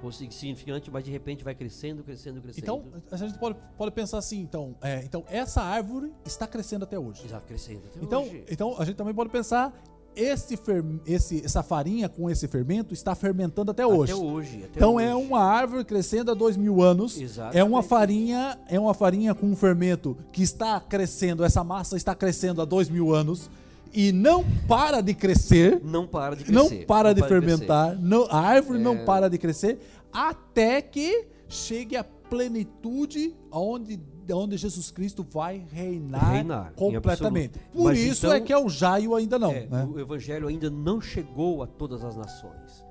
[0.00, 2.62] como significante, mas de repente vai crescendo, crescendo, crescendo.
[2.62, 6.98] Então, a gente pode, pode pensar assim, então, é, então, essa árvore está crescendo até
[6.98, 7.26] hoje.
[7.28, 8.44] já crescendo até Então, hoje.
[8.50, 9.72] então a gente também pode pensar,
[10.16, 14.12] esse, fer- esse, essa farinha com esse fermento está fermentando até hoje.
[14.12, 14.56] Até hoje.
[14.64, 15.06] até Então hoje.
[15.06, 17.20] é uma árvore crescendo há dois mil anos.
[17.20, 17.58] Exatamente.
[17.58, 21.44] É uma farinha, é uma farinha com um fermento que está crescendo.
[21.44, 23.48] Essa massa está crescendo há dois mil anos
[23.92, 25.80] e não para de crescer.
[25.82, 26.86] Não para de não crescer.
[26.86, 27.36] para de crescer.
[27.36, 27.40] É.
[27.40, 29.78] fermentar, não- a árvore não para de crescer,
[30.12, 34.00] até que chegue a plenitude onde,
[34.32, 37.58] onde Jesus Cristo vai reinar, Reinar, completamente.
[37.72, 39.50] Por Mas isso então- é que é o Jaio ainda não.
[39.50, 39.84] É, né?
[39.92, 42.88] O evangelho ainda não chegou a todas as nações.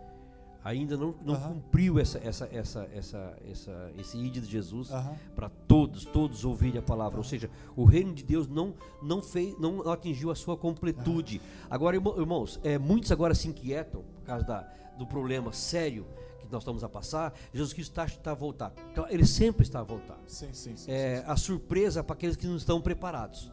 [0.61, 1.53] Ainda não, não Aham.
[1.53, 5.15] cumpriu essa, essa, essa, essa, essa, esse ídolo de Jesus Aham.
[5.33, 7.17] para todos, todos ouvirem a palavra.
[7.17, 11.41] Ou seja, o reino de Deus não, não, fez, não atingiu a sua completude.
[11.69, 14.61] Agora, irmão- irmãos, é, muitos agora se inquietam por causa da,
[14.97, 16.05] do problema sério
[16.51, 17.33] nós estamos a passar.
[17.53, 18.73] Jesus Cristo está, está a voltar.
[18.91, 20.91] Então, Ele sempre está a voltar Sim, sim, sim.
[20.91, 23.51] é, a surpresa para aqueles que não estão preparados.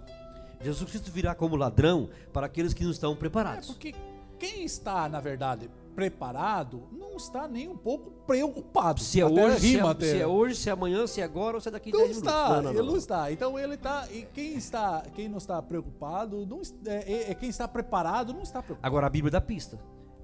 [0.60, 3.66] Jesus Cristo virá como ladrão para aqueles que não estão É preparados.
[3.68, 3.94] porque
[4.38, 9.00] quem está, na verdade, preparado, não está nem um pouco preocupado.
[9.00, 11.56] Se é, Até hoje, se, é, se é hoje, se é amanhã, se é agora
[11.56, 12.28] ou se é daqui a Não 10 minutos.
[12.34, 12.98] está, Não, não, ele não, não não.
[12.98, 13.32] está.
[13.32, 14.06] Então ele está.
[14.10, 18.42] E quem está, quem não está preocupado, não, é, é- é quem está preparado, não
[18.42, 18.86] está preocupado.
[18.86, 19.78] Agora a Bíblia dá pista.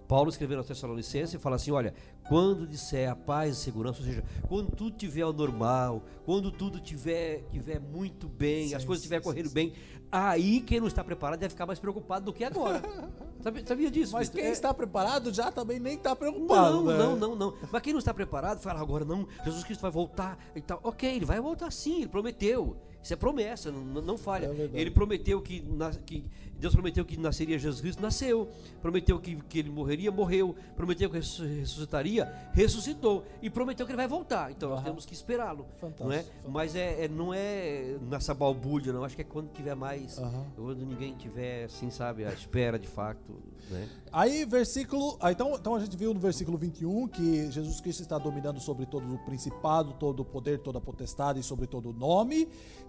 [0.09, 1.95] Paulo escreveu na Tessalonicenses e fala assim: olha,
[2.29, 6.79] quando disser a paz e segurança, ou seja, quando tudo estiver ao normal, quando tudo
[6.79, 9.55] estiver tiver muito bem, Sim, as coisas estiverem correndo sim.
[9.55, 9.73] bem,
[10.11, 12.83] aí quem não está preparado deve ficar mais preocupado do que agora.
[13.43, 14.13] Sabia, sabia disso?
[14.13, 16.77] Mas quem É- está preparado já também nem está preocupado.
[16.77, 16.97] Não, né?
[16.97, 17.55] não, não, não.
[17.73, 20.79] Mas quem não está preparado, fala agora não, Jesus Cristo vai voltar e tal.
[20.85, 22.77] Ok, ele vai voltar sim, ele prometeu.
[23.03, 24.47] Isso é promessa, não, não falha.
[24.47, 26.25] É ele prometeu que, nas- que-
[26.63, 28.49] Deus prometeu que nasceria Jesus Cristo, nasceu.
[28.81, 30.55] Prometeu que, que ele morreria, morreu.
[30.77, 33.25] Prometeu que ressu- ressuscitaria, ressuscitou.
[33.43, 34.51] E prometeu que ele vai voltar.
[34.53, 34.87] Então nós Aham.
[34.87, 35.67] temos que esperá-lo.
[35.99, 36.25] Não é?
[36.49, 39.05] Mas é, é- não é nessa balbúrdia, não.
[39.05, 40.19] Acho que é quando tiver mais.
[40.19, 40.47] Aham.
[40.57, 43.43] Quando ninguém tiver, assim, sabe, à espera de fato.
[43.71, 43.89] Né?
[44.13, 45.17] Aí, versículo.
[45.21, 48.87] ah, então, então a gente viu no versículo 21 que Jesus Cristo está dominando sobre
[48.87, 52.49] todo o principado, todo o poder, toda a potestade e sobre todo o nome.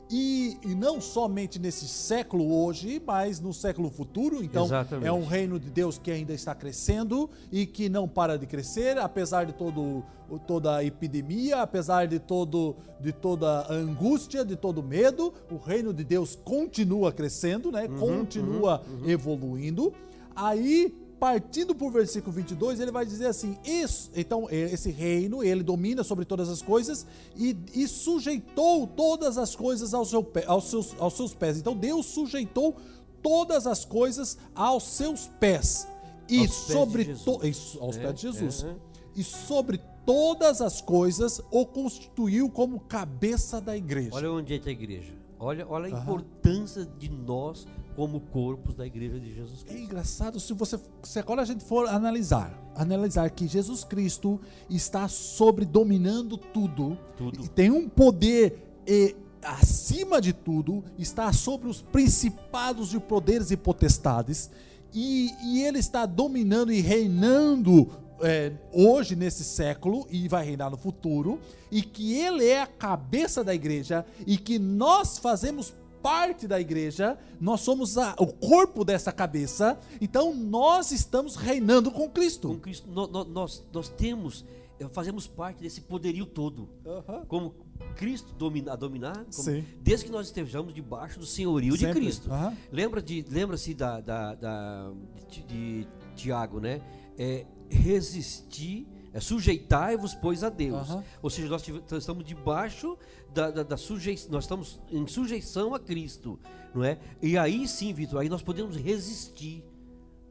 [0.10, 4.44] E, e não somente nesse século hoje, mas no século futuro.
[4.44, 5.08] Então, Exatamente.
[5.08, 8.98] é um reino de Deus que ainda está crescendo e que não para de crescer,
[8.98, 10.04] apesar de todo,
[10.46, 15.34] toda a epidemia, apesar de, todo, de toda a angústia, de todo o medo.
[15.50, 17.88] O reino de Deus continua crescendo, né?
[17.88, 19.94] continua evoluindo.
[20.36, 25.42] Aí, partindo para o versículo 22, ele vai dizer assim: isso, então, é, esse reino,
[25.42, 30.70] ele domina sobre todas as coisas e, e sujeitou todas as coisas ao seu aos,
[30.70, 31.58] seus, aos seus pés.
[31.58, 32.76] Então, Deus sujeitou
[33.22, 35.88] todas as coisas aos seus pés.
[36.28, 38.64] E Aos pés sobre to- isso, aos É, pés de Jesus.
[38.66, 38.76] é.
[39.16, 44.10] E sobre todas as coisas o constituiu como cabeça da igreja.
[44.12, 45.14] Olha onde está a igreja.
[45.40, 46.04] Olha, olha a Aham.
[46.04, 49.84] importância de nós como corpos da igreja de Jesus É Cristo.
[49.84, 54.40] engraçado se você se agora a gente for analisar, analisar que Jesus Cristo
[54.70, 57.44] está sobre dominando tudo, Tudo.
[57.44, 63.58] e tem um poder e acima de tudo está sobre os principados de poderes e
[63.58, 64.50] potestades
[64.94, 67.90] e, e ele está dominando e reinando
[68.22, 71.40] é, hoje nesse século e vai reinar no futuro
[71.70, 75.74] e que ele é a cabeça da igreja e que nós fazemos
[76.04, 82.08] parte da igreja, nós somos a- o corpo dessa cabeça, então nós estamos reinando com
[82.10, 82.50] Cristo.
[82.50, 84.46] Com Cristo, nó- nó- nós, nós temos
[84.92, 86.68] fazemos parte desse poderio todo.
[86.86, 87.24] Aham.
[87.26, 87.56] Como
[87.96, 92.02] Cristo domina, a dominar, como- desde que nós estejamos debaixo do senhorio de Sempre.
[92.02, 92.30] Cristo.
[92.30, 92.54] Aham.
[92.70, 94.92] Lembra de, lembra-se da, da, da-
[95.30, 96.82] de, de Tiago, né?
[97.18, 100.90] É, resistir, é, sujeitai-vos, pois, a Deus.
[100.90, 101.04] Aham.
[101.22, 102.98] Ou seja, nós estamos debaixo
[103.34, 106.40] da, da, da sujeição, nós estamos em sujeição a Cristo,
[106.74, 106.98] não é?
[107.22, 109.64] E aí sim, Vitor, aí nós podemos resistir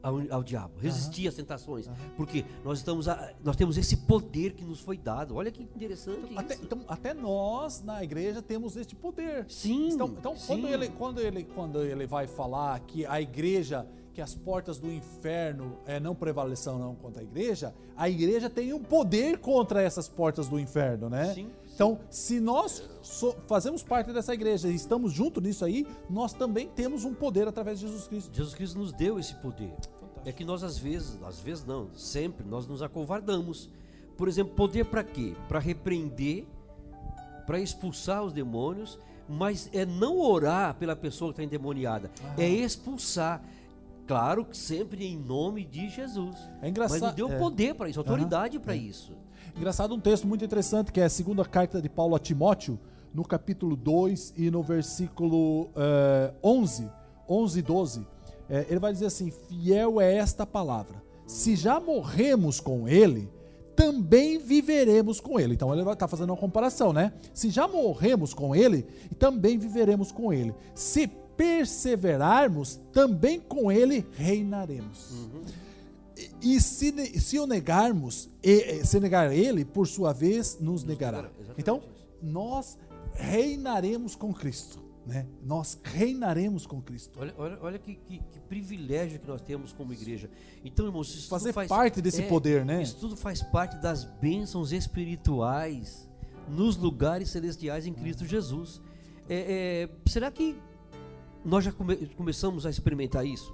[0.01, 4.65] ao, ao diabo, resistir às tentações, porque nós estamos, a- nós temos esse poder que
[4.65, 5.33] nos foi dado.
[5.35, 6.63] Olha que interessante Até, isso.
[6.65, 9.45] então, até nós na igreja temos este poder.
[9.49, 9.91] Sim.
[9.93, 10.73] Então, então quando, sim.
[10.73, 15.77] ele, quando, ele, quando ele vai falar que a igreja, que as portas do inferno
[15.87, 20.59] é, não prevalecerão contra a igreja, a igreja tem um poder contra essas portas do
[20.59, 21.33] inferno, né?
[21.33, 26.31] Sim, Então, se nós so- fazemos parte dessa igreja e estamos junto nisso aí, nós
[26.31, 28.29] também temos um poder através de Jesus Cristo.
[28.35, 29.69] Jesus Cristo nos deu esse poder.
[29.71, 30.21] Fantástico.
[30.25, 33.67] É que nós às vezes, às vezes não, sempre nós nos acovardamos.
[34.15, 35.33] Por exemplo, poder para quê?
[35.49, 36.45] Para repreender,
[37.47, 43.43] para expulsar os demônios, mas é não orar pela pessoa que está endemoniada, é expulsar.
[44.05, 46.35] Claro que sempre em nome de Jesus.
[46.61, 47.37] É engraçado- Mas nos deu é.
[47.37, 49.13] poder para isso, autoridade para isso.
[49.55, 52.79] Engraçado um texto muito interessante que é a segunda carta de Paulo a Timóteo,
[53.13, 56.89] no capítulo 2 e no versículo eh, 11,
[57.29, 58.07] 11 e 12.
[58.49, 61.01] Eh, ele vai dizer assim: Fiel é esta palavra.
[61.27, 63.31] Se já morremos com ele,
[63.75, 65.53] também viveremos com ele.
[65.53, 67.13] Então ele vai estar fazendo uma comparação, né?
[67.33, 68.83] Se já morremos com ele,
[69.19, 70.53] também viveremos com ele.
[70.73, 75.11] Se perseverarmos, também com ele reinaremos.
[76.41, 78.51] E se, ne- se o negarmos, e-
[78.81, 81.17] e- se negar ele, por sua vez, nos negará.
[81.17, 81.81] negará, exatamente Então,
[82.21, 82.77] nós
[83.13, 84.81] reinaremos com Cristo.
[85.05, 85.25] Né?
[85.43, 87.19] Nós reinaremos com Cristo.
[87.19, 90.29] Olha, olha, olha que, que- que privilégio que nós temos como igreja.
[90.63, 92.81] Então, irmãos, isso Fazer faz parte desse é, poder, né?
[92.81, 96.07] Isso tudo faz parte das bênçãos espirituais
[96.47, 98.81] nos lugares celestiais em Cristo Jesus.
[99.27, 100.55] É, é, será que
[101.45, 103.53] nós já come- começamos a experimentar isso?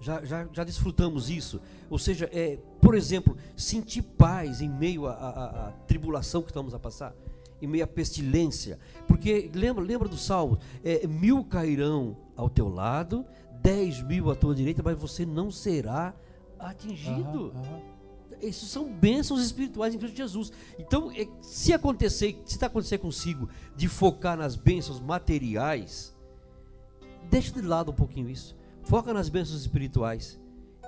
[0.00, 1.60] Já, já, já desfrutamos isso?
[1.90, 7.14] Ou seja, é, por exemplo, sentir paz em meio à- tribulação que estamos a passar?
[7.60, 8.78] Em meio à pestilência?
[9.06, 10.58] Porque lembra, lembra do Salmo?
[10.82, 13.26] É, mil cairão ao teu lado,
[13.62, 16.14] dez mil à tua direita, mas você não será
[16.58, 17.52] atingido.
[17.54, 17.80] Aham, aham.
[18.42, 20.50] Isso são bênçãos espirituais em Cristo Jesus.
[20.78, 26.16] Então, é, se acontecer, se está acontecendo consigo de focar nas bênçãos materiais,
[27.28, 28.56] deixa de lado um pouquinho isso.
[28.82, 30.40] Foca nas bênçãos espirituais.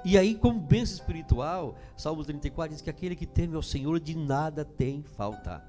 [0.05, 4.17] E aí, como bênção espiritual, Salmo 34 diz que aquele que teme ao Senhor de
[4.17, 5.65] nada tem falta.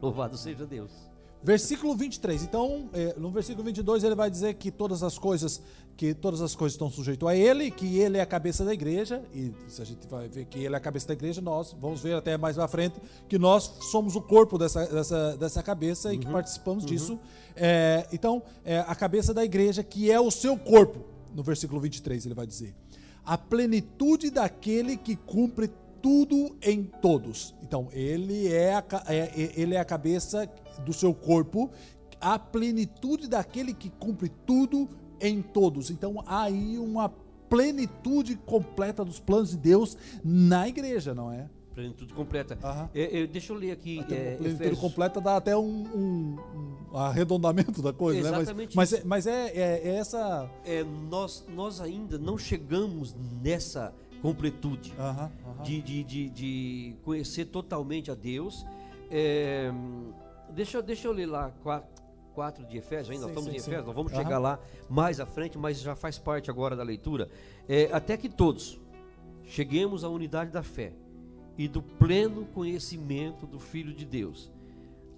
[0.00, 1.11] Louvado seja Deus.
[1.42, 2.44] Versículo 23.
[2.44, 5.60] Então, eh, no versículo 22 ele vai dizer que todas as coisas
[5.96, 9.22] que todas as coisas estão sujeitas a ele, que ele é a cabeça da igreja,
[9.34, 12.00] e se a gente vai ver que ele é a cabeça da igreja, nós vamos
[12.00, 16.18] ver até mais à frente que nós somos o corpo dessa, dessa, dessa cabeça e
[16.18, 17.18] que participamos disso.
[17.54, 21.04] Eh, então, é a cabeça da igreja, que é o seu corpo,
[21.34, 22.74] no versículo 23 ele vai dizer.
[23.24, 25.70] A plenitude daquele que cumpre
[26.02, 27.54] tudo em todos.
[27.62, 30.46] Então, ele é a, é- é- ele é a cabeça
[30.84, 31.70] do seu corpo,
[32.20, 34.88] a plenitude daquele que cumpre tudo
[35.20, 35.90] em todos.
[35.90, 37.08] Então, há aí uma
[37.48, 41.48] plenitude completa dos planos de Deus na igreja, não é?
[41.74, 42.58] Plenitude completa.
[42.62, 42.90] Aham.
[42.94, 43.98] É, é, deixa eu ler aqui.
[44.00, 44.78] Até é, plenitude Efésios.
[44.78, 46.36] completa dá até um, um-
[46.92, 48.74] um arredondamento da coisa, Exatamente né?
[48.76, 50.50] Mas, mas, é, mas é, é- é essa.
[50.66, 54.94] É, nós, nós ainda não chegamos nessa completude.
[55.64, 58.64] De, de, de, de conhecer totalmente a Deus.
[59.10, 59.70] É,
[60.54, 61.52] deixa, eu- deixa eu ler lá
[62.34, 63.70] 4 de Efésios, ainda Sim, estamos sim, em sim.
[63.70, 64.58] Efésios, nós vamos chegar lá
[64.88, 67.28] mais à frente, mas já faz parte agora da leitura.
[67.68, 68.80] É, até que todos
[69.44, 70.92] cheguemos à unidade da fé
[71.58, 74.50] e do pleno conhecimento do Filho de Deus,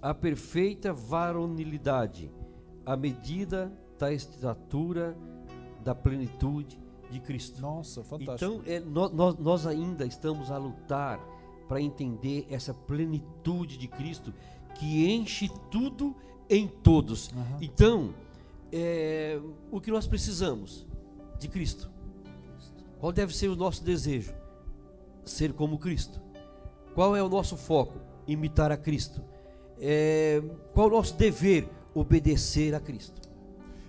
[0.01, 2.29] a perfeita varonilidade,
[2.85, 5.15] à medida da estatura
[5.83, 6.77] da plenitude
[7.11, 7.61] de Cristo.
[7.61, 8.61] Nossa, fantástico.
[8.61, 11.19] Então, é, nó- nós, nós ainda estamos a lutar
[11.67, 14.33] para entender essa plenitude de Cristo
[14.75, 16.15] que enche tudo
[16.49, 17.29] em todos.
[17.35, 17.57] Aham.
[17.61, 18.13] Então,
[18.71, 19.39] é,
[19.71, 20.85] o que nós precisamos
[21.39, 21.89] de Cristo?
[22.99, 24.33] Qual deve ser o nosso desejo?
[25.23, 26.21] Ser como Cristo.
[26.93, 27.99] Qual é o nosso foco?
[28.27, 29.21] Imitar a Cristo.
[29.79, 30.41] É,
[30.73, 31.67] qual é o nosso dever?
[31.93, 33.21] Obedecer a Cristo.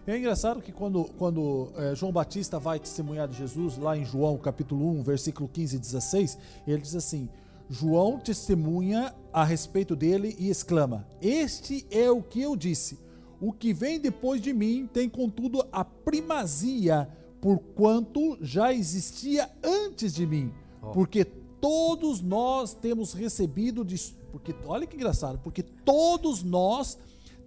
[0.06, 4.38] É engraçado que quando, quando eh, João Batista vai testemunhar de Jesus, lá em João
[4.38, 7.28] capítulo 1, versículo 15 e 16, ele diz assim:
[7.68, 13.00] João testemunha a respeito dele e exclama: Este é o que eu disse.
[13.40, 17.08] O que vem depois de mim tem, contudo, a primazia,
[17.40, 20.52] porquanto já existia antes de mim.
[20.82, 20.92] Ó.
[20.92, 21.24] Porque
[21.60, 23.96] todos nós temos recebido de,
[24.30, 26.96] porque olha que engraçado, porque todos nós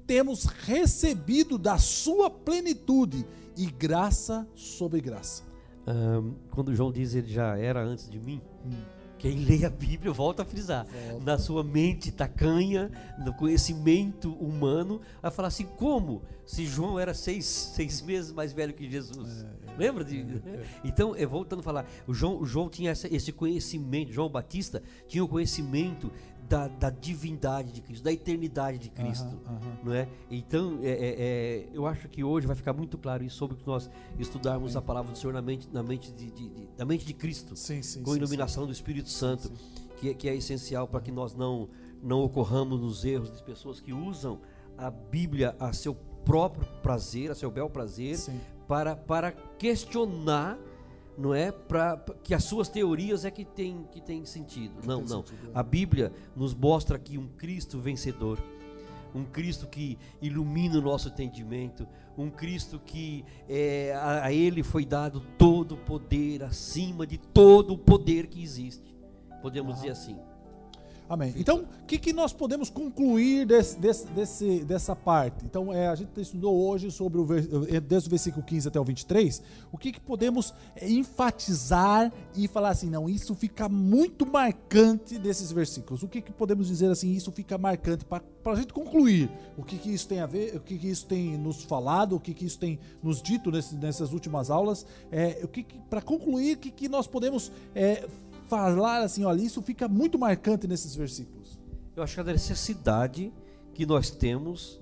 [0.10, 3.24] temos recebido da sua plenitude
[3.56, 5.44] e graça sobre graça.
[5.86, 8.72] Um, quando João diz ele já era antes de mim, hum.
[9.20, 10.88] quem lê a Bíblia volta a frisar.
[11.12, 11.24] Volta.
[11.24, 12.90] Na sua mente tacanha,
[13.24, 16.24] no conhecimento humano, a falar assim: como?
[16.44, 19.44] Se João era seis, seis meses mais velho que Jesus.
[19.44, 20.22] É, é, Lembra de.
[20.22, 20.66] É, é.
[20.84, 24.82] então, é, voltando a falar, o João, o João tinha essa, esse conhecimento, João Batista
[25.08, 26.12] tinha o conhecimento
[26.50, 29.78] da, da, divindade de Cristo, da eternidade de Cristo, uhum, uhum.
[29.84, 30.10] não é?
[30.32, 33.68] Então, é, é, é, eu acho que hoje vai ficar muito claro isso sobre que
[33.68, 37.06] nós estudarmos a palavra do Senhor na mente, na mente de, de, de na mente
[37.06, 39.52] de Cristo, sim, sim, com iluminação sim, do Espírito Santo,
[39.98, 41.70] que, é, que é essencial para que nós não
[42.02, 44.40] não ocorramos nos erros de pessoas que usam
[44.78, 45.94] a Bíblia a seu
[46.24, 48.18] próprio prazer, a seu bel prazer,
[48.68, 50.58] para para questionar
[51.20, 54.80] não é para que as suas teorias é que tem que tem sentido.
[54.82, 55.26] Que não, tem não.
[55.26, 55.52] Sentido.
[55.54, 58.42] A Bíblia nos mostra aqui um Cristo vencedor,
[59.14, 61.86] um Cristo que ilumina o nosso entendimento,
[62.18, 67.74] um Cristo que é, a, a Ele foi dado todo o poder acima de todo
[67.74, 68.96] o poder que existe.
[69.42, 69.76] Podemos ah.
[69.76, 70.18] dizer assim.
[71.10, 71.34] Amém.
[71.36, 75.44] Então, o que, que nós podemos concluir desse, desse, desse, dessa parte?
[75.44, 77.28] Então, é, a gente estudou hoje sobre o,
[77.68, 79.42] é, desde o versículo 15 até o 23,
[79.72, 85.52] o que, que podemos é, enfatizar e falar assim, não, isso fica muito marcante desses
[85.52, 86.04] versículos.
[86.04, 89.32] O que, que podemos dizer assim, isso fica marcante para a gente concluir?
[89.58, 92.20] O que, que isso tem a ver, o que, que isso tem nos falado, o
[92.20, 94.86] que, que isso tem nos dito nesse, nessas últimas aulas?
[95.12, 98.08] É, o que, que para concluir, o que, que nós podemos é,
[98.50, 101.60] falar assim, olha, isso fica muito marcante nesses versículos.
[101.96, 103.34] Eu acho que a necessidade
[103.74, 104.82] que nós temos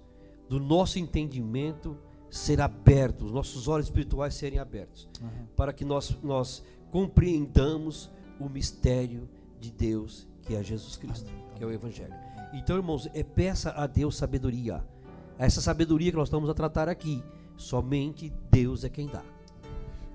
[0.49, 1.97] do nosso entendimento
[2.29, 5.45] ser aberto, os nossos olhos espirituais serem abertos, uhum.
[5.55, 9.29] para que nós, nós compreendamos o mistério
[9.59, 11.45] de Deus, que é Jesus Cristo, Amém.
[11.55, 12.13] que é o Evangelho.
[12.53, 14.83] Então, irmãos, é peça a Deus sabedoria.
[15.37, 17.23] Essa sabedoria que nós estamos a tratar aqui,
[17.55, 19.23] somente Deus é quem dá.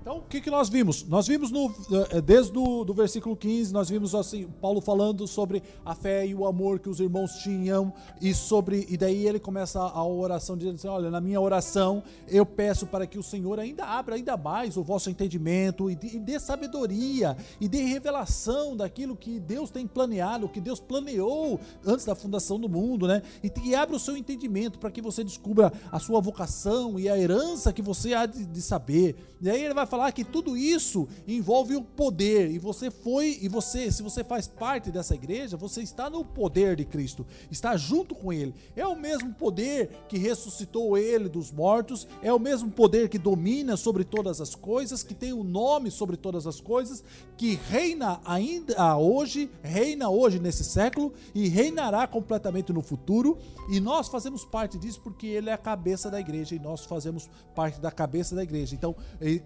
[0.03, 1.07] Então, o que, que nós vimos?
[1.07, 1.73] Nós vimos no,
[2.11, 6.35] eh, desde do, do versículo 15, nós vimos assim, Paulo falando sobre a fé e
[6.35, 10.75] o amor que os irmãos tinham, e sobre, e daí ele começa a oração dizendo
[10.75, 14.75] assim: olha, na minha oração eu peço para que o Senhor ainda abra ainda mais
[14.75, 19.87] o vosso entendimento e dê, e dê sabedoria e dê revelação daquilo que Deus tem
[19.87, 23.21] planeado, que Deus planeou antes da fundação do mundo, né?
[23.41, 27.17] E que abra o seu entendimento para que você descubra a sua vocação e a
[27.17, 29.15] herança que você há de, de saber.
[29.41, 33.47] E aí ele vai falar que tudo isso envolve o poder e você foi e
[33.47, 38.15] você, se você faz parte dessa igreja, você está no poder de Cristo, está junto
[38.15, 38.55] com ele.
[38.75, 43.77] É o mesmo poder que ressuscitou ele dos mortos, é o mesmo poder que domina
[43.77, 47.03] sobre todas as coisas, que tem o um nome sobre todas as coisas,
[47.37, 53.37] que reina ainda hoje, reina hoje nesse século e reinará completamente no futuro,
[53.69, 57.29] e nós fazemos parte disso porque ele é a cabeça da igreja e nós fazemos
[57.53, 58.73] parte da cabeça da igreja.
[58.73, 58.95] Então,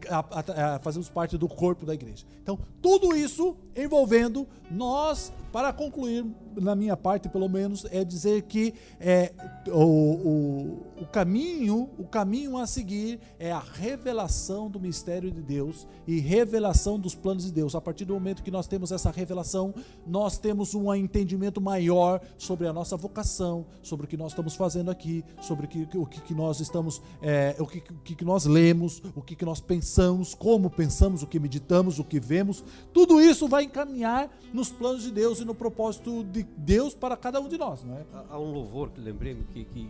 [0.09, 0.36] a,
[0.81, 2.25] fazemos parte do corpo da igreja.
[2.41, 8.73] Então, tudo isso envolvendo nós, para concluir, na minha parte pelo menos, é dizer que
[8.99, 9.31] é,
[9.67, 15.87] o, o, o caminho, o caminho a seguir é a revelação do mistério de Deus
[16.05, 17.75] e revelação dos planos de Deus.
[17.75, 19.73] A partir do momento que nós temos essa revelação,
[20.05, 24.89] nós temos um entendimento maior sobre a nossa vocação, sobre o que nós estamos fazendo
[24.89, 29.01] aqui, sobre o que, o que, nós estamos, é, o, que, o que nós lemos,
[29.15, 32.63] o que, que nós pensamos, como pensamos, o que meditamos, o que vemos.
[32.93, 37.39] Tudo isso vai encaminhar nos planos de Deus e no propósito de Deus para cada
[37.39, 38.05] um de nós, não é?
[38.29, 39.89] Há um louvor que lembrei que, que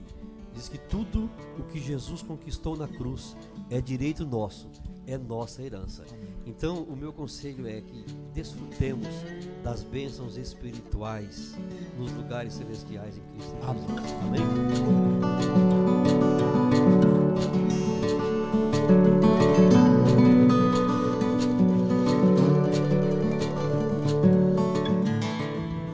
[0.53, 3.35] diz que tudo o que Jesus conquistou na cruz
[3.69, 4.69] é direito nosso,
[5.05, 6.03] é nossa herança.
[6.45, 9.07] Então, o meu conselho é que desfrutemos
[9.63, 11.55] das bênçãos espirituais
[11.97, 14.13] nos lugares celestiais em Cristo Jesus.
[14.23, 14.41] Amém?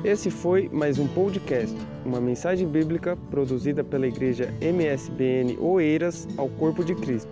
[0.04, 1.74] Esse foi mais um podcast,
[2.06, 7.32] uma mensagem bíblica produzida pela igreja MSBN Oeiras ao Corpo de Cristo.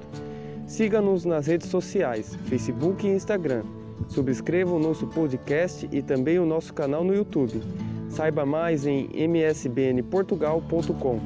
[0.65, 3.63] Siga-nos nas redes sociais, Facebook e Instagram.
[4.07, 7.61] Subscreva o nosso podcast e também o nosso canal no YouTube.
[8.07, 11.19] Saiba mais em msbnportugal.com.